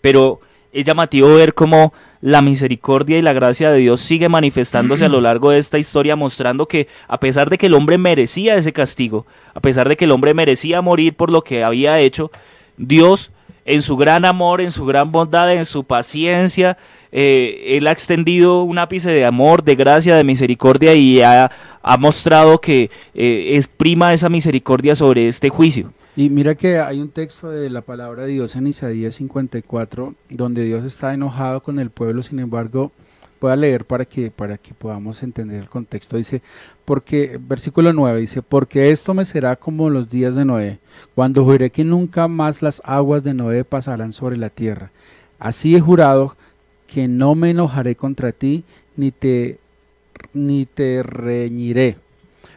Pero 0.00 0.40
es 0.72 0.84
llamativo 0.84 1.34
ver 1.34 1.54
cómo 1.54 1.92
la 2.20 2.40
misericordia 2.40 3.18
y 3.18 3.22
la 3.22 3.32
gracia 3.32 3.70
de 3.70 3.80
Dios 3.80 4.00
sigue 4.00 4.28
manifestándose 4.28 5.04
a 5.04 5.08
lo 5.08 5.20
largo 5.20 5.50
de 5.50 5.58
esta 5.58 5.78
historia, 5.78 6.16
mostrando 6.16 6.66
que 6.66 6.88
a 7.08 7.18
pesar 7.18 7.50
de 7.50 7.58
que 7.58 7.66
el 7.66 7.74
hombre 7.74 7.98
merecía 7.98 8.54
ese 8.54 8.72
castigo, 8.72 9.26
a 9.54 9.60
pesar 9.60 9.88
de 9.88 9.96
que 9.96 10.04
el 10.04 10.12
hombre 10.12 10.32
merecía 10.32 10.80
morir 10.80 11.14
por 11.14 11.30
lo 11.30 11.42
que 11.42 11.64
había 11.64 11.98
hecho, 11.98 12.30
Dios 12.76 13.32
en 13.64 13.82
su 13.82 13.96
gran 13.96 14.24
amor, 14.24 14.60
en 14.60 14.70
su 14.70 14.84
gran 14.84 15.12
bondad, 15.12 15.52
en 15.52 15.66
su 15.66 15.84
paciencia, 15.84 16.76
eh, 17.10 17.76
Él 17.76 17.86
ha 17.86 17.92
extendido 17.92 18.62
un 18.62 18.78
ápice 18.78 19.10
de 19.10 19.24
amor, 19.24 19.62
de 19.62 19.76
gracia, 19.76 20.16
de 20.16 20.24
misericordia 20.24 20.94
y 20.94 21.20
ha, 21.20 21.50
ha 21.82 21.96
mostrado 21.96 22.60
que 22.60 22.90
eh, 23.14 23.50
exprima 23.56 24.12
esa 24.12 24.28
misericordia 24.28 24.94
sobre 24.94 25.28
este 25.28 25.48
juicio. 25.48 25.92
Y 26.14 26.28
mira 26.28 26.54
que 26.54 26.78
hay 26.78 27.00
un 27.00 27.08
texto 27.08 27.48
de 27.48 27.70
la 27.70 27.80
palabra 27.80 28.24
de 28.24 28.32
Dios 28.32 28.54
en 28.56 28.66
Isaías 28.66 29.14
54 29.14 30.14
donde 30.28 30.64
Dios 30.64 30.84
está 30.84 31.14
enojado 31.14 31.62
con 31.62 31.78
el 31.78 31.90
pueblo, 31.90 32.22
sin 32.22 32.38
embargo, 32.38 32.92
voy 33.46 33.52
a 33.52 33.56
leer 33.56 33.84
para 33.84 34.04
que 34.04 34.30
para 34.30 34.58
que 34.58 34.74
podamos 34.74 35.22
entender 35.22 35.60
el 35.60 35.68
contexto. 35.68 36.16
Dice, 36.16 36.42
porque 36.84 37.38
versículo 37.40 37.92
9 37.92 38.20
dice, 38.20 38.42
porque 38.42 38.90
esto 38.90 39.14
me 39.14 39.24
será 39.24 39.56
como 39.56 39.90
los 39.90 40.08
días 40.08 40.34
de 40.34 40.44
Noé, 40.44 40.78
cuando 41.14 41.44
juré 41.44 41.70
que 41.70 41.84
nunca 41.84 42.28
más 42.28 42.62
las 42.62 42.80
aguas 42.84 43.22
de 43.22 43.34
Noé 43.34 43.64
pasarán 43.64 44.12
sobre 44.12 44.36
la 44.36 44.50
tierra. 44.50 44.90
Así 45.38 45.74
he 45.74 45.80
jurado 45.80 46.36
que 46.86 47.08
no 47.08 47.34
me 47.34 47.50
enojaré 47.50 47.96
contra 47.96 48.32
ti 48.32 48.64
ni 48.96 49.10
te 49.10 49.58
ni 50.32 50.66
te 50.66 51.02
reñiré, 51.02 51.96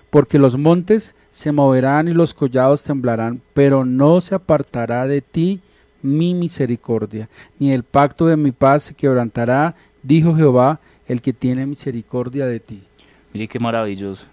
porque 0.09 0.37
los 0.37 0.57
montes 0.57 1.15
se 1.31 1.51
moverán 1.51 2.07
y 2.07 2.13
los 2.13 2.33
collados 2.33 2.83
temblarán, 2.83 3.41
pero 3.53 3.85
no 3.85 4.21
se 4.21 4.35
apartará 4.35 5.07
de 5.07 5.21
ti 5.21 5.61
mi 6.01 6.33
misericordia, 6.33 7.27
ni 7.59 7.71
el 7.71 7.83
pacto 7.83 8.27
de 8.27 8.37
mi 8.37 8.51
paz 8.51 8.83
se 8.83 8.93
quebrantará, 8.93 9.75
dijo 10.05 10.35
Jehová, 10.35 10.79
el 11.07 11.21
que 11.21 11.33
tiene 11.33 11.65
misericordia 11.65 12.45
de 12.45 12.59
ti. 12.59 12.83
Mire 13.33 13.47
qué 13.47 13.59
maravilloso. 13.59 14.27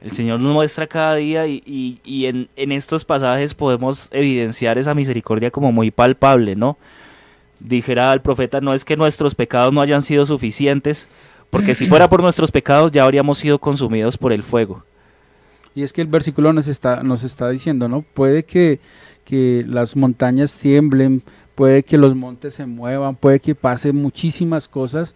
El 0.00 0.12
Señor 0.12 0.40
nos 0.40 0.52
muestra 0.52 0.86
cada 0.86 1.14
día 1.16 1.46
y, 1.46 1.62
y- 1.64 1.98
y 2.04 2.26
en, 2.26 2.48
en 2.56 2.72
estos 2.72 3.04
pasajes 3.04 3.54
podemos 3.54 4.08
evidenciar 4.12 4.76
esa 4.76 4.94
misericordia 4.94 5.50
como 5.50 5.72
muy 5.72 5.90
palpable, 5.90 6.56
¿no? 6.56 6.76
Dijera 7.60 8.12
el 8.12 8.20
profeta, 8.20 8.60
no 8.60 8.74
es 8.74 8.84
que 8.84 8.96
nuestros 8.96 9.34
pecados 9.34 9.72
no 9.72 9.80
hayan 9.80 10.02
sido 10.02 10.26
suficientes, 10.26 11.08
porque 11.48 11.74
si 11.74 11.86
fuera 11.86 12.08
por 12.08 12.20
nuestros 12.22 12.50
pecados 12.50 12.90
ya 12.92 13.04
habríamos 13.04 13.38
sido 13.38 13.58
consumidos 13.58 14.18
por 14.18 14.32
el 14.32 14.42
fuego. 14.42 14.84
Y 15.74 15.82
es 15.82 15.92
que 15.92 16.02
el 16.02 16.08
versículo 16.08 16.52
nos 16.52 16.68
está, 16.68 17.02
nos 17.02 17.24
está 17.24 17.48
diciendo, 17.48 17.88
¿no? 17.88 18.02
Puede 18.02 18.44
que, 18.44 18.80
que 19.24 19.64
las 19.66 19.96
montañas 19.96 20.58
tiemblen, 20.58 21.22
puede 21.54 21.82
que 21.82 21.98
los 21.98 22.14
montes 22.14 22.54
se 22.54 22.66
muevan, 22.66 23.16
puede 23.16 23.40
que 23.40 23.54
pasen 23.54 23.96
muchísimas 23.96 24.68
cosas, 24.68 25.14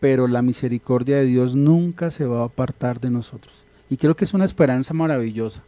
pero 0.00 0.28
la 0.28 0.42
misericordia 0.42 1.16
de 1.16 1.24
Dios 1.24 1.54
nunca 1.54 2.10
se 2.10 2.24
va 2.24 2.42
a 2.42 2.46
apartar 2.46 3.00
de 3.00 3.10
nosotros. 3.10 3.54
Y 3.88 3.96
creo 3.96 4.16
que 4.16 4.24
es 4.24 4.34
una 4.34 4.44
esperanza 4.44 4.94
maravillosa, 4.94 5.62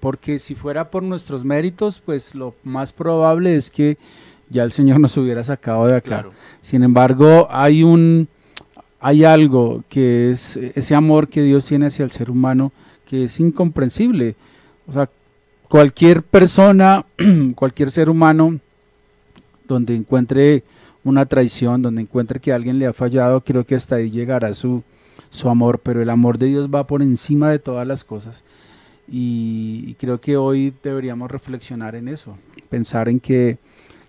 porque 0.00 0.38
si 0.38 0.54
fuera 0.54 0.90
por 0.90 1.02
nuestros 1.02 1.44
méritos, 1.44 2.00
pues 2.04 2.34
lo 2.34 2.54
más 2.64 2.92
probable 2.92 3.56
es 3.56 3.70
que 3.70 3.98
ya 4.48 4.62
el 4.62 4.72
Señor 4.72 5.00
nos 5.00 5.16
hubiera 5.16 5.44
sacado 5.44 5.86
de 5.86 5.96
acá. 5.96 6.08
Claro. 6.08 6.32
Sin 6.60 6.82
embargo, 6.82 7.48
hay 7.50 7.82
un 7.82 8.28
hay 9.00 9.24
algo 9.24 9.84
que 9.88 10.30
es 10.30 10.56
ese 10.56 10.94
amor 10.94 11.28
que 11.28 11.42
Dios 11.42 11.66
tiene 11.66 11.86
hacia 11.86 12.04
el 12.04 12.10
ser 12.10 12.30
humano 12.30 12.72
que 13.04 13.24
es 13.24 13.38
incomprensible. 13.38 14.34
O 14.88 14.92
sea, 14.92 15.08
cualquier 15.68 16.22
persona, 16.22 17.04
cualquier 17.54 17.90
ser 17.90 18.10
humano 18.10 18.58
donde 19.66 19.94
encuentre 19.94 20.64
una 21.04 21.26
traición, 21.26 21.82
donde 21.82 22.02
encuentre 22.02 22.40
que 22.40 22.52
alguien 22.52 22.78
le 22.78 22.86
ha 22.86 22.92
fallado, 22.92 23.40
creo 23.42 23.64
que 23.64 23.76
hasta 23.76 23.96
ahí 23.96 24.10
llegará 24.10 24.52
su, 24.54 24.82
su 25.30 25.48
amor, 25.48 25.78
pero 25.78 26.02
el 26.02 26.10
amor 26.10 26.38
de 26.38 26.46
Dios 26.46 26.68
va 26.72 26.86
por 26.86 27.02
encima 27.02 27.50
de 27.50 27.58
todas 27.58 27.86
las 27.86 28.04
cosas. 28.04 28.42
Y, 29.08 29.94
creo 29.94 30.20
que 30.20 30.36
hoy 30.36 30.74
deberíamos 30.82 31.30
reflexionar 31.30 31.94
en 31.94 32.08
eso, 32.08 32.36
pensar 32.68 33.08
en 33.08 33.20
que, 33.20 33.58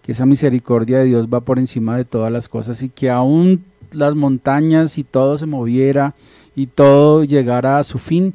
que 0.01 0.13
esa 0.13 0.25
misericordia 0.25 0.99
de 0.99 1.05
Dios 1.05 1.27
va 1.31 1.41
por 1.41 1.59
encima 1.59 1.97
de 1.97 2.05
todas 2.05 2.31
las 2.31 2.49
cosas 2.49 2.81
y 2.81 2.89
que 2.89 3.11
aún 3.11 3.63
las 3.91 4.15
montañas 4.15 4.97
y 4.97 5.03
todo 5.03 5.37
se 5.37 5.45
moviera 5.45 6.15
y 6.55 6.65
todo 6.65 7.23
llegara 7.23 7.77
a 7.77 7.83
su 7.83 7.99
fin, 7.99 8.33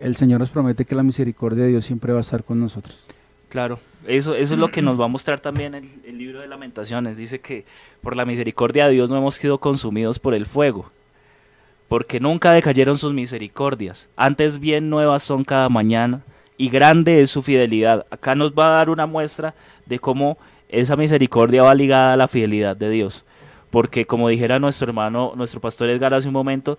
el 0.00 0.16
Señor 0.16 0.40
nos 0.40 0.50
promete 0.50 0.84
que 0.84 0.96
la 0.96 1.04
misericordia 1.04 1.62
de 1.62 1.70
Dios 1.70 1.84
siempre 1.84 2.12
va 2.12 2.18
a 2.18 2.22
estar 2.22 2.42
con 2.42 2.58
nosotros. 2.58 3.06
Claro, 3.48 3.78
eso, 4.06 4.34
eso 4.34 4.54
es 4.54 4.60
lo 4.60 4.68
que 4.68 4.82
nos 4.82 5.00
va 5.00 5.06
a 5.06 5.08
mostrar 5.08 5.40
también 5.40 5.74
el, 5.74 5.88
el 6.04 6.18
libro 6.18 6.40
de 6.40 6.48
lamentaciones. 6.48 7.16
Dice 7.16 7.40
que 7.40 7.64
por 8.00 8.16
la 8.16 8.24
misericordia 8.24 8.86
de 8.86 8.92
Dios 8.92 9.10
no 9.10 9.16
hemos 9.16 9.34
sido 9.34 9.58
consumidos 9.58 10.18
por 10.18 10.34
el 10.34 10.46
fuego, 10.46 10.90
porque 11.88 12.20
nunca 12.20 12.52
decayeron 12.52 12.98
sus 12.98 13.12
misericordias. 13.12 14.08
Antes 14.16 14.58
bien 14.58 14.90
nuevas 14.90 15.22
son 15.22 15.44
cada 15.44 15.68
mañana 15.68 16.22
y 16.56 16.68
grande 16.68 17.20
es 17.20 17.30
su 17.30 17.42
fidelidad. 17.42 18.06
Acá 18.10 18.34
nos 18.34 18.52
va 18.52 18.66
a 18.66 18.76
dar 18.76 18.90
una 18.90 19.06
muestra 19.06 19.54
de 19.86 19.98
cómo 19.98 20.38
esa 20.68 20.96
misericordia 20.96 21.62
va 21.62 21.74
ligada 21.74 22.14
a 22.14 22.16
la 22.16 22.28
fidelidad 22.28 22.76
de 22.76 22.90
Dios. 22.90 23.24
Porque 23.70 24.06
como 24.06 24.28
dijera 24.28 24.58
nuestro 24.58 24.88
hermano, 24.88 25.32
nuestro 25.34 25.60
pastor 25.60 25.88
Edgar 25.88 26.14
hace 26.14 26.28
un 26.28 26.34
momento, 26.34 26.78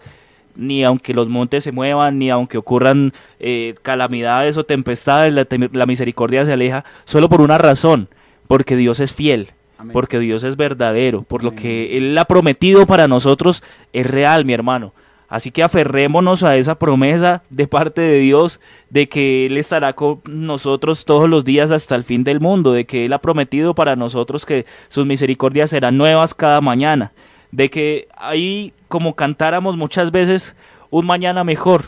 ni 0.55 0.83
aunque 0.83 1.13
los 1.13 1.29
montes 1.29 1.63
se 1.63 1.71
muevan, 1.71 2.19
ni 2.19 2.29
aunque 2.29 2.57
ocurran 2.57 3.13
eh, 3.39 3.75
calamidades 3.81 4.57
o 4.57 4.65
tempestades, 4.65 5.33
la, 5.33 5.85
misericordia 5.85 6.45
se 6.45 6.53
aleja 6.53 6.85
solo 7.05 7.29
por 7.29 7.41
una 7.41 7.57
razón, 7.57 8.09
porque 8.47 8.75
Dios 8.75 8.99
es 8.99 9.13
fiel, 9.13 9.51
porque 9.91 10.19
Dios 10.19 10.43
es 10.43 10.55
verdadero, 10.55 11.23
por 11.23 11.43
lo 11.43 11.55
que 11.55 11.97
Él 11.97 12.17
ha 12.17 12.25
prometido 12.25 12.85
para 12.85 13.07
nosotros 13.07 13.63
es 13.91 14.07
real, 14.07 14.45
mi 14.45 14.53
hermano. 14.53 14.93
Así 15.33 15.49
que 15.49 15.63
aferrémonos 15.63 16.43
a 16.43 16.57
esa 16.57 16.77
promesa 16.77 17.41
de 17.49 17.67
parte 17.67 18.01
de 18.01 18.19
Dios 18.19 18.59
de 18.91 19.09
que 19.09 19.47
Él 19.47 19.57
estará 19.57 19.93
con 19.93 20.21
nosotros 20.25 21.05
todos 21.05 21.27
los 21.27 21.43
días 21.43 21.71
hasta 21.71 21.95
el 21.95 22.03
fin 22.03 22.23
del 22.23 22.39
mundo, 22.39 22.71
de 22.71 22.85
que 22.85 23.05
Él 23.05 23.13
ha 23.13 23.17
prometido 23.17 23.73
para 23.73 23.95
nosotros 23.95 24.45
que 24.45 24.67
sus 24.89 25.07
misericordias 25.07 25.71
serán 25.71 25.97
nuevas 25.97 26.35
cada 26.35 26.61
mañana, 26.61 27.13
de 27.53 27.69
que 27.69 28.07
ahí 28.17 28.73
como 28.87 29.15
cantáramos 29.15 29.77
muchas 29.77 30.09
veces 30.09 30.55
un 30.89 31.05
mañana 31.05 31.43
mejor. 31.43 31.85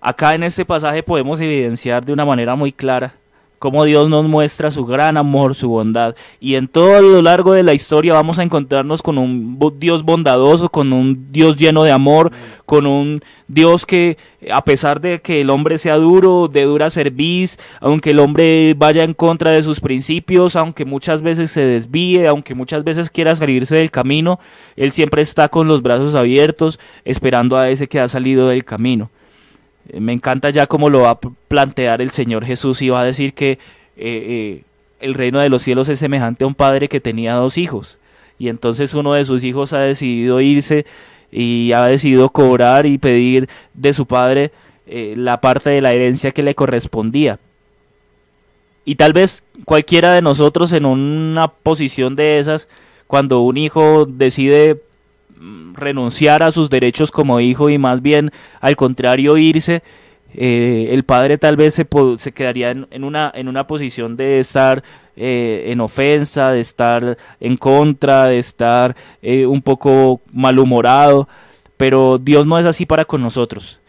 Acá 0.00 0.36
en 0.36 0.44
este 0.44 0.64
pasaje 0.64 1.02
podemos 1.02 1.40
evidenciar 1.40 2.04
de 2.04 2.12
una 2.12 2.24
manera 2.24 2.54
muy 2.54 2.72
clara 2.72 3.14
cómo 3.58 3.84
Dios 3.84 4.08
nos 4.08 4.26
muestra 4.26 4.70
su 4.70 4.84
gran 4.84 5.16
amor, 5.16 5.54
su 5.54 5.68
bondad. 5.68 6.14
Y 6.40 6.56
en 6.56 6.68
todo 6.68 7.00
lo 7.00 7.22
largo 7.22 7.52
de 7.52 7.62
la 7.62 7.74
historia 7.74 8.14
vamos 8.14 8.38
a 8.38 8.42
encontrarnos 8.42 9.02
con 9.02 9.18
un 9.18 9.58
Dios 9.78 10.02
bondadoso, 10.02 10.68
con 10.68 10.92
un 10.92 11.32
Dios 11.32 11.56
lleno 11.56 11.82
de 11.84 11.92
amor, 11.92 12.30
con 12.66 12.86
un 12.86 13.22
Dios 13.48 13.86
que 13.86 14.16
a 14.50 14.62
pesar 14.62 15.00
de 15.00 15.20
que 15.20 15.40
el 15.40 15.50
hombre 15.50 15.78
sea 15.78 15.96
duro, 15.96 16.48
de 16.48 16.62
dura 16.64 16.90
cerviz, 16.90 17.58
aunque 17.80 18.10
el 18.10 18.18
hombre 18.18 18.74
vaya 18.76 19.04
en 19.04 19.14
contra 19.14 19.50
de 19.50 19.62
sus 19.62 19.80
principios, 19.80 20.56
aunque 20.56 20.84
muchas 20.84 21.22
veces 21.22 21.50
se 21.50 21.62
desvíe, 21.62 22.26
aunque 22.26 22.54
muchas 22.54 22.84
veces 22.84 23.10
quiera 23.10 23.36
salirse 23.36 23.76
del 23.76 23.90
camino, 23.90 24.38
Él 24.76 24.92
siempre 24.92 25.22
está 25.22 25.48
con 25.48 25.68
los 25.68 25.82
brazos 25.82 26.14
abiertos, 26.14 26.78
esperando 27.04 27.56
a 27.56 27.70
ese 27.70 27.88
que 27.88 28.00
ha 28.00 28.08
salido 28.08 28.48
del 28.48 28.64
camino. 28.64 29.10
Eh, 29.88 30.00
me 30.00 30.12
encanta 30.12 30.50
ya 30.50 30.66
cómo 30.66 30.90
lo 30.90 31.02
va 31.02 31.10
a 31.10 31.20
plantear 31.48 32.00
el 32.00 32.10
Señor 32.10 32.44
Jesús 32.44 32.82
y 32.82 32.88
va 32.88 33.00
a 33.00 33.04
decir 33.04 33.34
que 33.34 33.52
eh, 33.52 33.58
eh, 33.96 34.62
el 35.00 35.14
reino 35.14 35.40
de 35.40 35.48
los 35.48 35.62
cielos 35.62 35.88
es 35.88 35.98
semejante 35.98 36.44
a 36.44 36.46
un 36.46 36.54
padre 36.54 36.88
que 36.88 37.00
tenía 37.00 37.34
dos 37.34 37.58
hijos 37.58 37.98
y 38.38 38.48
entonces 38.48 38.94
uno 38.94 39.14
de 39.14 39.24
sus 39.24 39.44
hijos 39.44 39.72
ha 39.72 39.80
decidido 39.80 40.40
irse 40.40 40.86
y 41.30 41.72
ha 41.72 41.84
decidido 41.86 42.30
cobrar 42.30 42.86
y 42.86 42.98
pedir 42.98 43.48
de 43.74 43.92
su 43.92 44.06
padre 44.06 44.50
la 44.86 45.40
parte 45.40 45.70
de 45.70 45.80
la 45.80 45.92
herencia 45.92 46.30
que 46.32 46.42
le 46.42 46.54
correspondía. 46.54 47.38
Y 48.84 48.96
tal 48.96 49.12
vez 49.12 49.44
cualquiera 49.64 50.12
de 50.12 50.20
nosotros 50.20 50.72
en 50.72 50.84
una 50.84 51.48
posición 51.48 52.16
de 52.16 52.38
esas, 52.38 52.68
cuando 53.06 53.40
un 53.40 53.56
hijo 53.56 54.04
decide 54.04 54.82
renunciar 55.74 56.42
a 56.42 56.50
sus 56.50 56.70
derechos 56.70 57.10
como 57.10 57.40
hijo 57.40 57.70
y 57.70 57.78
más 57.78 58.02
bien 58.02 58.30
al 58.60 58.76
contrario 58.76 59.36
irse, 59.36 59.82
eh, 60.36 60.88
el 60.90 61.04
padre 61.04 61.38
tal 61.38 61.56
vez 61.56 61.74
se, 61.74 61.86
se 62.18 62.32
quedaría 62.32 62.70
en, 62.70 63.04
una, 63.04 63.30
en 63.34 63.48
una 63.48 63.66
posición 63.66 64.16
de 64.16 64.40
estar 64.40 64.82
eh, 65.16 65.66
en 65.68 65.80
ofensa, 65.80 66.50
de 66.50 66.60
estar 66.60 67.16
en 67.38 67.56
contra, 67.56 68.26
de 68.26 68.38
estar 68.38 68.96
eh, 69.22 69.46
un 69.46 69.62
poco 69.62 70.20
malhumorado, 70.32 71.28
pero 71.76 72.18
Dios 72.18 72.46
no 72.46 72.58
es 72.58 72.66
así 72.66 72.84
para 72.84 73.04
con 73.04 73.22
nosotros. 73.22 73.80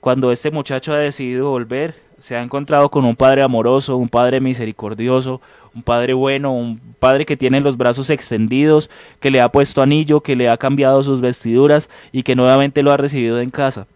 Cuando 0.00 0.32
este 0.32 0.50
muchacho 0.50 0.92
ha 0.92 0.98
decidido 0.98 1.50
volver, 1.50 1.94
se 2.22 2.36
ha 2.36 2.42
encontrado 2.42 2.88
con 2.88 3.04
un 3.04 3.16
padre 3.16 3.42
amoroso, 3.42 3.96
un 3.96 4.08
padre 4.08 4.40
misericordioso, 4.40 5.40
un 5.74 5.82
padre 5.82 6.14
bueno, 6.14 6.52
un 6.52 6.80
padre 7.00 7.26
que 7.26 7.36
tiene 7.36 7.60
los 7.60 7.76
brazos 7.76 8.10
extendidos, 8.10 8.90
que 9.18 9.32
le 9.32 9.40
ha 9.40 9.48
puesto 9.48 9.82
anillo, 9.82 10.20
que 10.20 10.36
le 10.36 10.48
ha 10.48 10.56
cambiado 10.56 11.02
sus 11.02 11.20
vestiduras 11.20 11.90
y 12.12 12.22
que 12.22 12.36
nuevamente 12.36 12.84
lo 12.84 12.92
ha 12.92 12.96
recibido 12.96 13.40
en 13.40 13.50
casa. 13.50 13.88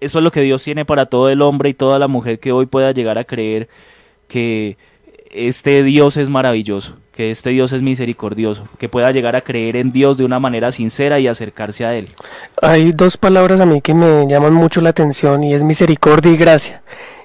Eso 0.00 0.18
es 0.18 0.24
lo 0.24 0.32
que 0.32 0.40
Dios 0.40 0.64
tiene 0.64 0.84
para 0.84 1.06
todo 1.06 1.28
el 1.28 1.42
hombre 1.42 1.68
y 1.68 1.74
toda 1.74 2.00
la 2.00 2.08
mujer 2.08 2.40
que 2.40 2.50
hoy 2.50 2.66
pueda 2.66 2.90
llegar 2.90 3.18
a 3.18 3.24
creer 3.24 3.68
que 4.26 4.76
este 5.30 5.84
Dios 5.84 6.16
es 6.16 6.28
maravilloso, 6.28 6.96
que 7.16 7.30
este 7.30 7.50
Dios 7.50 7.72
es 7.72 7.80
misericordioso, 7.80 8.68
que 8.78 8.90
pueda 8.90 9.10
llegar 9.10 9.36
a 9.36 9.40
creer 9.40 9.76
en 9.76 9.90
Dios 9.90 10.18
de 10.18 10.24
una 10.24 10.38
manera 10.38 10.70
sincera 10.70 11.18
y 11.18 11.28
acercarse 11.28 11.86
a 11.86 11.94
Él. 11.94 12.10
Hay 12.60 12.92
dos 12.92 13.16
palabras 13.16 13.58
a 13.60 13.66
mí 13.66 13.80
que 13.80 13.94
me 13.94 14.26
llaman 14.28 14.52
mucho 14.52 14.82
la 14.82 14.90
atención 14.90 15.42
y 15.42 15.54
es 15.54 15.62
misericordia 15.62 16.30
y 16.30 16.36
gracia. 16.36 16.82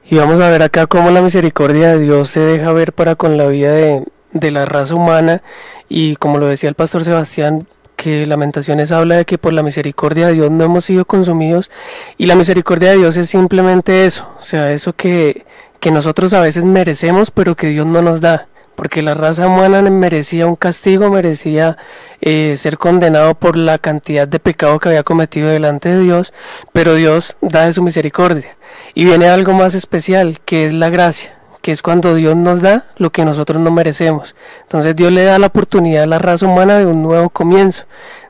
Y 0.10 0.16
vamos 0.16 0.40
a 0.40 0.50
ver 0.50 0.64
acá 0.64 0.88
cómo 0.88 1.12
la 1.12 1.22
misericordia 1.22 1.90
de 1.90 2.00
Dios 2.00 2.30
se 2.30 2.40
deja 2.40 2.72
ver 2.72 2.94
para 2.94 3.16
con 3.16 3.38
la 3.38 3.48
vida 3.48 3.74
de, 3.74 4.52
la 4.52 4.66
raza 4.66 4.96
humana 4.96 5.42
y 5.90 6.16
como 6.16 6.38
lo 6.38 6.48
decía 6.48 6.70
el 6.70 6.76
pastor 6.76 7.04
Sebastián, 7.04 7.68
que 7.98 8.26
Lamentaciones 8.26 8.94
habla 8.94 9.18
de 9.18 9.26
que 9.26 9.38
por 9.38 9.52
la 9.52 9.62
misericordia 9.62 10.28
de 10.28 10.34
Dios 10.34 10.52
no 10.52 10.64
hemos 10.64 10.86
sido 10.86 11.04
consumidos 11.04 11.70
y 12.18 12.28
la 12.28 12.36
misericordia 12.36 12.92
de 12.92 12.98
Dios 12.98 13.18
es 13.18 13.30
simplemente 13.30 14.06
eso, 14.06 14.32
o 14.40 14.42
sea, 14.42 14.72
eso 14.72 14.94
que 14.94 15.44
nosotros 15.92 16.34
a 16.34 16.40
veces 16.40 16.64
merecemos, 16.64 17.30
pero 17.30 17.56
que 17.56 17.68
Dios 17.68 17.86
no 17.86 18.02
nos 18.02 18.22
da. 18.22 18.48
Porque 18.82 19.04
la 19.04 19.14
raza 19.14 19.46
humana 19.46 19.84
merecía 19.92 20.48
un 20.48 20.56
castigo, 20.56 21.12
merecía 21.12 21.78
eh, 22.20 22.56
ser 22.58 22.80
condenado 22.80 23.36
por 23.36 23.56
la 23.56 23.78
cantidad 23.78 24.28
de 24.28 24.40
pecado 24.40 24.80
que 24.80 24.90
había 24.90 25.04
cometido 25.04 25.50
delante 25.50 25.90
de 25.90 26.00
Dios, 26.00 26.34
pero 26.74 26.96
Dios 26.96 27.38
da 27.42 27.68
de 27.68 27.74
su 27.74 27.84
misericordia. 27.84 28.58
Y 28.96 29.06
viene 29.06 29.30
algo 29.30 29.54
más 29.54 29.76
especial, 29.76 30.40
que 30.46 30.66
es 30.66 30.74
la 30.74 30.90
gracia 30.90 31.32
que 31.62 31.72
es 31.72 31.84
cuando 31.84 32.16
Dios 32.16 32.36
nos 32.36 32.64
da 32.64 32.86
lo 32.98 33.12
que 33.12 33.24
nosotros 33.24 33.62
no 33.62 33.70
merecemos. 33.70 34.34
Entonces 34.64 34.96
Dios 34.96 35.12
le 35.12 35.26
da 35.26 35.38
la 35.38 35.46
oportunidad 35.46 36.04
a 36.04 36.08
la 36.08 36.18
raza 36.18 36.48
humana 36.48 36.80
de 36.80 36.88
un 36.88 37.04
nuevo 37.04 37.30
comienzo, 37.30 37.84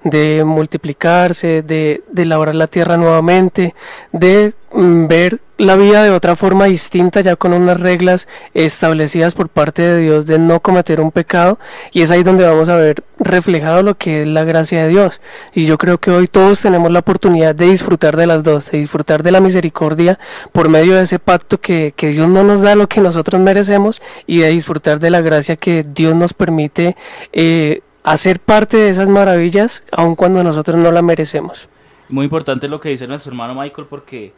de 0.04 0.44
multiplicarse, 0.44 1.62
de, 1.62 2.04
de 2.12 2.26
labrar 2.26 2.56
la 2.56 2.68
tierra 2.68 2.98
nuevamente, 2.98 3.76
de 4.12 4.54
mm, 4.74 5.08
ver 5.08 5.40
la 5.62 5.76
vida 5.76 6.04
de 6.04 6.10
otra 6.10 6.36
forma 6.36 6.66
distinta, 6.66 7.22
ya 7.22 7.36
con 7.36 7.54
unas 7.54 7.80
reglas 7.80 8.28
establecidas 8.56 9.36
por 9.36 9.48
parte 9.48 9.84
de 9.84 10.02
Dios 10.02 10.26
de 10.26 10.40
no 10.40 10.60
cometer 10.60 11.00
un 11.00 11.12
pecado, 11.12 11.60
y 11.92 12.02
es 12.02 12.10
ahí 12.10 12.24
donde 12.24 12.46
vamos 12.46 12.68
a 12.68 12.78
ver 12.78 13.04
reflejado 13.20 13.84
lo 13.84 13.96
que 13.96 14.24
es 14.24 14.28
la 14.28 14.44
gracia 14.44 14.84
de 14.84 14.90
Dios. 14.90 15.22
Y 15.54 15.68
yo 15.68 15.78
creo 15.78 16.00
que 16.00 16.10
hoy 16.10 16.28
todos 16.28 16.62
tenemos 16.62 16.90
la 16.90 17.00
oportunidad 17.00 17.54
de 17.54 17.68
disfrutar 17.68 18.18
de 18.18 18.26
las 18.26 18.44
dos, 18.44 18.72
de 18.72 18.80
disfrutar 18.80 19.22
de 19.22 19.32
la 19.32 19.40
misericordia 19.40 20.18
por 20.52 20.68
medio 20.68 20.96
de 20.96 21.04
ese 21.04 21.20
pacto 21.20 21.60
que, 21.62 21.94
que 21.96 22.08
Dios 22.08 22.28
no 22.28 22.44
nos 22.44 22.62
da 22.62 22.74
lo 22.74 22.90
que 22.90 23.00
nosotros 23.00 23.40
merecemos, 23.40 24.02
y 24.26 24.40
de 24.40 24.50
disfrutar 24.50 25.00
de 25.00 25.12
la 25.12 25.22
gracia 25.22 25.58
que 25.58 25.84
Dios 25.84 26.16
nos 26.16 26.34
permite 26.34 26.96
eh, 27.34 27.82
hacer 28.04 28.40
parte 28.40 28.78
de 28.78 28.90
esas 28.90 29.10
maravillas, 29.10 29.84
aun 29.92 30.16
cuando 30.16 30.44
nosotros 30.44 30.78
no 30.78 30.92
la 30.92 31.02
merecemos. 31.02 31.68
Muy 32.10 32.26
importante 32.26 32.68
lo 32.68 32.80
que 32.80 32.90
dice 32.90 33.08
nuestro 33.08 33.32
hermano 33.32 33.56
Michael, 33.56 33.88
porque 33.90 34.34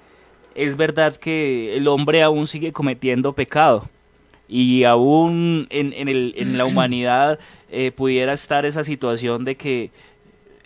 es 0.55 0.77
verdad 0.77 1.15
que 1.15 1.75
el 1.75 1.87
hombre 1.87 2.21
aún 2.21 2.47
sigue 2.47 2.71
cometiendo 2.71 3.33
pecado 3.33 3.89
y 4.47 4.83
aún 4.83 5.67
en, 5.69 5.93
el, 6.07 6.33
en 6.37 6.57
la 6.57 6.65
humanidad 6.65 7.39
eh, 7.71 7.91
pudiera 7.91 8.33
estar 8.33 8.65
esa 8.65 8.83
situación 8.83 9.45
de 9.45 9.55
que 9.55 9.91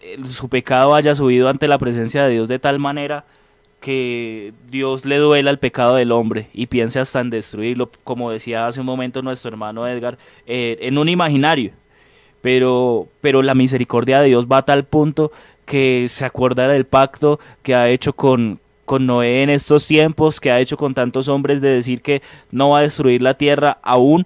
eh, 0.01 0.17
su 0.25 0.49
pecado 0.49 0.95
haya 0.95 1.15
subido 1.15 1.47
ante 1.47 1.67
la 1.67 1.77
presencia 1.77 2.23
de 2.23 2.31
Dios 2.33 2.47
de 2.47 2.59
tal 2.59 2.79
manera 2.79 3.25
que 3.79 4.53
Dios 4.69 5.05
le 5.05 5.17
duela 5.17 5.51
el 5.51 5.59
pecado 5.59 5.95
del 5.95 6.11
hombre 6.11 6.49
y 6.53 6.65
piense 6.65 6.99
hasta 6.99 7.21
en 7.21 7.29
destruirlo, 7.29 7.89
como 8.03 8.31
decía 8.31 8.67
hace 8.67 8.79
un 8.79 8.87
momento 8.87 9.21
nuestro 9.21 9.49
hermano 9.49 9.87
Edgar, 9.87 10.17
eh, 10.47 10.77
en 10.81 10.97
un 10.97 11.07
imaginario. 11.09 11.71
Pero, 12.47 13.09
pero 13.19 13.41
la 13.41 13.55
misericordia 13.55 14.21
de 14.21 14.29
Dios 14.29 14.47
va 14.49 14.59
a 14.59 14.61
tal 14.65 14.85
punto 14.85 15.33
que 15.65 16.05
se 16.07 16.23
acuerda 16.23 16.65
del 16.69 16.85
pacto 16.85 17.41
que 17.61 17.75
ha 17.75 17.89
hecho 17.89 18.13
con, 18.13 18.61
con 18.85 19.05
Noé 19.05 19.43
en 19.43 19.49
estos 19.49 19.85
tiempos, 19.85 20.39
que 20.39 20.49
ha 20.49 20.61
hecho 20.61 20.77
con 20.77 20.93
tantos 20.93 21.27
hombres 21.27 21.59
de 21.59 21.67
decir 21.67 22.01
que 22.01 22.21
no 22.49 22.69
va 22.69 22.79
a 22.79 22.81
destruir 22.83 23.21
la 23.21 23.33
tierra 23.33 23.79
aún 23.83 24.25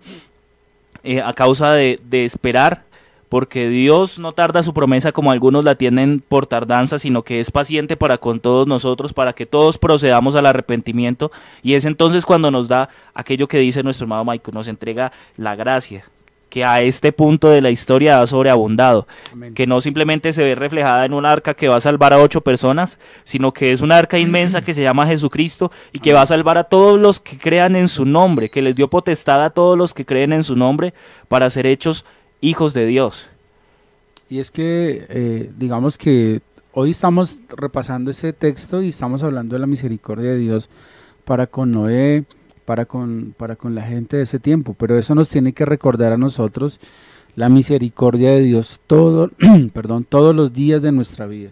eh, 1.01 1.19
a 1.19 1.33
causa 1.33 1.73
de, 1.73 1.99
de, 2.03 2.23
esperar, 2.23 2.83
porque 3.27 3.69
Dios 3.69 4.19
no 4.19 4.33
tarda 4.33 4.61
su 4.61 4.71
promesa 4.71 5.11
como 5.11 5.31
algunos 5.31 5.65
la 5.65 5.73
tienen 5.73 6.19
por 6.19 6.45
tardanza, 6.45 6.99
sino 6.99 7.23
que 7.23 7.39
es 7.39 7.49
paciente 7.49 7.97
para 7.97 8.19
con 8.19 8.39
todos 8.39 8.67
nosotros, 8.67 9.13
para 9.13 9.33
que 9.33 9.47
todos 9.47 9.79
procedamos 9.79 10.35
al 10.35 10.45
arrepentimiento, 10.45 11.31
y 11.63 11.73
es 11.73 11.85
entonces 11.85 12.23
cuando 12.23 12.51
nos 12.51 12.67
da 12.67 12.87
aquello 13.15 13.47
que 13.47 13.57
dice 13.57 13.81
nuestro 13.81 14.03
hermano 14.03 14.25
Michael, 14.25 14.53
nos 14.53 14.67
entrega 14.67 15.11
la 15.37 15.55
gracia, 15.55 16.05
que 16.51 16.65
a 16.65 16.81
este 16.81 17.13
punto 17.13 17.49
de 17.49 17.61
la 17.61 17.69
historia 17.69 18.21
ha 18.21 18.27
sobreabundado, 18.27 19.07
que 19.55 19.65
no 19.65 19.79
simplemente 19.79 20.33
se 20.33 20.43
ve 20.43 20.53
reflejada 20.53 21.05
en 21.05 21.13
un 21.13 21.25
arca 21.25 21.53
que 21.53 21.69
va 21.69 21.77
a 21.77 21.81
salvar 21.81 22.11
a 22.11 22.19
ocho 22.19 22.41
personas, 22.41 22.99
sino 23.23 23.53
que 23.53 23.71
es 23.71 23.79
una 23.79 23.97
arca 23.97 24.19
inmensa 24.19 24.61
que 24.61 24.73
se 24.73 24.83
llama 24.83 25.07
Jesucristo 25.07 25.71
y 25.93 25.99
que 25.99 26.11
va 26.11 26.23
a 26.23 26.25
salvar 26.25 26.57
a 26.57 26.65
todos 26.65 26.99
los 26.99 27.21
que 27.21 27.37
crean 27.37 27.77
en 27.77 27.87
su 27.87 28.03
nombre, 28.03 28.49
que 28.49 28.61
les 28.61 28.75
dio 28.75 28.89
potestad 28.89 29.41
a 29.45 29.51
todos 29.51 29.77
los 29.77 29.93
que 29.93 30.05
creen 30.05 30.33
en 30.33 30.43
su 30.43 30.57
nombre 30.57 30.93
para 31.29 31.49
ser 31.49 31.65
hechos 31.65 32.03
hijos 32.41 32.73
de 32.73 32.85
Dios. 32.85 33.29
Y 34.29 34.39
es 34.39 34.51
que, 34.51 35.05
eh, 35.07 35.51
digamos 35.57 35.97
que 35.97 36.41
hoy 36.73 36.91
estamos 36.91 37.37
repasando 37.47 38.11
ese 38.11 38.33
texto 38.33 38.81
y 38.81 38.89
estamos 38.89 39.23
hablando 39.23 39.55
de 39.55 39.59
la 39.59 39.67
misericordia 39.67 40.31
de 40.31 40.37
Dios 40.37 40.69
para 41.23 41.47
con 41.47 41.71
Noé, 41.71 42.25
para 42.65 42.85
con, 42.85 43.33
para 43.37 43.55
con 43.55 43.75
la 43.75 43.83
gente 43.83 44.17
de 44.17 44.23
ese 44.23 44.39
tiempo, 44.39 44.75
pero 44.77 44.97
eso 44.97 45.15
nos 45.15 45.29
tiene 45.29 45.53
que 45.53 45.65
recordar 45.65 46.13
a 46.13 46.17
nosotros 46.17 46.79
la 47.35 47.49
misericordia 47.49 48.31
de 48.31 48.41
Dios 48.41 48.79
todo, 48.87 49.31
perdón, 49.73 50.05
todos 50.07 50.35
los 50.35 50.53
días 50.53 50.81
de 50.81 50.91
nuestra 50.91 51.27
vida. 51.27 51.51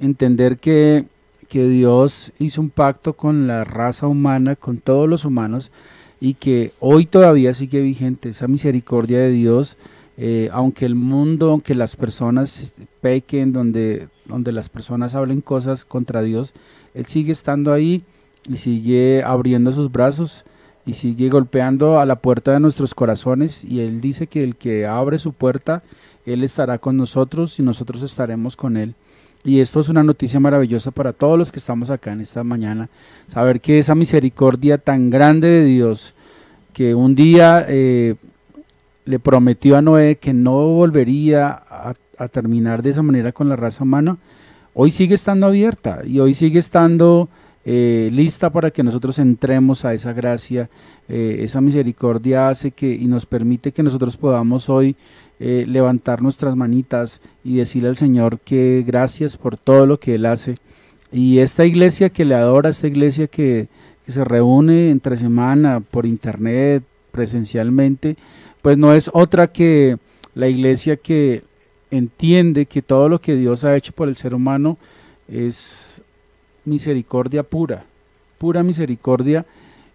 Entender 0.00 0.58
que, 0.58 1.06
que 1.48 1.68
Dios 1.68 2.32
hizo 2.38 2.60
un 2.60 2.70
pacto 2.70 3.14
con 3.14 3.46
la 3.46 3.64
raza 3.64 4.06
humana, 4.06 4.56
con 4.56 4.78
todos 4.78 5.08
los 5.08 5.24
humanos, 5.24 5.70
y 6.20 6.34
que 6.34 6.72
hoy 6.80 7.06
todavía 7.06 7.54
sigue 7.54 7.80
vigente 7.80 8.30
esa 8.30 8.48
misericordia 8.48 9.18
de 9.18 9.30
Dios, 9.30 9.76
eh, 10.16 10.48
aunque 10.52 10.84
el 10.84 10.96
mundo, 10.96 11.52
aunque 11.52 11.76
las 11.76 11.94
personas 11.94 12.74
pequen, 13.00 13.52
donde, 13.52 14.08
donde 14.26 14.50
las 14.50 14.68
personas 14.68 15.14
hablen 15.14 15.40
cosas 15.40 15.84
contra 15.84 16.22
Dios, 16.22 16.54
Él 16.94 17.06
sigue 17.06 17.30
estando 17.30 17.72
ahí 17.72 18.02
y 18.48 18.56
sigue 18.56 19.22
abriendo 19.24 19.72
sus 19.72 19.92
brazos 19.92 20.44
y 20.86 20.94
sigue 20.94 21.28
golpeando 21.28 22.00
a 22.00 22.06
la 22.06 22.16
puerta 22.16 22.52
de 22.52 22.60
nuestros 22.60 22.94
corazones 22.94 23.64
y 23.64 23.80
Él 23.80 24.00
dice 24.00 24.26
que 24.26 24.42
el 24.42 24.56
que 24.56 24.86
abre 24.86 25.18
su 25.18 25.34
puerta, 25.34 25.82
Él 26.24 26.42
estará 26.42 26.78
con 26.78 26.96
nosotros 26.96 27.58
y 27.58 27.62
nosotros 27.62 28.02
estaremos 28.02 28.56
con 28.56 28.76
Él. 28.76 28.94
Y 29.44 29.60
esto 29.60 29.80
es 29.80 29.88
una 29.88 30.02
noticia 30.02 30.40
maravillosa 30.40 30.90
para 30.90 31.12
todos 31.12 31.38
los 31.38 31.52
que 31.52 31.58
estamos 31.58 31.90
acá 31.90 32.12
en 32.12 32.22
esta 32.22 32.42
mañana. 32.42 32.88
Saber 33.28 33.60
que 33.60 33.78
esa 33.78 33.94
misericordia 33.94 34.78
tan 34.78 35.10
grande 35.10 35.48
de 35.48 35.64
Dios, 35.64 36.14
que 36.72 36.94
un 36.94 37.14
día 37.14 37.64
eh, 37.68 38.16
le 39.04 39.18
prometió 39.18 39.76
a 39.76 39.82
Noé 39.82 40.16
que 40.16 40.32
no 40.32 40.52
volvería 40.68 41.48
a, 41.48 41.94
a, 42.18 42.28
terminar 42.28 42.82
de 42.82 42.90
esa 42.90 43.02
manera 43.02 43.32
con 43.32 43.48
la 43.48 43.56
raza 43.56 43.84
humana, 43.84 44.16
hoy 44.74 44.90
sigue 44.90 45.14
estando 45.14 45.46
abierta 45.46 46.00
y 46.04 46.18
hoy 46.18 46.34
sigue 46.34 46.58
estando 46.58 47.28
eh, 47.64 48.08
lista 48.12 48.50
para 48.50 48.70
que 48.70 48.82
nosotros 48.82 49.18
entremos 49.18 49.84
a 49.84 49.94
esa 49.94 50.12
gracia. 50.12 50.70
Eh, 51.08 51.40
esa 51.42 51.60
misericordia 51.60 52.48
hace 52.48 52.70
que 52.70 52.92
y 52.92 53.06
nos 53.06 53.26
permite 53.26 53.72
que 53.72 53.82
nosotros 53.82 54.16
podamos 54.16 54.68
hoy 54.68 54.96
eh, 55.40 55.64
levantar 55.68 56.22
nuestras 56.22 56.56
manitas 56.56 57.20
y 57.44 57.56
decirle 57.56 57.88
al 57.88 57.96
Señor 57.96 58.40
que 58.40 58.84
gracias 58.86 59.36
por 59.36 59.56
todo 59.56 59.86
lo 59.86 60.00
que 60.00 60.14
Él 60.14 60.26
hace. 60.26 60.56
Y 61.12 61.38
esta 61.38 61.64
iglesia 61.64 62.10
que 62.10 62.24
le 62.24 62.34
adora, 62.34 62.70
esta 62.70 62.86
iglesia 62.86 63.26
que, 63.26 63.68
que 64.04 64.12
se 64.12 64.24
reúne 64.24 64.90
entre 64.90 65.16
semana 65.16 65.80
por 65.80 66.06
internet, 66.06 66.82
presencialmente, 67.10 68.16
pues 68.62 68.76
no 68.76 68.92
es 68.92 69.10
otra 69.12 69.48
que 69.48 69.98
la 70.34 70.48
iglesia 70.48 70.96
que 70.96 71.42
entiende 71.90 72.66
que 72.66 72.82
todo 72.82 73.08
lo 73.08 73.20
que 73.20 73.34
Dios 73.34 73.64
ha 73.64 73.76
hecho 73.76 73.92
por 73.92 74.08
el 74.08 74.16
ser 74.16 74.34
humano 74.34 74.78
es 75.26 75.87
misericordia 76.68 77.42
pura, 77.42 77.84
pura 78.38 78.62
misericordia 78.62 79.46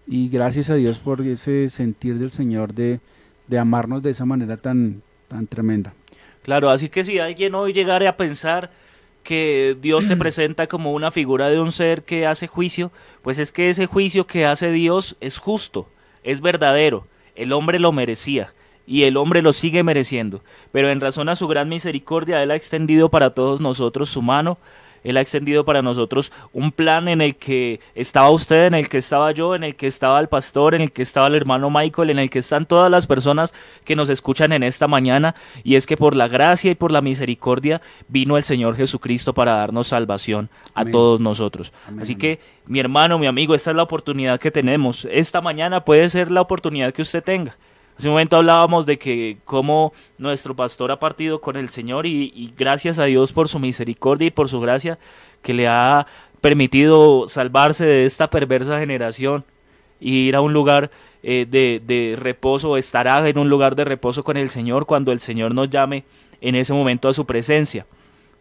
y 0.08 0.30
gracias 0.30 0.70
a 0.70 0.76
Dios 0.76 1.00
por 1.00 1.22
ese 1.22 1.70
sentir 1.70 2.20
del 2.20 2.32
Señor 2.32 2.74
de, 2.74 3.00
de 3.48 3.60
amarnos 3.60 4.04
de 4.04 4.12
esa 4.12 4.26
manera 4.26 4.58
tan, 4.58 5.02
tan 5.28 5.48
tremenda. 5.48 5.94
Claro, 6.44 6.70
así 6.70 6.90
que 6.90 7.04
si 7.04 7.20
alguien 7.20 7.56
hoy 7.56 7.72
llegara 7.72 8.10
a 8.10 8.18
pensar 8.18 8.70
que 9.24 9.78
Dios 9.82 10.04
se 10.06 10.16
presenta 10.18 10.68
como 10.68 10.94
una 10.94 11.12
figura 11.12 11.50
de 11.50 11.60
un 11.60 11.72
ser 11.72 12.04
que 12.04 12.28
hace 12.28 12.48
juicio, 12.48 12.92
pues 13.22 13.40
es 13.40 13.52
que 13.52 13.70
ese 13.70 13.86
juicio 13.86 14.28
que 14.28 14.46
hace 14.46 14.72
Dios 14.72 15.16
es 15.22 15.40
justo, 15.40 15.88
es 16.24 16.42
verdadero, 16.42 17.08
el 17.36 17.54
hombre 17.54 17.80
lo 17.80 17.92
merecía 17.92 18.54
y 18.86 19.04
el 19.04 19.16
hombre 19.16 19.42
lo 19.42 19.54
sigue 19.54 19.82
mereciendo, 19.82 20.44
pero 20.74 20.90
en 20.90 21.00
razón 21.00 21.30
a 21.30 21.36
su 21.36 21.48
gran 21.48 21.70
misericordia 21.70 22.44
Él 22.44 22.52
ha 22.52 22.56
extendido 22.56 23.10
para 23.10 23.34
todos 23.34 23.62
nosotros 23.62 24.10
su 24.10 24.22
mano 24.22 24.58
él 25.04 25.18
ha 25.18 25.22
extendido 25.22 25.66
para 25.66 25.82
nosotros 25.82 26.32
un 26.52 26.72
plan 26.72 27.08
en 27.08 27.22
el 27.22 27.36
que 27.36 27.80
estaba 27.96 28.30
usted, 28.30 28.68
en 28.68 28.76
el 28.76 28.90
que 28.90 28.98
estaba 28.98 29.32
yo, 29.32 29.56
en 29.56 29.64
el 29.64 29.76
que 29.76 29.88
estaba 29.88 30.20
el 30.20 30.28
pastor, 30.28 30.76
en 30.76 30.82
el 30.82 30.92
que 30.92 31.02
estaba 31.02 31.28
el 31.28 31.36
hermano 31.36 31.70
Michael, 31.70 32.10
en 32.10 32.20
el 32.20 32.30
que 32.30 32.40
están 32.40 32.66
todas 32.66 32.90
las 32.90 33.08
personas 33.08 33.54
que 33.84 33.96
nos 33.96 34.10
escuchan 34.10 34.52
en 34.52 34.64
esta 34.64 34.88
mañana. 34.88 35.36
Y 35.64 35.76
es 35.76 35.86
que 35.86 35.98
por 35.98 36.16
la 36.16 36.28
gracia 36.28 36.72
y 36.72 36.76
por 36.76 36.92
la 36.92 37.02
misericordia 37.02 37.82
vino 38.08 38.38
el 38.38 38.44
Señor 38.44 38.76
Jesucristo 38.76 39.34
para 39.34 39.54
darnos 39.54 39.88
salvación 39.88 40.50
a 40.74 40.86
todos 40.86 41.20
nosotros. 41.20 41.74
Así 42.00 42.16
que, 42.16 42.40
mi 42.66 42.80
hermano, 42.80 43.20
mi 43.20 43.28
amigo, 43.28 43.56
esta 43.56 43.72
es 43.72 43.76
la 43.76 43.84
oportunidad 43.84 44.40
que 44.40 44.52
tenemos. 44.52 45.08
Esta 45.12 45.42
mañana 45.42 45.84
puede 45.84 46.10
ser 46.10 46.32
la 46.32 46.42
oportunidad 46.42 46.94
que 46.94 47.02
usted 47.02 47.24
tenga. 47.24 47.56
Hace 47.98 48.08
un 48.08 48.14
momento 48.14 48.38
hablábamos 48.38 48.86
de 48.86 48.98
que 48.98 49.38
cómo 49.46 49.94
nuestro 50.18 50.56
pastor 50.56 50.92
ha 50.92 51.00
partido 51.00 51.42
con 51.42 51.56
el 51.56 51.70
Señor 51.70 52.06
y, 52.06 52.54
gracias 52.58 53.00
a 53.00 53.06
Dios 53.06 53.32
por 53.32 53.50
su 53.50 53.60
misericordia 53.60 54.28
y 54.28 54.32
por 54.32 54.50
su 54.50 54.60
gracia 54.60 54.98
que 55.42 55.54
le 55.54 55.68
ha 55.68 56.08
permitido 56.42 57.28
salvarse 57.28 57.86
de 57.86 58.06
esta 58.06 58.30
perversa 58.30 58.80
generación 58.80 59.46
y 60.00 60.28
ir 60.28 60.36
a 60.36 60.42
un 60.42 60.54
lugar 60.54 60.92
eh, 61.22 61.46
de, 61.50 61.82
de 61.86 62.16
reposo, 62.18 62.76
estará 62.78 63.28
en 63.30 63.38
un 63.38 63.50
lugar 63.50 63.76
de 63.76 63.86
reposo 63.86 64.24
con 64.24 64.38
el 64.38 64.50
Señor 64.50 64.86
cuando 64.86 65.12
el 65.12 65.20
Señor 65.20 65.54
nos 65.54 65.70
llame 65.70 66.04
en 66.42 66.56
ese 66.56 66.74
momento 66.74 67.08
a 67.08 67.14
su 67.14 67.26
presencia. 67.26 67.86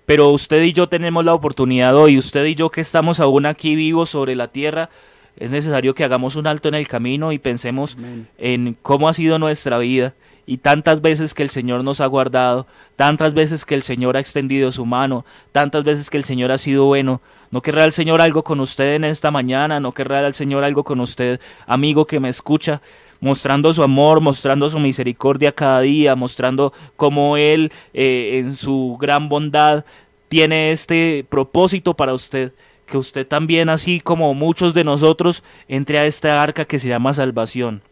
Pero 0.07 0.31
usted 0.31 0.63
y 0.63 0.73
yo 0.73 0.89
tenemos 0.89 1.25
la 1.25 1.35
oportunidad 1.35 1.97
hoy, 1.97 2.19
usted 2.19 2.45
y 2.47 2.55
yo 2.55 2.71
que 2.71 2.81
estamos 2.81 3.21
aún 3.21 3.47
aquí 3.47 3.77
vivos 3.77 4.11
sobre 4.11 4.35
la 4.35 4.49
tierra, 4.49 4.91
es 5.37 5.51
necesario 5.51 5.95
que 5.95 6.05
hagamos 6.05 6.37
un 6.37 6.47
alto 6.47 6.69
en 6.69 6.75
el 6.75 6.89
camino 6.89 7.33
y 7.33 7.39
pensemos 7.39 7.97
en 8.39 8.77
cómo 8.83 9.09
ha 9.09 9.13
sido 9.13 9.39
nuestra 9.39 9.79
vida 9.79 10.15
y 10.47 10.59
tantas 10.59 11.01
veces 11.01 11.35
que 11.35 11.43
el 11.43 11.51
Señor 11.51 11.85
nos 11.85 12.01
ha 12.01 12.07
guardado, 12.07 12.67
tantas 12.97 13.33
veces 13.33 13.65
que 13.65 13.75
el 13.75 13.83
Señor 13.83 14.17
ha 14.17 14.21
extendido 14.21 14.73
su 14.73 14.85
mano, 14.85 15.25
tantas 15.53 15.85
veces 15.85 16.11
que 16.11 16.17
el 16.17 16.25
Señor 16.25 16.51
ha 16.51 16.59
sido 16.59 16.85
bueno. 16.85 17.21
¿No 17.51 17.63
querrá 17.63 17.85
el 17.85 17.93
Señor 17.93 18.21
algo 18.21 18.43
con 18.43 18.61
usted 18.61 18.95
en 18.95 19.05
esta 19.05 19.31
mañana? 19.31 19.79
¿No 19.79 19.93
querrá 19.93 20.27
el 20.27 20.35
Señor 20.35 20.65
algo 20.65 20.85
con 20.85 21.01
usted, 21.01 21.41
amigo 21.67 22.07
que 22.07 22.21
me 22.21 22.29
escucha? 22.29 22.81
mostrando 23.21 23.73
su 23.73 23.85
amor, 23.85 24.21
mostrando 24.21 24.69
su 24.69 24.81
misericordia 24.81 25.53
cada 25.53 25.81
día, 25.81 26.17
mostrando 26.17 26.73
cómo 26.97 27.37
Él 27.37 27.71
eh, 27.95 28.41
en 28.43 28.57
su 28.57 28.99
gran 29.01 29.29
bondad 29.29 29.85
tiene 30.27 30.73
este 30.73 31.25
propósito 31.29 31.95
para 31.95 32.15
usted 32.15 32.53
que 32.87 32.99
usted 32.99 33.27
también, 33.27 33.69
así 33.69 34.01
como 34.01 34.35
muchos 34.35 34.75
de 34.75 34.85
nosotros, 34.85 35.43
entre 35.69 35.99
a 35.99 36.07
esta 36.07 36.43
arca 36.43 36.65
que 36.65 36.79
se 36.79 36.89
llama 36.89 37.15
salvación 37.15 37.83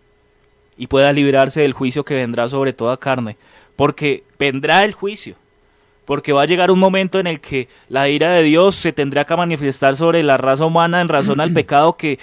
y 0.80 0.86
pueda 0.86 1.12
librarse 1.12 1.60
del 1.60 1.74
juicio 1.74 2.06
que 2.06 2.14
vendrá 2.14 2.48
sobre 2.48 2.72
toda 2.72 2.96
carne, 2.96 3.36
porque 3.76 4.24
vendrá 4.38 4.82
el 4.82 4.94
juicio, 4.94 5.34
porque 6.06 6.32
va 6.32 6.42
a 6.42 6.46
llegar 6.46 6.70
un 6.70 6.78
momento 6.78 7.18
en 7.20 7.26
el 7.26 7.38
que 7.38 7.68
la 7.90 8.08
ira 8.08 8.30
de 8.32 8.42
Dios 8.42 8.76
se 8.76 8.90
tendrá 8.90 9.26
que 9.26 9.36
manifestar 9.36 9.94
sobre 9.94 10.22
la 10.22 10.38
raza 10.38 10.64
humana 10.64 11.02
en 11.02 11.08
razón 11.08 11.38
al 11.38 11.52
pecado 11.54 11.98
que 11.98 12.18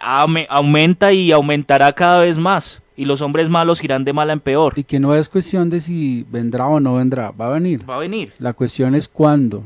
aumenta 0.00 1.12
y 1.12 1.32
aumentará 1.32 1.92
cada 1.92 2.20
vez 2.20 2.38
más. 2.38 2.80
Y 2.96 3.04
los 3.04 3.20
hombres 3.20 3.50
malos 3.50 3.84
irán 3.84 4.04
de 4.04 4.14
mal 4.14 4.30
en 4.30 4.40
peor. 4.40 4.72
Y 4.76 4.84
que 4.84 4.98
no 5.00 5.14
es 5.14 5.28
cuestión 5.28 5.68
de 5.68 5.80
si 5.80 6.24
vendrá 6.30 6.66
o 6.66 6.80
no 6.80 6.94
vendrá, 6.94 7.30
va 7.30 7.48
a 7.48 7.50
venir. 7.50 7.88
Va 7.88 7.96
a 7.96 7.98
venir. 7.98 8.32
La 8.38 8.54
cuestión 8.54 8.94
es 8.94 9.06
cuándo. 9.06 9.64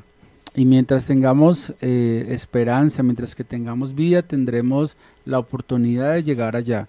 Y 0.55 0.65
mientras 0.65 1.07
tengamos 1.07 1.73
eh, 1.81 2.27
esperanza, 2.31 3.03
mientras 3.03 3.35
que 3.35 3.45
tengamos 3.45 3.95
vida, 3.95 4.23
tendremos 4.23 4.97
la 5.25 5.39
oportunidad 5.39 6.15
de 6.15 6.25
llegar 6.25 6.57
allá. 6.57 6.89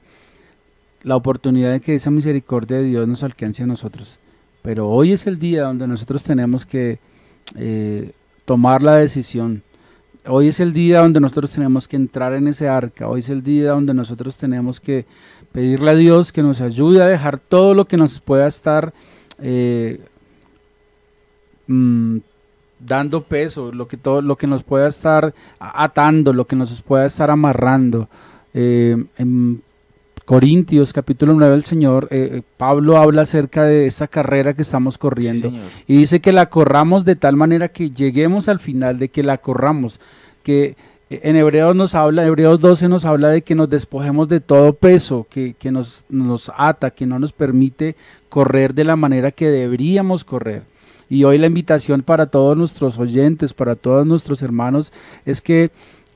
La 1.03 1.15
oportunidad 1.15 1.71
de 1.71 1.79
que 1.79 1.95
esa 1.95 2.11
misericordia 2.11 2.77
de 2.77 2.83
Dios 2.83 3.07
nos 3.07 3.23
alcance 3.23 3.63
a 3.63 3.67
nosotros. 3.67 4.17
Pero 4.61 4.89
hoy 4.89 5.11
es 5.11 5.27
el 5.27 5.39
día 5.39 5.63
donde 5.63 5.87
nosotros 5.87 6.23
tenemos 6.23 6.65
que 6.65 6.99
eh, 7.55 8.11
tomar 8.45 8.81
la 8.81 8.95
decisión. 8.95 9.63
Hoy 10.25 10.49
es 10.49 10.59
el 10.59 10.73
día 10.73 10.99
donde 10.99 11.19
nosotros 11.19 11.51
tenemos 11.51 11.87
que 11.87 11.95
entrar 11.95 12.33
en 12.33 12.47
ese 12.47 12.67
arca. 12.67 13.07
Hoy 13.07 13.19
es 13.19 13.29
el 13.29 13.43
día 13.43 13.71
donde 13.71 13.93
nosotros 13.93 14.37
tenemos 14.37 14.79
que 14.79 15.05
pedirle 15.51 15.91
a 15.91 15.95
Dios 15.95 16.31
que 16.31 16.43
nos 16.43 16.61
ayude 16.61 17.01
a 17.01 17.07
dejar 17.07 17.39
todo 17.39 17.73
lo 17.73 17.85
que 17.85 17.97
nos 17.97 18.19
pueda 18.19 18.47
estar 18.47 18.93
eh, 19.39 19.99
mm, 21.67 22.17
dando 22.85 23.23
peso, 23.23 23.71
lo 23.71 23.87
que 23.87 23.97
todo, 23.97 24.21
lo 24.21 24.35
que 24.35 24.47
nos 24.47 24.63
pueda 24.63 24.87
estar 24.87 25.33
atando, 25.59 26.33
lo 26.33 26.45
que 26.45 26.55
nos 26.55 26.81
pueda 26.81 27.05
estar 27.05 27.29
amarrando. 27.29 28.09
Eh, 28.53 28.97
en 29.17 29.61
Corintios 30.25 30.93
capítulo 30.93 31.33
9 31.33 31.55
el 31.55 31.63
Señor, 31.63 32.07
eh, 32.11 32.29
eh, 32.33 32.41
Pablo 32.57 32.97
habla 32.97 33.23
acerca 33.23 33.63
de 33.63 33.87
esa 33.87 34.07
carrera 34.07 34.53
que 34.53 34.61
estamos 34.61 34.97
corriendo 34.97 35.51
y 35.87 35.97
dice 35.97 36.19
que 36.19 36.31
la 36.31 36.47
corramos 36.47 37.05
de 37.05 37.15
tal 37.15 37.35
manera 37.35 37.69
que 37.69 37.91
lleguemos 37.91 38.47
al 38.47 38.59
final, 38.59 38.99
de 38.99 39.09
que 39.09 39.23
la 39.23 39.39
corramos, 39.39 39.99
que 40.43 40.75
en 41.09 41.35
Hebreos 41.35 41.75
nos 41.75 41.95
habla, 41.95 42.25
Hebreos 42.25 42.61
12 42.61 42.87
nos 42.87 43.03
habla 43.03 43.29
de 43.29 43.41
que 43.41 43.55
nos 43.55 43.69
despojemos 43.69 44.29
de 44.29 44.39
todo 44.39 44.73
peso 44.73 45.27
que, 45.29 45.55
que 45.59 45.69
nos, 45.69 46.05
nos 46.07 46.49
ata, 46.55 46.91
que 46.91 47.05
no 47.05 47.19
nos 47.19 47.33
permite 47.33 47.97
correr 48.29 48.73
de 48.73 48.85
la 48.85 48.95
manera 48.95 49.31
que 49.31 49.49
deberíamos 49.49 50.23
correr. 50.23 50.70
Y 51.11 51.25
hoy 51.25 51.37
la 51.37 51.47
invitación 51.47 52.03
para 52.03 52.27
todos 52.27 52.55
nuestros 52.55 52.97
oyentes, 52.97 53.53
para 53.53 53.75
todos 53.75 54.07
nuestros 54.07 54.41
hermanos, 54.41 54.93
es 55.25 55.41
que, 55.41 55.69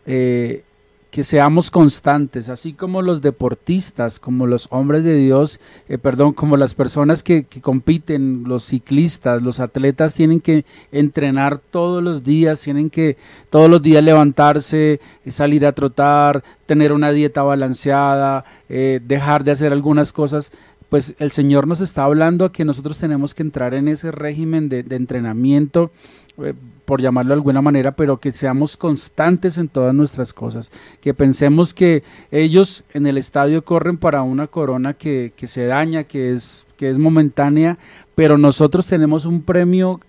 eh, 0.05 0.63
que 1.11 1.25
seamos 1.25 1.69
constantes, 1.69 2.47
así 2.47 2.71
como 2.71 3.01
los 3.01 3.21
deportistas, 3.21 4.21
como 4.21 4.47
los 4.47 4.69
hombres 4.71 5.03
de 5.03 5.17
Dios, 5.17 5.59
eh, 5.89 5.97
perdón, 5.97 6.31
como 6.31 6.55
las 6.55 6.73
personas 6.73 7.23
que, 7.23 7.45
compiten, 7.59 8.45
los 8.47 8.63
ciclistas, 8.63 9.41
los 9.41 9.59
atletas 9.59 10.13
tienen 10.13 10.39
que 10.39 10.63
entrenar 10.93 11.57
todos 11.57 12.01
los 12.01 12.23
días, 12.23 12.61
tienen 12.61 12.89
que 12.89 13.17
todos 13.49 13.69
los 13.69 13.81
días 13.81 14.01
levantarse, 14.01 15.01
eh, 15.25 15.31
salir 15.31 15.65
a 15.65 15.73
trotar, 15.73 16.41
tener 16.65 16.93
una 16.93 17.11
dieta 17.11 17.43
balanceada, 17.43 18.45
dejar 18.69 19.43
de 19.43 19.51
hacer 19.51 19.71
algunas 19.73 20.11
cosas 20.13 20.51
pues 20.89 21.15
el 21.19 21.31
Señor 21.31 21.67
nos 21.67 21.81
está 21.81 22.03
hablando 22.03 22.45
a 22.45 22.51
que 22.51 22.65
nosotros 22.65 22.97
tenemos 22.97 23.33
que 23.33 23.43
entrar 23.43 23.73
en 23.73 23.87
ese 23.87 24.11
régimen 24.11 24.69
de, 24.69 24.85
entrenamiento, 24.89 25.91
eh, 26.37 26.53
por 26.85 27.01
llamarlo 27.01 27.29
de 27.29 27.39
alguna 27.39 27.61
manera, 27.61 27.95
pero 27.95 28.19
que 28.19 28.31
seamos 28.31 28.77
constantes 28.77 29.57
en 29.57 29.67
todas 29.67 29.95
nuestras 29.95 30.33
cosas, 30.33 30.71
que 31.01 31.13
pensemos 31.13 31.73
que 31.73 32.03
ellos 32.31 32.83
en 32.93 33.07
el 33.07 33.17
estadio 33.17 33.65
corren 33.65 33.97
para 33.97 34.21
una 34.21 34.47
corona 34.47 34.93
que, 34.93 35.33
se 35.45 35.65
daña, 35.65 36.03
que 36.03 36.33
es, 36.33 36.65
que 36.77 36.89
es 36.89 36.97
momentánea, 36.97 37.77
pero 38.13 38.37
nosotros 38.37 38.85
tenemos 38.85 39.25
un 39.25 39.41
premio 39.41 39.99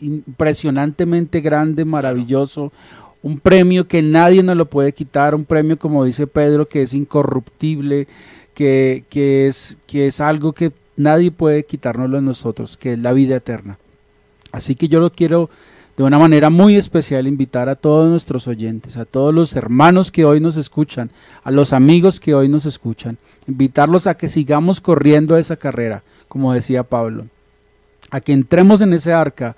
impresionantemente 0.00 1.40
grande, 1.40 1.84
maravilloso, 1.84 2.72
un 3.22 3.40
premio 3.40 3.88
que 3.88 4.02
nadie 4.02 4.42
nos 4.42 4.56
lo 4.56 4.66
puede 4.66 4.92
quitar, 4.92 5.34
un 5.34 5.46
premio 5.46 5.78
como 5.78 6.04
dice 6.04 6.26
Pedro 6.26 6.68
que 6.68 6.82
es 6.82 6.92
incorruptible, 6.92 8.06
que, 8.54 9.04
es, 9.46 9.78
que 9.86 10.06
es 10.06 10.20
algo 10.20 10.52
que 10.52 10.72
nadie 10.96 11.30
puede 11.30 11.64
quitárnoslo 11.64 12.16
de 12.16 12.22
nosotros, 12.22 12.76
que 12.76 12.94
es 12.94 12.98
la 12.98 13.12
vida 13.12 13.36
eterna. 13.36 13.78
Así 14.52 14.74
que 14.74 14.88
yo 14.88 15.00
lo 15.00 15.10
quiero 15.10 15.50
de 15.96 16.02
una 16.02 16.18
manera 16.18 16.50
muy 16.50 16.76
especial 16.76 17.26
invitar 17.26 17.68
a 17.68 17.76
todos 17.76 18.08
nuestros 18.08 18.48
oyentes, 18.48 18.96
a 18.96 19.04
todos 19.04 19.32
los 19.34 19.54
hermanos 19.54 20.10
que 20.10 20.24
hoy 20.24 20.40
nos 20.40 20.56
escuchan, 20.56 21.10
a 21.44 21.50
los 21.50 21.72
amigos 21.72 22.18
que 22.18 22.34
hoy 22.34 22.48
nos 22.48 22.66
escuchan, 22.66 23.18
invitarlos 23.46 24.06
a 24.06 24.16
que 24.16 24.28
sigamos 24.28 24.80
corriendo 24.80 25.36
esa 25.36 25.56
carrera, 25.56 26.02
como 26.28 26.52
decía 26.52 26.82
Pablo, 26.82 27.26
a 28.10 28.20
que 28.20 28.32
entremos 28.32 28.80
en 28.80 28.92
ese 28.92 29.12
arca, 29.12 29.56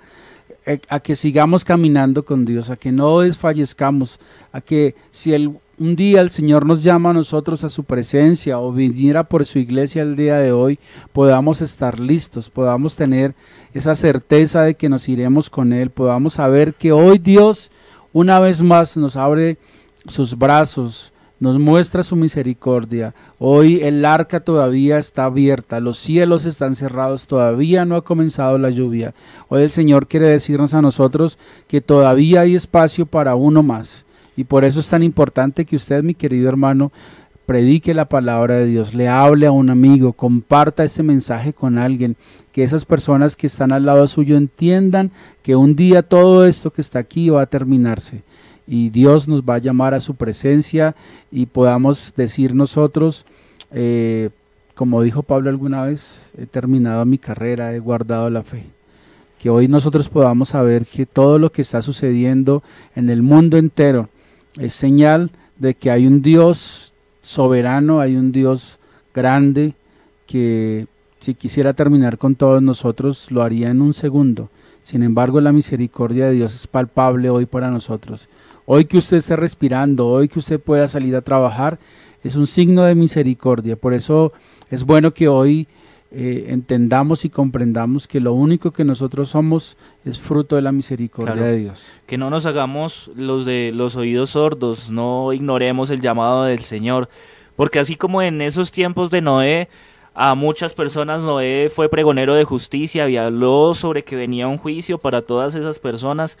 eh, 0.65 0.79
a 0.89 0.99
que 0.99 1.15
sigamos 1.15 1.65
caminando 1.65 2.23
con 2.23 2.45
Dios, 2.45 2.69
a 2.69 2.75
que 2.75 2.91
no 2.91 3.21
desfallezcamos, 3.21 4.19
a 4.51 4.61
que 4.61 4.95
si 5.11 5.33
el 5.33 5.57
un 5.79 5.95
día 5.95 6.21
el 6.21 6.31
Señor 6.31 6.65
nos 6.65 6.83
llama 6.83 7.11
a 7.11 7.13
nosotros 7.13 7.63
a 7.63 7.69
su 7.69 7.83
presencia 7.83 8.59
o 8.59 8.71
viniera 8.71 9.23
por 9.23 9.45
su 9.45 9.59
iglesia 9.59 10.01
el 10.01 10.15
día 10.15 10.37
de 10.39 10.51
hoy, 10.51 10.79
podamos 11.13 11.61
estar 11.61 11.99
listos, 11.99 12.49
podamos 12.49 12.95
tener 12.95 13.35
esa 13.73 13.95
certeza 13.95 14.63
de 14.63 14.73
que 14.73 14.89
nos 14.89 15.07
iremos 15.07 15.49
con 15.49 15.73
Él, 15.73 15.91
podamos 15.91 16.33
saber 16.33 16.73
que 16.73 16.91
hoy 16.91 17.19
Dios 17.19 17.71
una 18.11 18.39
vez 18.39 18.61
más 18.63 18.97
nos 18.97 19.17
abre 19.17 19.57
sus 20.07 20.35
brazos, 20.35 21.13
nos 21.39 21.59
muestra 21.59 22.01
su 22.01 22.15
misericordia. 22.15 23.13
Hoy 23.37 23.81
el 23.83 24.03
arca 24.05 24.39
todavía 24.39 24.97
está 24.97 25.25
abierta, 25.25 25.79
los 25.79 25.99
cielos 25.99 26.45
están 26.45 26.73
cerrados, 26.73 27.27
todavía 27.27 27.85
no 27.85 27.95
ha 27.95 28.03
comenzado 28.03 28.57
la 28.57 28.71
lluvia. 28.71 29.13
Hoy 29.47 29.61
el 29.61 29.69
Señor 29.69 30.07
quiere 30.07 30.27
decirnos 30.27 30.73
a 30.73 30.81
nosotros 30.81 31.37
que 31.67 31.81
todavía 31.81 32.41
hay 32.41 32.55
espacio 32.55 33.05
para 33.05 33.35
uno 33.35 33.61
más 33.61 34.06
y 34.37 34.45
por 34.45 34.63
eso 34.63 34.79
es 34.79 34.87
tan 34.87 35.03
importante 35.03 35.65
que 35.65 35.75
usted, 35.75 36.01
mi 36.03 36.13
querido 36.13 36.47
hermano, 36.47 36.93
predique 37.45 37.93
la 37.93 38.05
palabra 38.05 38.55
de 38.55 38.67
Dios, 38.67 38.93
le 38.93 39.09
hable 39.09 39.47
a 39.47 39.51
un 39.51 39.69
amigo, 39.69 40.13
comparta 40.13 40.83
ese 40.83 41.03
mensaje 41.03 41.53
con 41.53 41.77
alguien, 41.77 42.15
que 42.53 42.63
esas 42.63 42.85
personas 42.85 43.35
que 43.35 43.47
están 43.47 43.71
al 43.71 43.85
lado 43.85 44.07
suyo 44.07 44.37
entiendan 44.37 45.11
que 45.43 45.55
un 45.55 45.75
día 45.75 46.03
todo 46.03 46.45
esto 46.45 46.71
que 46.71 46.81
está 46.81 46.99
aquí 46.99 47.29
va 47.29 47.41
a 47.41 47.47
terminarse 47.47 48.21
y 48.67 48.89
Dios 48.89 49.27
nos 49.27 49.41
va 49.41 49.55
a 49.55 49.59
llamar 49.59 49.93
a 49.93 49.99
su 49.99 50.15
presencia 50.15 50.95
y 51.31 51.45
podamos 51.45 52.13
decir 52.15 52.53
nosotros, 52.53 53.25
eh, 53.71 54.29
como 54.75 55.01
dijo 55.01 55.23
Pablo 55.23 55.49
alguna 55.49 55.85
vez, 55.85 56.29
he 56.37 56.45
terminado 56.45 57.05
mi 57.05 57.17
carrera, 57.17 57.73
he 57.73 57.79
guardado 57.79 58.29
la 58.29 58.43
fe. 58.43 58.65
Que 59.39 59.49
hoy 59.49 59.67
nosotros 59.67 60.09
podamos 60.09 60.49
saber 60.49 60.85
que 60.85 61.05
todo 61.05 61.39
lo 61.39 61.51
que 61.51 61.61
está 61.61 61.81
sucediendo 61.81 62.61
en 62.95 63.09
el 63.09 63.21
mundo 63.21 63.57
entero, 63.57 64.09
es 64.59 64.73
señal 64.73 65.31
de 65.57 65.73
que 65.73 65.91
hay 65.91 66.07
un 66.07 66.21
Dios 66.21 66.93
soberano, 67.21 67.99
hay 67.99 68.15
un 68.15 68.31
Dios 68.31 68.79
grande 69.13 69.73
que 70.25 70.87
si 71.19 71.33
quisiera 71.33 71.73
terminar 71.73 72.17
con 72.17 72.35
todos 72.35 72.61
nosotros 72.61 73.31
lo 73.31 73.41
haría 73.41 73.69
en 73.69 73.81
un 73.81 73.93
segundo. 73.93 74.49
Sin 74.81 75.03
embargo, 75.03 75.41
la 75.41 75.51
misericordia 75.51 76.27
de 76.27 76.33
Dios 76.33 76.55
es 76.55 76.67
palpable 76.67 77.29
hoy 77.29 77.45
para 77.45 77.69
nosotros. 77.69 78.29
Hoy 78.65 78.85
que 78.85 78.97
usted 78.97 79.17
esté 79.17 79.35
respirando, 79.35 80.07
hoy 80.07 80.27
que 80.27 80.39
usted 80.39 80.59
pueda 80.59 80.87
salir 80.87 81.15
a 81.15 81.21
trabajar, 81.21 81.79
es 82.23 82.35
un 82.35 82.47
signo 82.47 82.83
de 82.83 82.95
misericordia. 82.95 83.75
Por 83.75 83.93
eso 83.93 84.31
es 84.69 84.83
bueno 84.83 85.13
que 85.13 85.27
hoy 85.27 85.67
eh, 86.09 86.45
entendamos 86.49 87.25
y 87.25 87.29
comprendamos 87.29 88.07
que 88.07 88.21
lo 88.21 88.31
único 88.31 88.71
que 88.71 88.85
nosotros 88.85 89.29
somos 89.29 89.77
es 90.05 90.17
fruto 90.17 90.55
de 90.55 90.61
la 90.61 90.71
misericordia 90.71 91.35
de 91.35 91.57
Dios. 91.57 91.85
Que 92.05 92.17
no 92.17 92.29
nos 92.29 92.45
hagamos 92.45 93.11
los 93.15 93.45
de 93.45 93.71
los 93.73 93.97
oídos 93.97 94.31
sordos, 94.31 94.89
no 94.89 95.33
ignoremos 95.33 95.89
el 95.89 95.99
llamado 95.99 96.45
del 96.45 96.59
Señor, 96.59 97.09
porque 97.57 97.79
así 97.79 97.97
como 97.97 98.21
en 98.21 98.41
esos 98.41 98.71
tiempos 98.71 99.11
de 99.11 99.21
Noé, 99.21 99.69
a 100.13 100.33
muchas 100.33 100.73
personas 100.73 101.23
Noé 101.23 101.69
fue 101.69 101.89
pregonero 101.89 102.35
de 102.35 102.45
justicia 102.45 103.09
y 103.09 103.17
habló 103.17 103.73
sobre 103.73 104.03
que 104.03 104.15
venía 104.15 104.47
un 104.47 104.57
juicio 104.57 104.97
para 104.99 105.23
todas 105.23 105.55
esas 105.55 105.79
personas 105.79 106.37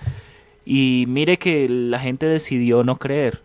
y 0.65 1.05
mire 1.07 1.37
que 1.37 1.67
la 1.67 1.99
gente 1.99 2.25
decidió 2.25 2.83
no 2.83 2.97
creer. 2.97 3.41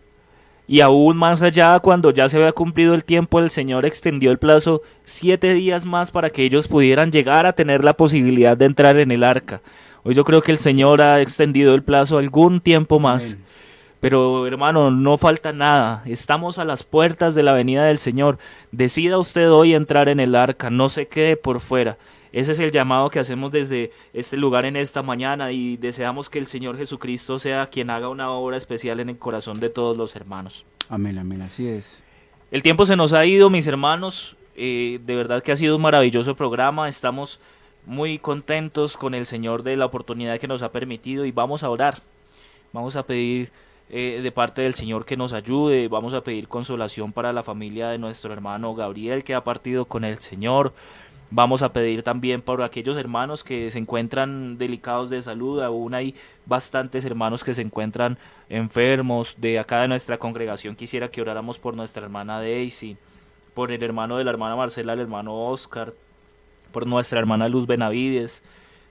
Y 0.67 0.79
aún 0.79 1.17
más 1.17 1.41
allá, 1.41 1.77
cuando 1.79 2.11
ya 2.11 2.29
se 2.29 2.37
había 2.37 2.53
cumplido 2.53 2.93
el 2.93 3.03
tiempo, 3.03 3.39
el 3.39 3.49
Señor 3.49 3.85
extendió 3.85 4.31
el 4.31 4.39
plazo 4.39 4.81
siete 5.03 5.53
días 5.53 5.85
más 5.85 6.11
para 6.11 6.29
que 6.29 6.43
ellos 6.43 6.67
pudieran 6.67 7.11
llegar 7.11 7.45
a 7.45 7.53
tener 7.53 7.83
la 7.83 7.93
posibilidad 7.93 8.55
de 8.55 8.65
entrar 8.65 8.97
en 8.97 9.11
el 9.11 9.23
arca. 9.23 9.61
Hoy 10.03 10.13
yo 10.13 10.23
creo 10.23 10.41
que 10.41 10.51
el 10.51 10.57
Señor 10.57 11.01
ha 11.01 11.21
extendido 11.21 11.75
el 11.75 11.83
plazo 11.83 12.17
algún 12.17 12.61
tiempo 12.61 12.99
más. 12.99 13.37
Pero 13.99 14.47
hermano, 14.47 14.91
no 14.91 15.17
falta 15.17 15.53
nada. 15.53 16.03
Estamos 16.05 16.57
a 16.57 16.65
las 16.65 16.83
puertas 16.83 17.35
de 17.35 17.43
la 17.43 17.53
venida 17.53 17.85
del 17.85 17.97
Señor. 17.97 18.37
Decida 18.71 19.17
usted 19.17 19.49
hoy 19.49 19.73
entrar 19.73 20.09
en 20.09 20.19
el 20.19 20.35
arca, 20.35 20.69
no 20.69 20.89
se 20.89 21.07
quede 21.07 21.37
por 21.37 21.61
fuera. 21.61 21.97
Ese 22.33 22.51
es 22.51 22.59
el 22.59 22.71
llamado 22.71 23.11
que 23.11 23.19
hacemos 23.19 23.51
desde 23.51 23.91
este 24.11 24.37
lugar 24.37 24.65
en 24.65 24.75
esta 24.75 25.03
mañana 25.03 25.51
y 25.51 25.77
deseamos 25.77 26.31
que 26.31 26.39
el 26.39 26.47
Señor 26.47 26.77
Jesucristo 26.77 27.37
sea 27.37 27.67
quien 27.67 27.91
haga 27.91 28.09
una 28.09 28.31
obra 28.31 28.57
especial 28.57 28.99
en 28.99 29.09
el 29.09 29.19
corazón 29.19 29.59
de 29.59 29.69
todos 29.69 29.95
los 29.95 30.15
hermanos. 30.15 30.65
Amén, 30.89 31.19
amén, 31.19 31.43
así 31.43 31.67
es. 31.67 32.03
El 32.49 32.63
tiempo 32.63 32.87
se 32.87 32.95
nos 32.95 33.13
ha 33.13 33.23
ido, 33.23 33.51
mis 33.51 33.67
hermanos. 33.67 34.35
Eh, 34.55 34.99
de 35.05 35.15
verdad 35.15 35.43
que 35.43 35.51
ha 35.51 35.55
sido 35.55 35.75
un 35.75 35.83
maravilloso 35.83 36.35
programa. 36.35 36.89
Estamos 36.89 37.39
muy 37.85 38.17
contentos 38.17 38.97
con 38.97 39.13
el 39.13 39.27
Señor 39.27 39.61
de 39.61 39.77
la 39.77 39.85
oportunidad 39.85 40.39
que 40.39 40.47
nos 40.47 40.63
ha 40.63 40.71
permitido 40.71 41.25
y 41.25 41.31
vamos 41.31 41.61
a 41.61 41.69
orar. 41.69 42.01
Vamos 42.71 42.95
a 42.95 43.03
pedir 43.03 43.51
eh, 43.89 44.21
de 44.23 44.31
parte 44.31 44.63
del 44.63 44.73
Señor 44.73 45.05
que 45.05 45.17
nos 45.17 45.33
ayude. 45.33 45.87
Vamos 45.87 46.15
a 46.15 46.21
pedir 46.21 46.47
consolación 46.47 47.13
para 47.13 47.31
la 47.31 47.43
familia 47.43 47.89
de 47.89 47.99
nuestro 47.99 48.33
hermano 48.33 48.73
Gabriel 48.73 49.23
que 49.23 49.35
ha 49.35 49.43
partido 49.43 49.85
con 49.85 50.03
el 50.03 50.17
Señor. 50.17 50.73
Vamos 51.35 51.63
a 51.63 51.73
pedir 51.73 52.03
también 52.03 52.43
por 52.43 52.61
aquellos 52.61 52.95
hermanos 52.95 53.43
que 53.43 53.71
se 53.71 53.79
encuentran 53.79 54.59
delicados 54.59 55.09
de 55.09 55.19
salud. 55.19 55.63
Aún 55.63 55.95
hay 55.95 56.13
bastantes 56.45 57.03
hermanos 57.05 57.43
que 57.43 57.55
se 57.55 57.63
encuentran 57.63 58.19
enfermos. 58.49 59.35
De 59.39 59.57
acá 59.57 59.81
de 59.81 59.87
nuestra 59.87 60.19
congregación 60.19 60.75
quisiera 60.75 61.09
que 61.09 61.21
oráramos 61.21 61.57
por 61.57 61.75
nuestra 61.75 62.03
hermana 62.03 62.39
Daisy, 62.39 62.97
por 63.55 63.71
el 63.71 63.83
hermano 63.83 64.19
de 64.19 64.25
la 64.25 64.29
hermana 64.29 64.55
Marcela, 64.55 64.93
el 64.93 64.99
hermano 64.99 65.47
Oscar, 65.47 65.95
por 66.71 66.85
nuestra 66.85 67.17
hermana 67.17 67.49
Luz 67.49 67.65
Benavides. 67.65 68.43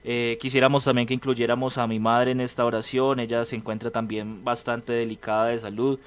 Eh, 0.03 0.37
quisiéramos 0.41 0.83
también 0.83 1.07
que 1.07 1.13
incluyéramos 1.13 1.77
a 1.77 1.87
mi 1.87 1.99
madre 2.01 2.31
en 2.31 2.41
esta 2.41 2.65
oración. 2.65 3.21
Ella 3.21 3.45
se 3.45 3.55
encuentra 3.55 3.89
también 3.89 4.43
bastante 4.43 4.91
delicada 4.91 5.45
de 5.45 5.59
salud. 5.59 5.97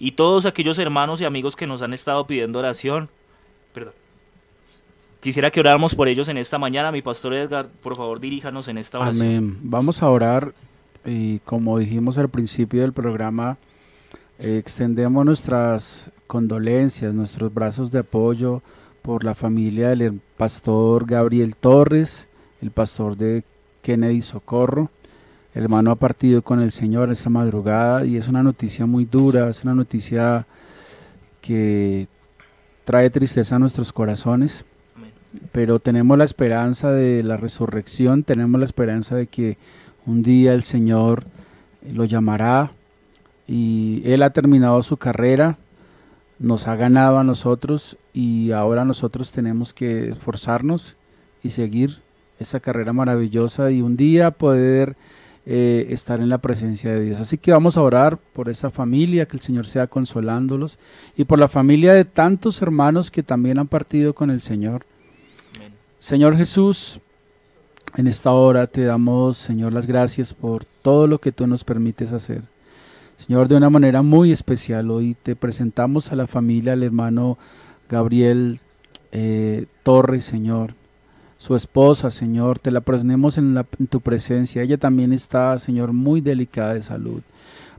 Y 0.00 0.10
todos 0.10 0.44
aquellos 0.44 0.76
hermanos 0.80 1.20
y 1.20 1.24
amigos 1.24 1.54
que 1.54 1.68
nos 1.68 1.82
han 1.82 1.92
estado 1.92 2.26
pidiendo 2.26 2.58
oración. 2.58 3.08
Perdón 3.72 4.03
Quisiera 5.24 5.50
que 5.50 5.58
oráramos 5.58 5.94
por 5.94 6.06
ellos 6.06 6.28
en 6.28 6.36
esta 6.36 6.58
mañana. 6.58 6.92
Mi 6.92 7.00
pastor 7.00 7.32
Edgar, 7.32 7.70
por 7.82 7.96
favor, 7.96 8.20
diríjanos 8.20 8.68
en 8.68 8.76
esta 8.76 8.98
oración. 8.98 9.26
Amén. 9.26 9.58
Vamos 9.62 10.02
a 10.02 10.10
orar 10.10 10.52
y 11.02 11.38
como 11.38 11.78
dijimos 11.78 12.18
al 12.18 12.28
principio 12.28 12.82
del 12.82 12.92
programa, 12.92 13.56
eh, 14.38 14.58
extendemos 14.58 15.24
nuestras 15.24 16.10
condolencias, 16.26 17.14
nuestros 17.14 17.54
brazos 17.54 17.90
de 17.90 18.00
apoyo 18.00 18.60
por 19.00 19.24
la 19.24 19.34
familia 19.34 19.96
del 19.96 20.20
pastor 20.36 21.06
Gabriel 21.06 21.56
Torres, 21.56 22.28
el 22.60 22.70
pastor 22.70 23.16
de 23.16 23.44
Kennedy 23.80 24.20
Socorro. 24.20 24.90
El 25.54 25.62
hermano 25.62 25.90
ha 25.90 25.96
partido 25.96 26.42
con 26.42 26.60
el 26.60 26.70
Señor 26.70 27.10
esta 27.10 27.30
madrugada 27.30 28.04
y 28.04 28.18
es 28.18 28.28
una 28.28 28.42
noticia 28.42 28.84
muy 28.84 29.06
dura, 29.06 29.48
es 29.48 29.64
una 29.64 29.74
noticia 29.74 30.46
que 31.40 32.08
trae 32.84 33.08
tristeza 33.08 33.56
a 33.56 33.58
nuestros 33.58 33.90
corazones 33.90 34.66
pero 35.52 35.78
tenemos 35.78 36.16
la 36.18 36.24
esperanza 36.24 36.90
de 36.90 37.22
la 37.22 37.36
resurrección, 37.36 38.22
tenemos 38.22 38.58
la 38.58 38.64
esperanza 38.64 39.16
de 39.16 39.26
que 39.26 39.56
un 40.06 40.22
día 40.22 40.52
el 40.52 40.62
Señor 40.62 41.24
lo 41.92 42.04
llamará 42.04 42.72
y 43.46 44.02
Él 44.04 44.22
ha 44.22 44.30
terminado 44.30 44.82
su 44.82 44.96
carrera, 44.96 45.58
nos 46.38 46.66
ha 46.66 46.76
ganado 46.76 47.18
a 47.18 47.24
nosotros 47.24 47.96
y 48.12 48.52
ahora 48.52 48.84
nosotros 48.84 49.32
tenemos 49.32 49.72
que 49.72 50.10
esforzarnos 50.10 50.96
y 51.42 51.50
seguir 51.50 51.98
esa 52.38 52.60
carrera 52.60 52.92
maravillosa 52.92 53.70
y 53.70 53.82
un 53.82 53.96
día 53.96 54.30
poder 54.32 54.96
eh, 55.46 55.88
estar 55.90 56.20
en 56.20 56.30
la 56.30 56.38
presencia 56.38 56.92
de 56.92 57.00
Dios. 57.00 57.20
Así 57.20 57.38
que 57.38 57.52
vamos 57.52 57.76
a 57.76 57.82
orar 57.82 58.18
por 58.32 58.48
esa 58.48 58.70
familia, 58.70 59.26
que 59.26 59.36
el 59.36 59.42
Señor 59.42 59.66
sea 59.66 59.86
consolándolos 59.86 60.78
y 61.16 61.24
por 61.24 61.38
la 61.38 61.48
familia 61.48 61.92
de 61.92 62.04
tantos 62.04 62.62
hermanos 62.62 63.10
que 63.10 63.22
también 63.22 63.58
han 63.58 63.68
partido 63.68 64.14
con 64.14 64.30
el 64.30 64.40
Señor. 64.40 64.86
Señor 66.04 66.36
Jesús, 66.36 67.00
en 67.96 68.08
esta 68.08 68.30
hora 68.30 68.66
te 68.66 68.84
damos, 68.84 69.38
Señor, 69.38 69.72
las 69.72 69.86
gracias 69.86 70.34
por 70.34 70.66
todo 70.66 71.06
lo 71.06 71.18
que 71.18 71.32
tú 71.32 71.46
nos 71.46 71.64
permites 71.64 72.12
hacer. 72.12 72.42
Señor, 73.16 73.48
de 73.48 73.56
una 73.56 73.70
manera 73.70 74.02
muy 74.02 74.30
especial, 74.30 74.90
hoy 74.90 75.16
te 75.22 75.34
presentamos 75.34 76.12
a 76.12 76.16
la 76.16 76.26
familia, 76.26 76.74
al 76.74 76.82
hermano 76.82 77.38
Gabriel 77.88 78.60
eh, 79.12 79.64
Torres, 79.82 80.26
Señor 80.26 80.74
su 81.38 81.56
esposa, 81.56 82.10
Señor, 82.10 82.58
te 82.58 82.70
la 82.70 82.82
ponemos 82.82 83.38
en, 83.38 83.58
tu 83.88 84.02
presencia. 84.02 84.60
Ella 84.60 84.76
también 84.76 85.14
está, 85.14 85.58
Señor, 85.58 85.94
muy 85.94 86.20
delicada 86.20 86.74
de 86.74 86.82
salud. 86.82 87.22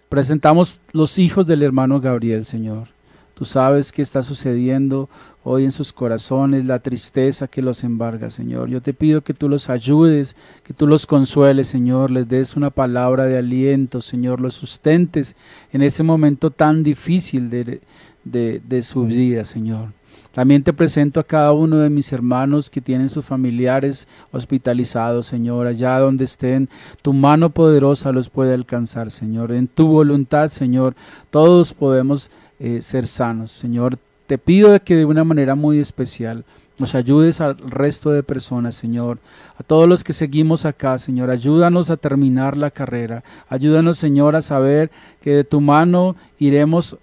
Presentamos 0.10 0.82
los 0.94 1.20
hijos 1.20 1.46
del 1.46 1.62
hermano 1.62 2.02
Gabriel, 2.02 2.48
Señor. 2.48 2.95
Tú 3.36 3.44
sabes 3.46 3.92
qué 3.92 4.02
está 4.02 4.24
sucediendo 4.24 5.10
hoy 5.44 5.66
en 5.66 5.74
sus 5.74 5.92
corazones, 5.92 6.66
la 6.66 6.80
tristeza 6.80 7.48
que 7.48 7.62
los 7.62 7.84
embarga, 7.84 8.30
Señor. 8.30 8.70
Yo 8.70 8.82
te 8.82 8.94
pido 8.94 9.22
que 9.22 9.34
tú 9.34 9.50
los 9.50 9.70
ayudes, 9.70 10.36
que 10.64 10.74
tú 10.74 10.88
los 10.88 11.06
consueles, 11.06 11.68
Señor, 11.68 12.12
les 12.12 12.28
des 12.28 12.56
una 12.56 12.70
palabra 12.70 13.26
de 13.26 13.38
aliento, 13.38 14.00
Señor, 14.00 14.40
los 14.40 14.56
sustentes 14.56 15.36
en 15.74 15.82
ese 15.82 16.02
momento 16.02 16.50
tan 16.50 16.82
difícil 16.82 17.50
de, 17.50 17.82
de, 18.24 18.62
de 18.66 18.84
su 18.84 19.06
vida, 19.06 19.44
Señor. 19.44 19.90
También 20.32 20.64
te 20.64 20.74
presento 20.74 21.20
a 21.20 21.24
cada 21.24 21.54
uno 21.54 21.78
de 21.78 21.90
mis 21.90 22.12
hermanos 22.12 22.70
que 22.70 22.82
tienen 22.82 23.10
sus 23.10 23.24
familiares 23.24 24.08
hospitalizados, 24.32 25.28
Señor, 25.28 25.66
allá 25.68 25.98
donde 26.00 26.26
estén. 26.26 26.68
Tu 27.02 27.14
mano 27.14 27.52
poderosa 27.52 28.12
los 28.12 28.30
puede 28.30 28.54
alcanzar, 28.54 29.12
Señor. 29.12 29.54
En 29.54 29.68
tu 29.68 29.88
voluntad, 29.88 30.50
Señor, 30.50 30.96
todos 31.30 31.74
podemos 31.74 32.32
eh, 32.60 32.82
ser 32.82 33.08
sanos, 33.08 33.52
Señor. 33.52 33.98
Te 34.28 34.38
pido 34.38 34.80
que 34.84 34.96
de 34.96 35.06
una 35.06 35.24
manera 35.24 35.56
muy 35.56 35.80
especial 35.80 36.44
nos 36.80 36.96
ayudes 36.96 37.42
al 37.42 37.58
resto 37.58 38.12
de 38.12 38.24
personas, 38.24 38.76
Señor. 38.76 39.20
A 39.58 39.64
todos 39.64 39.88
los 39.88 40.04
que 40.04 40.14
seguimos 40.14 40.66
acá, 40.66 40.98
Señor, 40.98 41.30
ayúdanos 41.30 41.90
a 41.90 41.98
terminar 41.98 42.58
la 42.58 42.72
carrera. 42.72 43.24
Ayúdanos, 43.48 43.98
Señor, 43.98 44.36
a 44.36 44.42
saber 44.42 44.92
que 45.22 45.32
de 45.32 45.44
tu 45.44 45.62
mano 45.62 46.16
iremos 46.38 46.98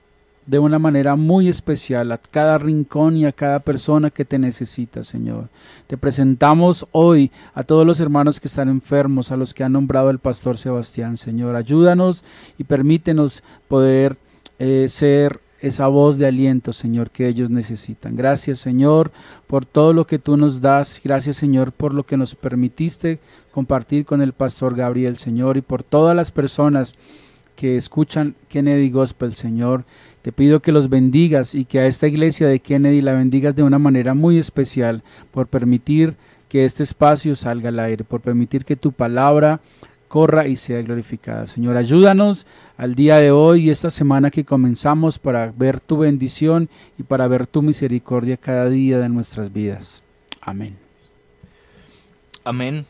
de 0.47 0.59
una 0.59 0.79
manera 0.79 1.15
muy 1.15 1.49
especial 1.49 2.11
a 2.11 2.19
cada 2.19 2.59
rincón 2.59 3.17
y 3.17 3.27
a 3.27 3.33
cada 3.33 3.61
persona 3.61 4.11
que 4.11 4.25
te 4.25 4.39
necesita, 4.39 5.05
Señor. 5.05 5.49
Te 5.87 5.97
presentamos 5.97 6.87
hoy 6.91 7.31
a 7.55 7.63
todos 7.63 7.87
los 7.87 8.01
hermanos 8.01 8.41
que 8.41 8.49
están 8.49 8.69
enfermos, 8.69 9.31
a 9.31 9.37
los 9.37 9.55
que 9.55 9.65
ha 9.65 9.69
nombrado 9.69 10.11
el 10.11 10.19
pastor 10.19 10.59
Sebastián, 10.59 11.17
Señor. 11.17 11.55
Ayúdanos 11.55 12.25
y 12.59 12.65
permítenos 12.65 13.43
poder 13.69 14.17
eh, 14.65 14.89
ser 14.89 15.41
esa 15.61 15.89
voz 15.89 16.19
de 16.19 16.27
aliento, 16.27 16.73
Señor, 16.73 17.11
que 17.11 17.27
ellos 17.27 17.51
necesitan. 17.51 18.15
Gracias, 18.15 18.61
Señor, 18.61 19.11
por 19.49 19.67
todo 19.67 19.93
lo 19.93 20.07
que 20.07 20.21
tú 20.21 20.37
nos 20.37 20.61
das. 20.61 21.01
Gracias, 21.03 21.37
Señor, 21.37 21.73
por 21.73 21.95
lo 21.95 22.05
que 22.05 22.17
nos 22.17 22.37
permitiste 22.37 23.19
compartir 23.51 24.05
con 24.05 24.23
el 24.23 24.33
pastor 24.33 24.77
Gabriel, 24.77 25.17
Señor, 25.17 25.57
y 25.57 25.63
por 25.63 25.83
todas 25.83 26.15
las 26.15 26.31
personas 26.31 26.95
que 27.57 27.77
escuchan 27.77 28.37
Kennedy 28.49 28.91
Gospel, 28.91 29.35
Señor. 29.35 29.85
Te 30.23 30.31
pido 30.31 30.63
que 30.63 30.71
los 30.71 30.89
bendigas 30.89 31.57
y 31.57 31.65
que 31.65 31.81
a 31.81 31.87
esta 31.87 32.07
iglesia 32.07 32.47
de 32.47 32.61
Kennedy 32.61 33.01
la 33.01 33.15
bendigas 33.15 33.57
de 33.57 33.65
una 33.65 33.81
manera 33.81 34.15
muy 34.15 34.39
especial 34.39 35.03
por 35.33 35.49
permitir 35.49 36.15
que 36.49 36.65
este 36.65 36.85
espacio 36.85 37.35
salga 37.35 37.71
al 37.71 37.81
aire, 37.81 38.05
por 38.05 38.21
permitir 38.21 38.65
que 38.65 38.77
tu 38.77 38.93
palabra 38.93 39.61
corra 40.13 40.47
y 40.47 40.57
sea 40.57 40.83
glorificada. 40.83 41.47
Señor, 41.47 41.75
ayúdanos 41.75 42.47
al 42.77 42.95
día 42.95 43.17
de 43.17 43.31
hoy 43.31 43.65
y 43.65 43.71
esta 43.71 43.89
semana 43.89 44.31
que 44.31 44.45
comenzamos 44.45 45.19
para 45.19 45.51
ver 45.57 45.81
tu 45.81 45.97
bendición 45.97 46.69
y 46.99 47.03
para 47.03 47.27
ver 47.29 47.47
tu 47.47 47.63
misericordia 47.63 48.37
cada 48.37 48.69
día 48.69 48.99
de 48.99 49.09
nuestras 49.09 49.51
vidas. 49.51 50.05
Amén. 50.43 50.77
Amén. 52.45 52.85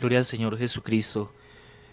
Gloria 0.00 0.20
al 0.20 0.24
Señor 0.24 0.56
Jesucristo. 0.56 1.30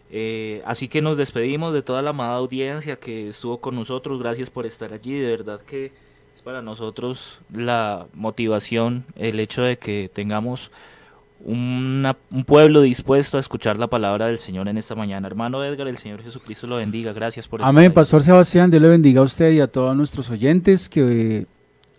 Eh, 0.09 0.61
así 0.63 0.87
que 0.87 1.01
nos 1.01 1.17
despedimos 1.17 1.73
de 1.73 1.81
toda 1.81 2.01
la 2.01 2.11
amada 2.11 2.35
audiencia 2.35 2.95
que 2.95 3.27
estuvo 3.27 3.59
con 3.59 3.75
nosotros. 3.75 4.21
Gracias 4.21 4.49
por 4.49 4.65
estar 4.65 4.93
allí. 4.93 5.19
De 5.19 5.27
verdad 5.31 5.61
que 5.61 5.91
es 6.33 6.41
para 6.41 6.61
nosotros 6.61 7.39
la 7.53 8.07
motivación, 8.13 9.03
el 9.17 9.37
hecho 9.41 9.63
de 9.63 9.77
que 9.77 10.09
tengamos 10.13 10.71
un 11.45 12.43
pueblo 12.45 12.81
dispuesto 12.81 13.37
a 13.37 13.39
escuchar 13.39 13.77
la 13.77 13.87
palabra 13.87 14.27
del 14.27 14.37
Señor 14.37 14.67
en 14.67 14.77
esta 14.77 14.95
mañana. 14.95 15.27
Hermano 15.27 15.63
Edgar, 15.63 15.87
el 15.87 15.97
Señor 15.97 16.21
Jesucristo 16.21 16.67
lo 16.67 16.77
bendiga. 16.77 17.13
Gracias 17.13 17.47
por 17.47 17.61
estar 17.61 17.69
Amén, 17.69 17.93
Pastor 17.93 18.21
Sebastián. 18.21 18.69
Dios 18.69 18.81
le 18.81 18.89
bendiga 18.89 19.21
a 19.21 19.23
usted 19.23 19.51
y 19.51 19.59
a 19.59 19.67
todos 19.67 19.95
nuestros 19.95 20.29
oyentes 20.29 20.89
que 20.89 21.47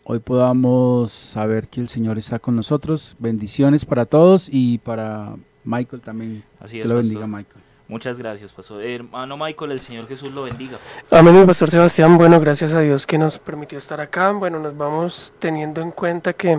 hoy 0.04 0.18
podamos 0.18 1.12
saber 1.12 1.68
que 1.68 1.80
el 1.80 1.88
Señor 1.88 2.18
está 2.18 2.38
con 2.38 2.56
nosotros. 2.56 3.16
Bendiciones 3.18 3.84
para 3.84 4.06
todos 4.06 4.48
y 4.50 4.78
para 4.78 5.36
Michael 5.64 6.02
también. 6.02 6.44
Así 6.58 6.78
es, 6.78 6.82
que 6.82 6.88
lo 6.88 6.96
bendiga, 6.96 7.26
Michael. 7.26 7.64
Muchas 7.88 8.20
gracias, 8.20 8.52
pastor. 8.52 8.84
Hermano 8.84 9.36
Michael, 9.36 9.72
el 9.72 9.80
Señor 9.80 10.06
Jesús 10.06 10.30
lo 10.32 10.44
bendiga. 10.44 10.78
Amén, 11.10 11.44
pastor 11.44 11.70
Sebastián. 11.70 12.16
Bueno, 12.16 12.38
gracias 12.38 12.72
a 12.72 12.80
Dios 12.80 13.04
que 13.04 13.18
nos 13.18 13.38
permitió 13.40 13.78
estar 13.78 14.00
acá. 14.00 14.30
Bueno, 14.30 14.60
nos 14.60 14.76
vamos 14.76 15.32
teniendo 15.40 15.80
en 15.80 15.90
cuenta 15.90 16.32
que, 16.32 16.56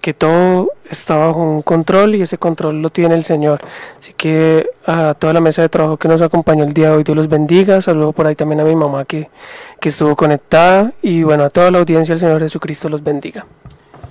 que 0.00 0.12
todo 0.12 0.72
está 0.92 1.16
bajo 1.16 1.40
un 1.40 1.62
control 1.62 2.14
y 2.14 2.22
ese 2.22 2.38
control 2.38 2.80
lo 2.80 2.90
tiene 2.90 3.14
el 3.14 3.24
Señor. 3.24 3.60
Así 3.98 4.12
que 4.12 4.70
a 4.86 5.14
toda 5.14 5.32
la 5.32 5.40
mesa 5.40 5.62
de 5.62 5.68
trabajo 5.68 5.96
que 5.96 6.08
nos 6.08 6.22
acompañó 6.22 6.64
el 6.64 6.72
día 6.72 6.90
de 6.90 6.96
hoy, 6.96 7.04
Dios 7.04 7.16
los 7.16 7.28
bendiga. 7.28 7.80
Saludo 7.80 8.12
por 8.12 8.26
ahí 8.26 8.36
también 8.36 8.60
a 8.60 8.64
mi 8.64 8.76
mamá 8.76 9.04
que, 9.04 9.28
que 9.80 9.88
estuvo 9.88 10.14
conectada. 10.14 10.92
Y 11.02 11.22
bueno, 11.22 11.44
a 11.44 11.50
toda 11.50 11.70
la 11.70 11.78
audiencia, 11.78 12.12
el 12.12 12.20
Señor 12.20 12.40
Jesucristo 12.40 12.88
los 12.88 13.02
bendiga. 13.02 13.46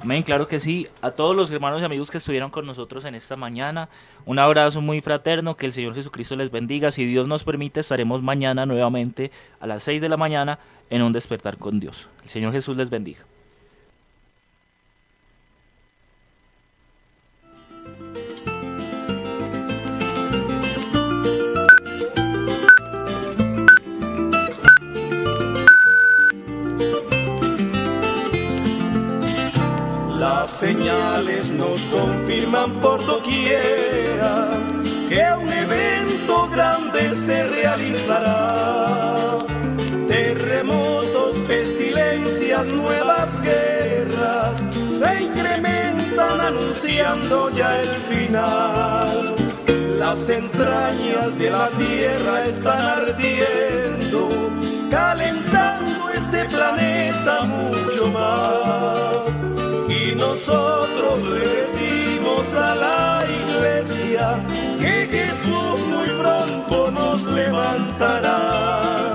Amén, 0.02 0.24
claro 0.24 0.48
que 0.48 0.58
sí. 0.58 0.88
A 1.04 1.12
todos 1.12 1.36
los 1.36 1.52
hermanos 1.52 1.82
y 1.82 1.86
amigos 1.86 2.10
que 2.10 2.18
estuvieron 2.18 2.50
con 2.50 2.66
nosotros 2.66 3.06
en 3.06 3.14
esta 3.14 3.36
mañana, 3.36 3.88
un 4.26 4.40
abrazo 4.40 4.82
muy 4.82 5.00
fraterno, 5.02 5.56
que 5.56 5.68
el 5.68 5.74
Señor 5.74 5.94
Jesucristo 5.94 6.36
les 6.36 6.50
bendiga. 6.50 6.90
Si 6.90 7.06
Dios 7.06 7.28
nos 7.28 7.44
permite, 7.44 7.82
estaremos 7.82 8.24
mañana 8.24 8.66
nuevamente 8.66 9.30
a 9.60 9.68
las 9.68 9.84
6 9.84 10.02
de 10.02 10.10
la 10.10 10.18
mañana 10.18 10.58
en 10.90 11.04
un 11.04 11.14
despertar 11.14 11.58
con 11.58 11.80
Dios. 11.80 12.10
El 12.24 12.30
Señor 12.30 12.52
Jesús 12.52 12.76
les 12.76 12.90
bendiga. 12.90 13.31
Señales 30.52 31.49
nos 31.49 31.88
confirman 31.88 32.80
por 32.82 33.04
doquiera 33.04 34.49
que 35.10 35.24
un 35.41 35.49
evento 35.49 36.47
grande 36.49 37.16
se 37.16 37.47
realizará. 37.47 39.39
Terremotos, 40.08 41.38
pestilencias, 41.47 42.68
nuevas 42.68 43.41
guerras 43.41 44.68
se 44.91 45.24
incrementan 45.24 46.41
anunciando 46.41 47.49
ya 47.49 47.80
el 47.80 47.89
final. 48.12 49.36
Las 49.97 50.30
entrañas 50.30 51.36
de 51.39 51.49
la 51.49 51.70
tierra 51.70 52.41
están 52.43 52.82
ardiendo, 52.82 54.30
calentando 54.91 56.10
este 56.10 56.45
planeta 56.45 57.43
mucho 57.43 58.08
más 58.10 59.41
y 60.12 60.16
nosotros 60.16 61.24
le 61.24 61.47
decimos 61.47 62.53
a 62.55 62.76
la 62.76 63.26
iglesia 63.30 64.43
que 64.80 65.07
Jesús 65.09 65.80
muy 65.88 66.07
pronto 66.20 66.91
nos 66.91 67.24
levantará. 67.24 69.12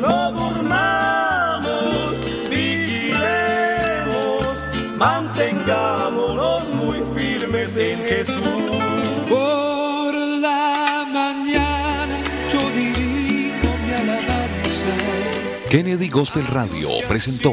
No 0.00 0.32
durmamos, 0.32 2.16
vigilemos, 2.50 4.46
mantengámonos 4.96 6.68
muy 6.74 7.02
firmes 7.16 7.76
en 7.76 7.98
Jesús. 8.04 8.70
Por 9.28 10.14
la 10.14 11.06
mañana 11.12 12.18
yo 12.52 12.60
dirijo 12.70 13.68
mi 13.86 13.92
alabanza. 13.92 14.96
Kennedy 15.68 16.08
Gospel 16.08 16.46
Radio 16.48 16.88
presentó 17.08 17.52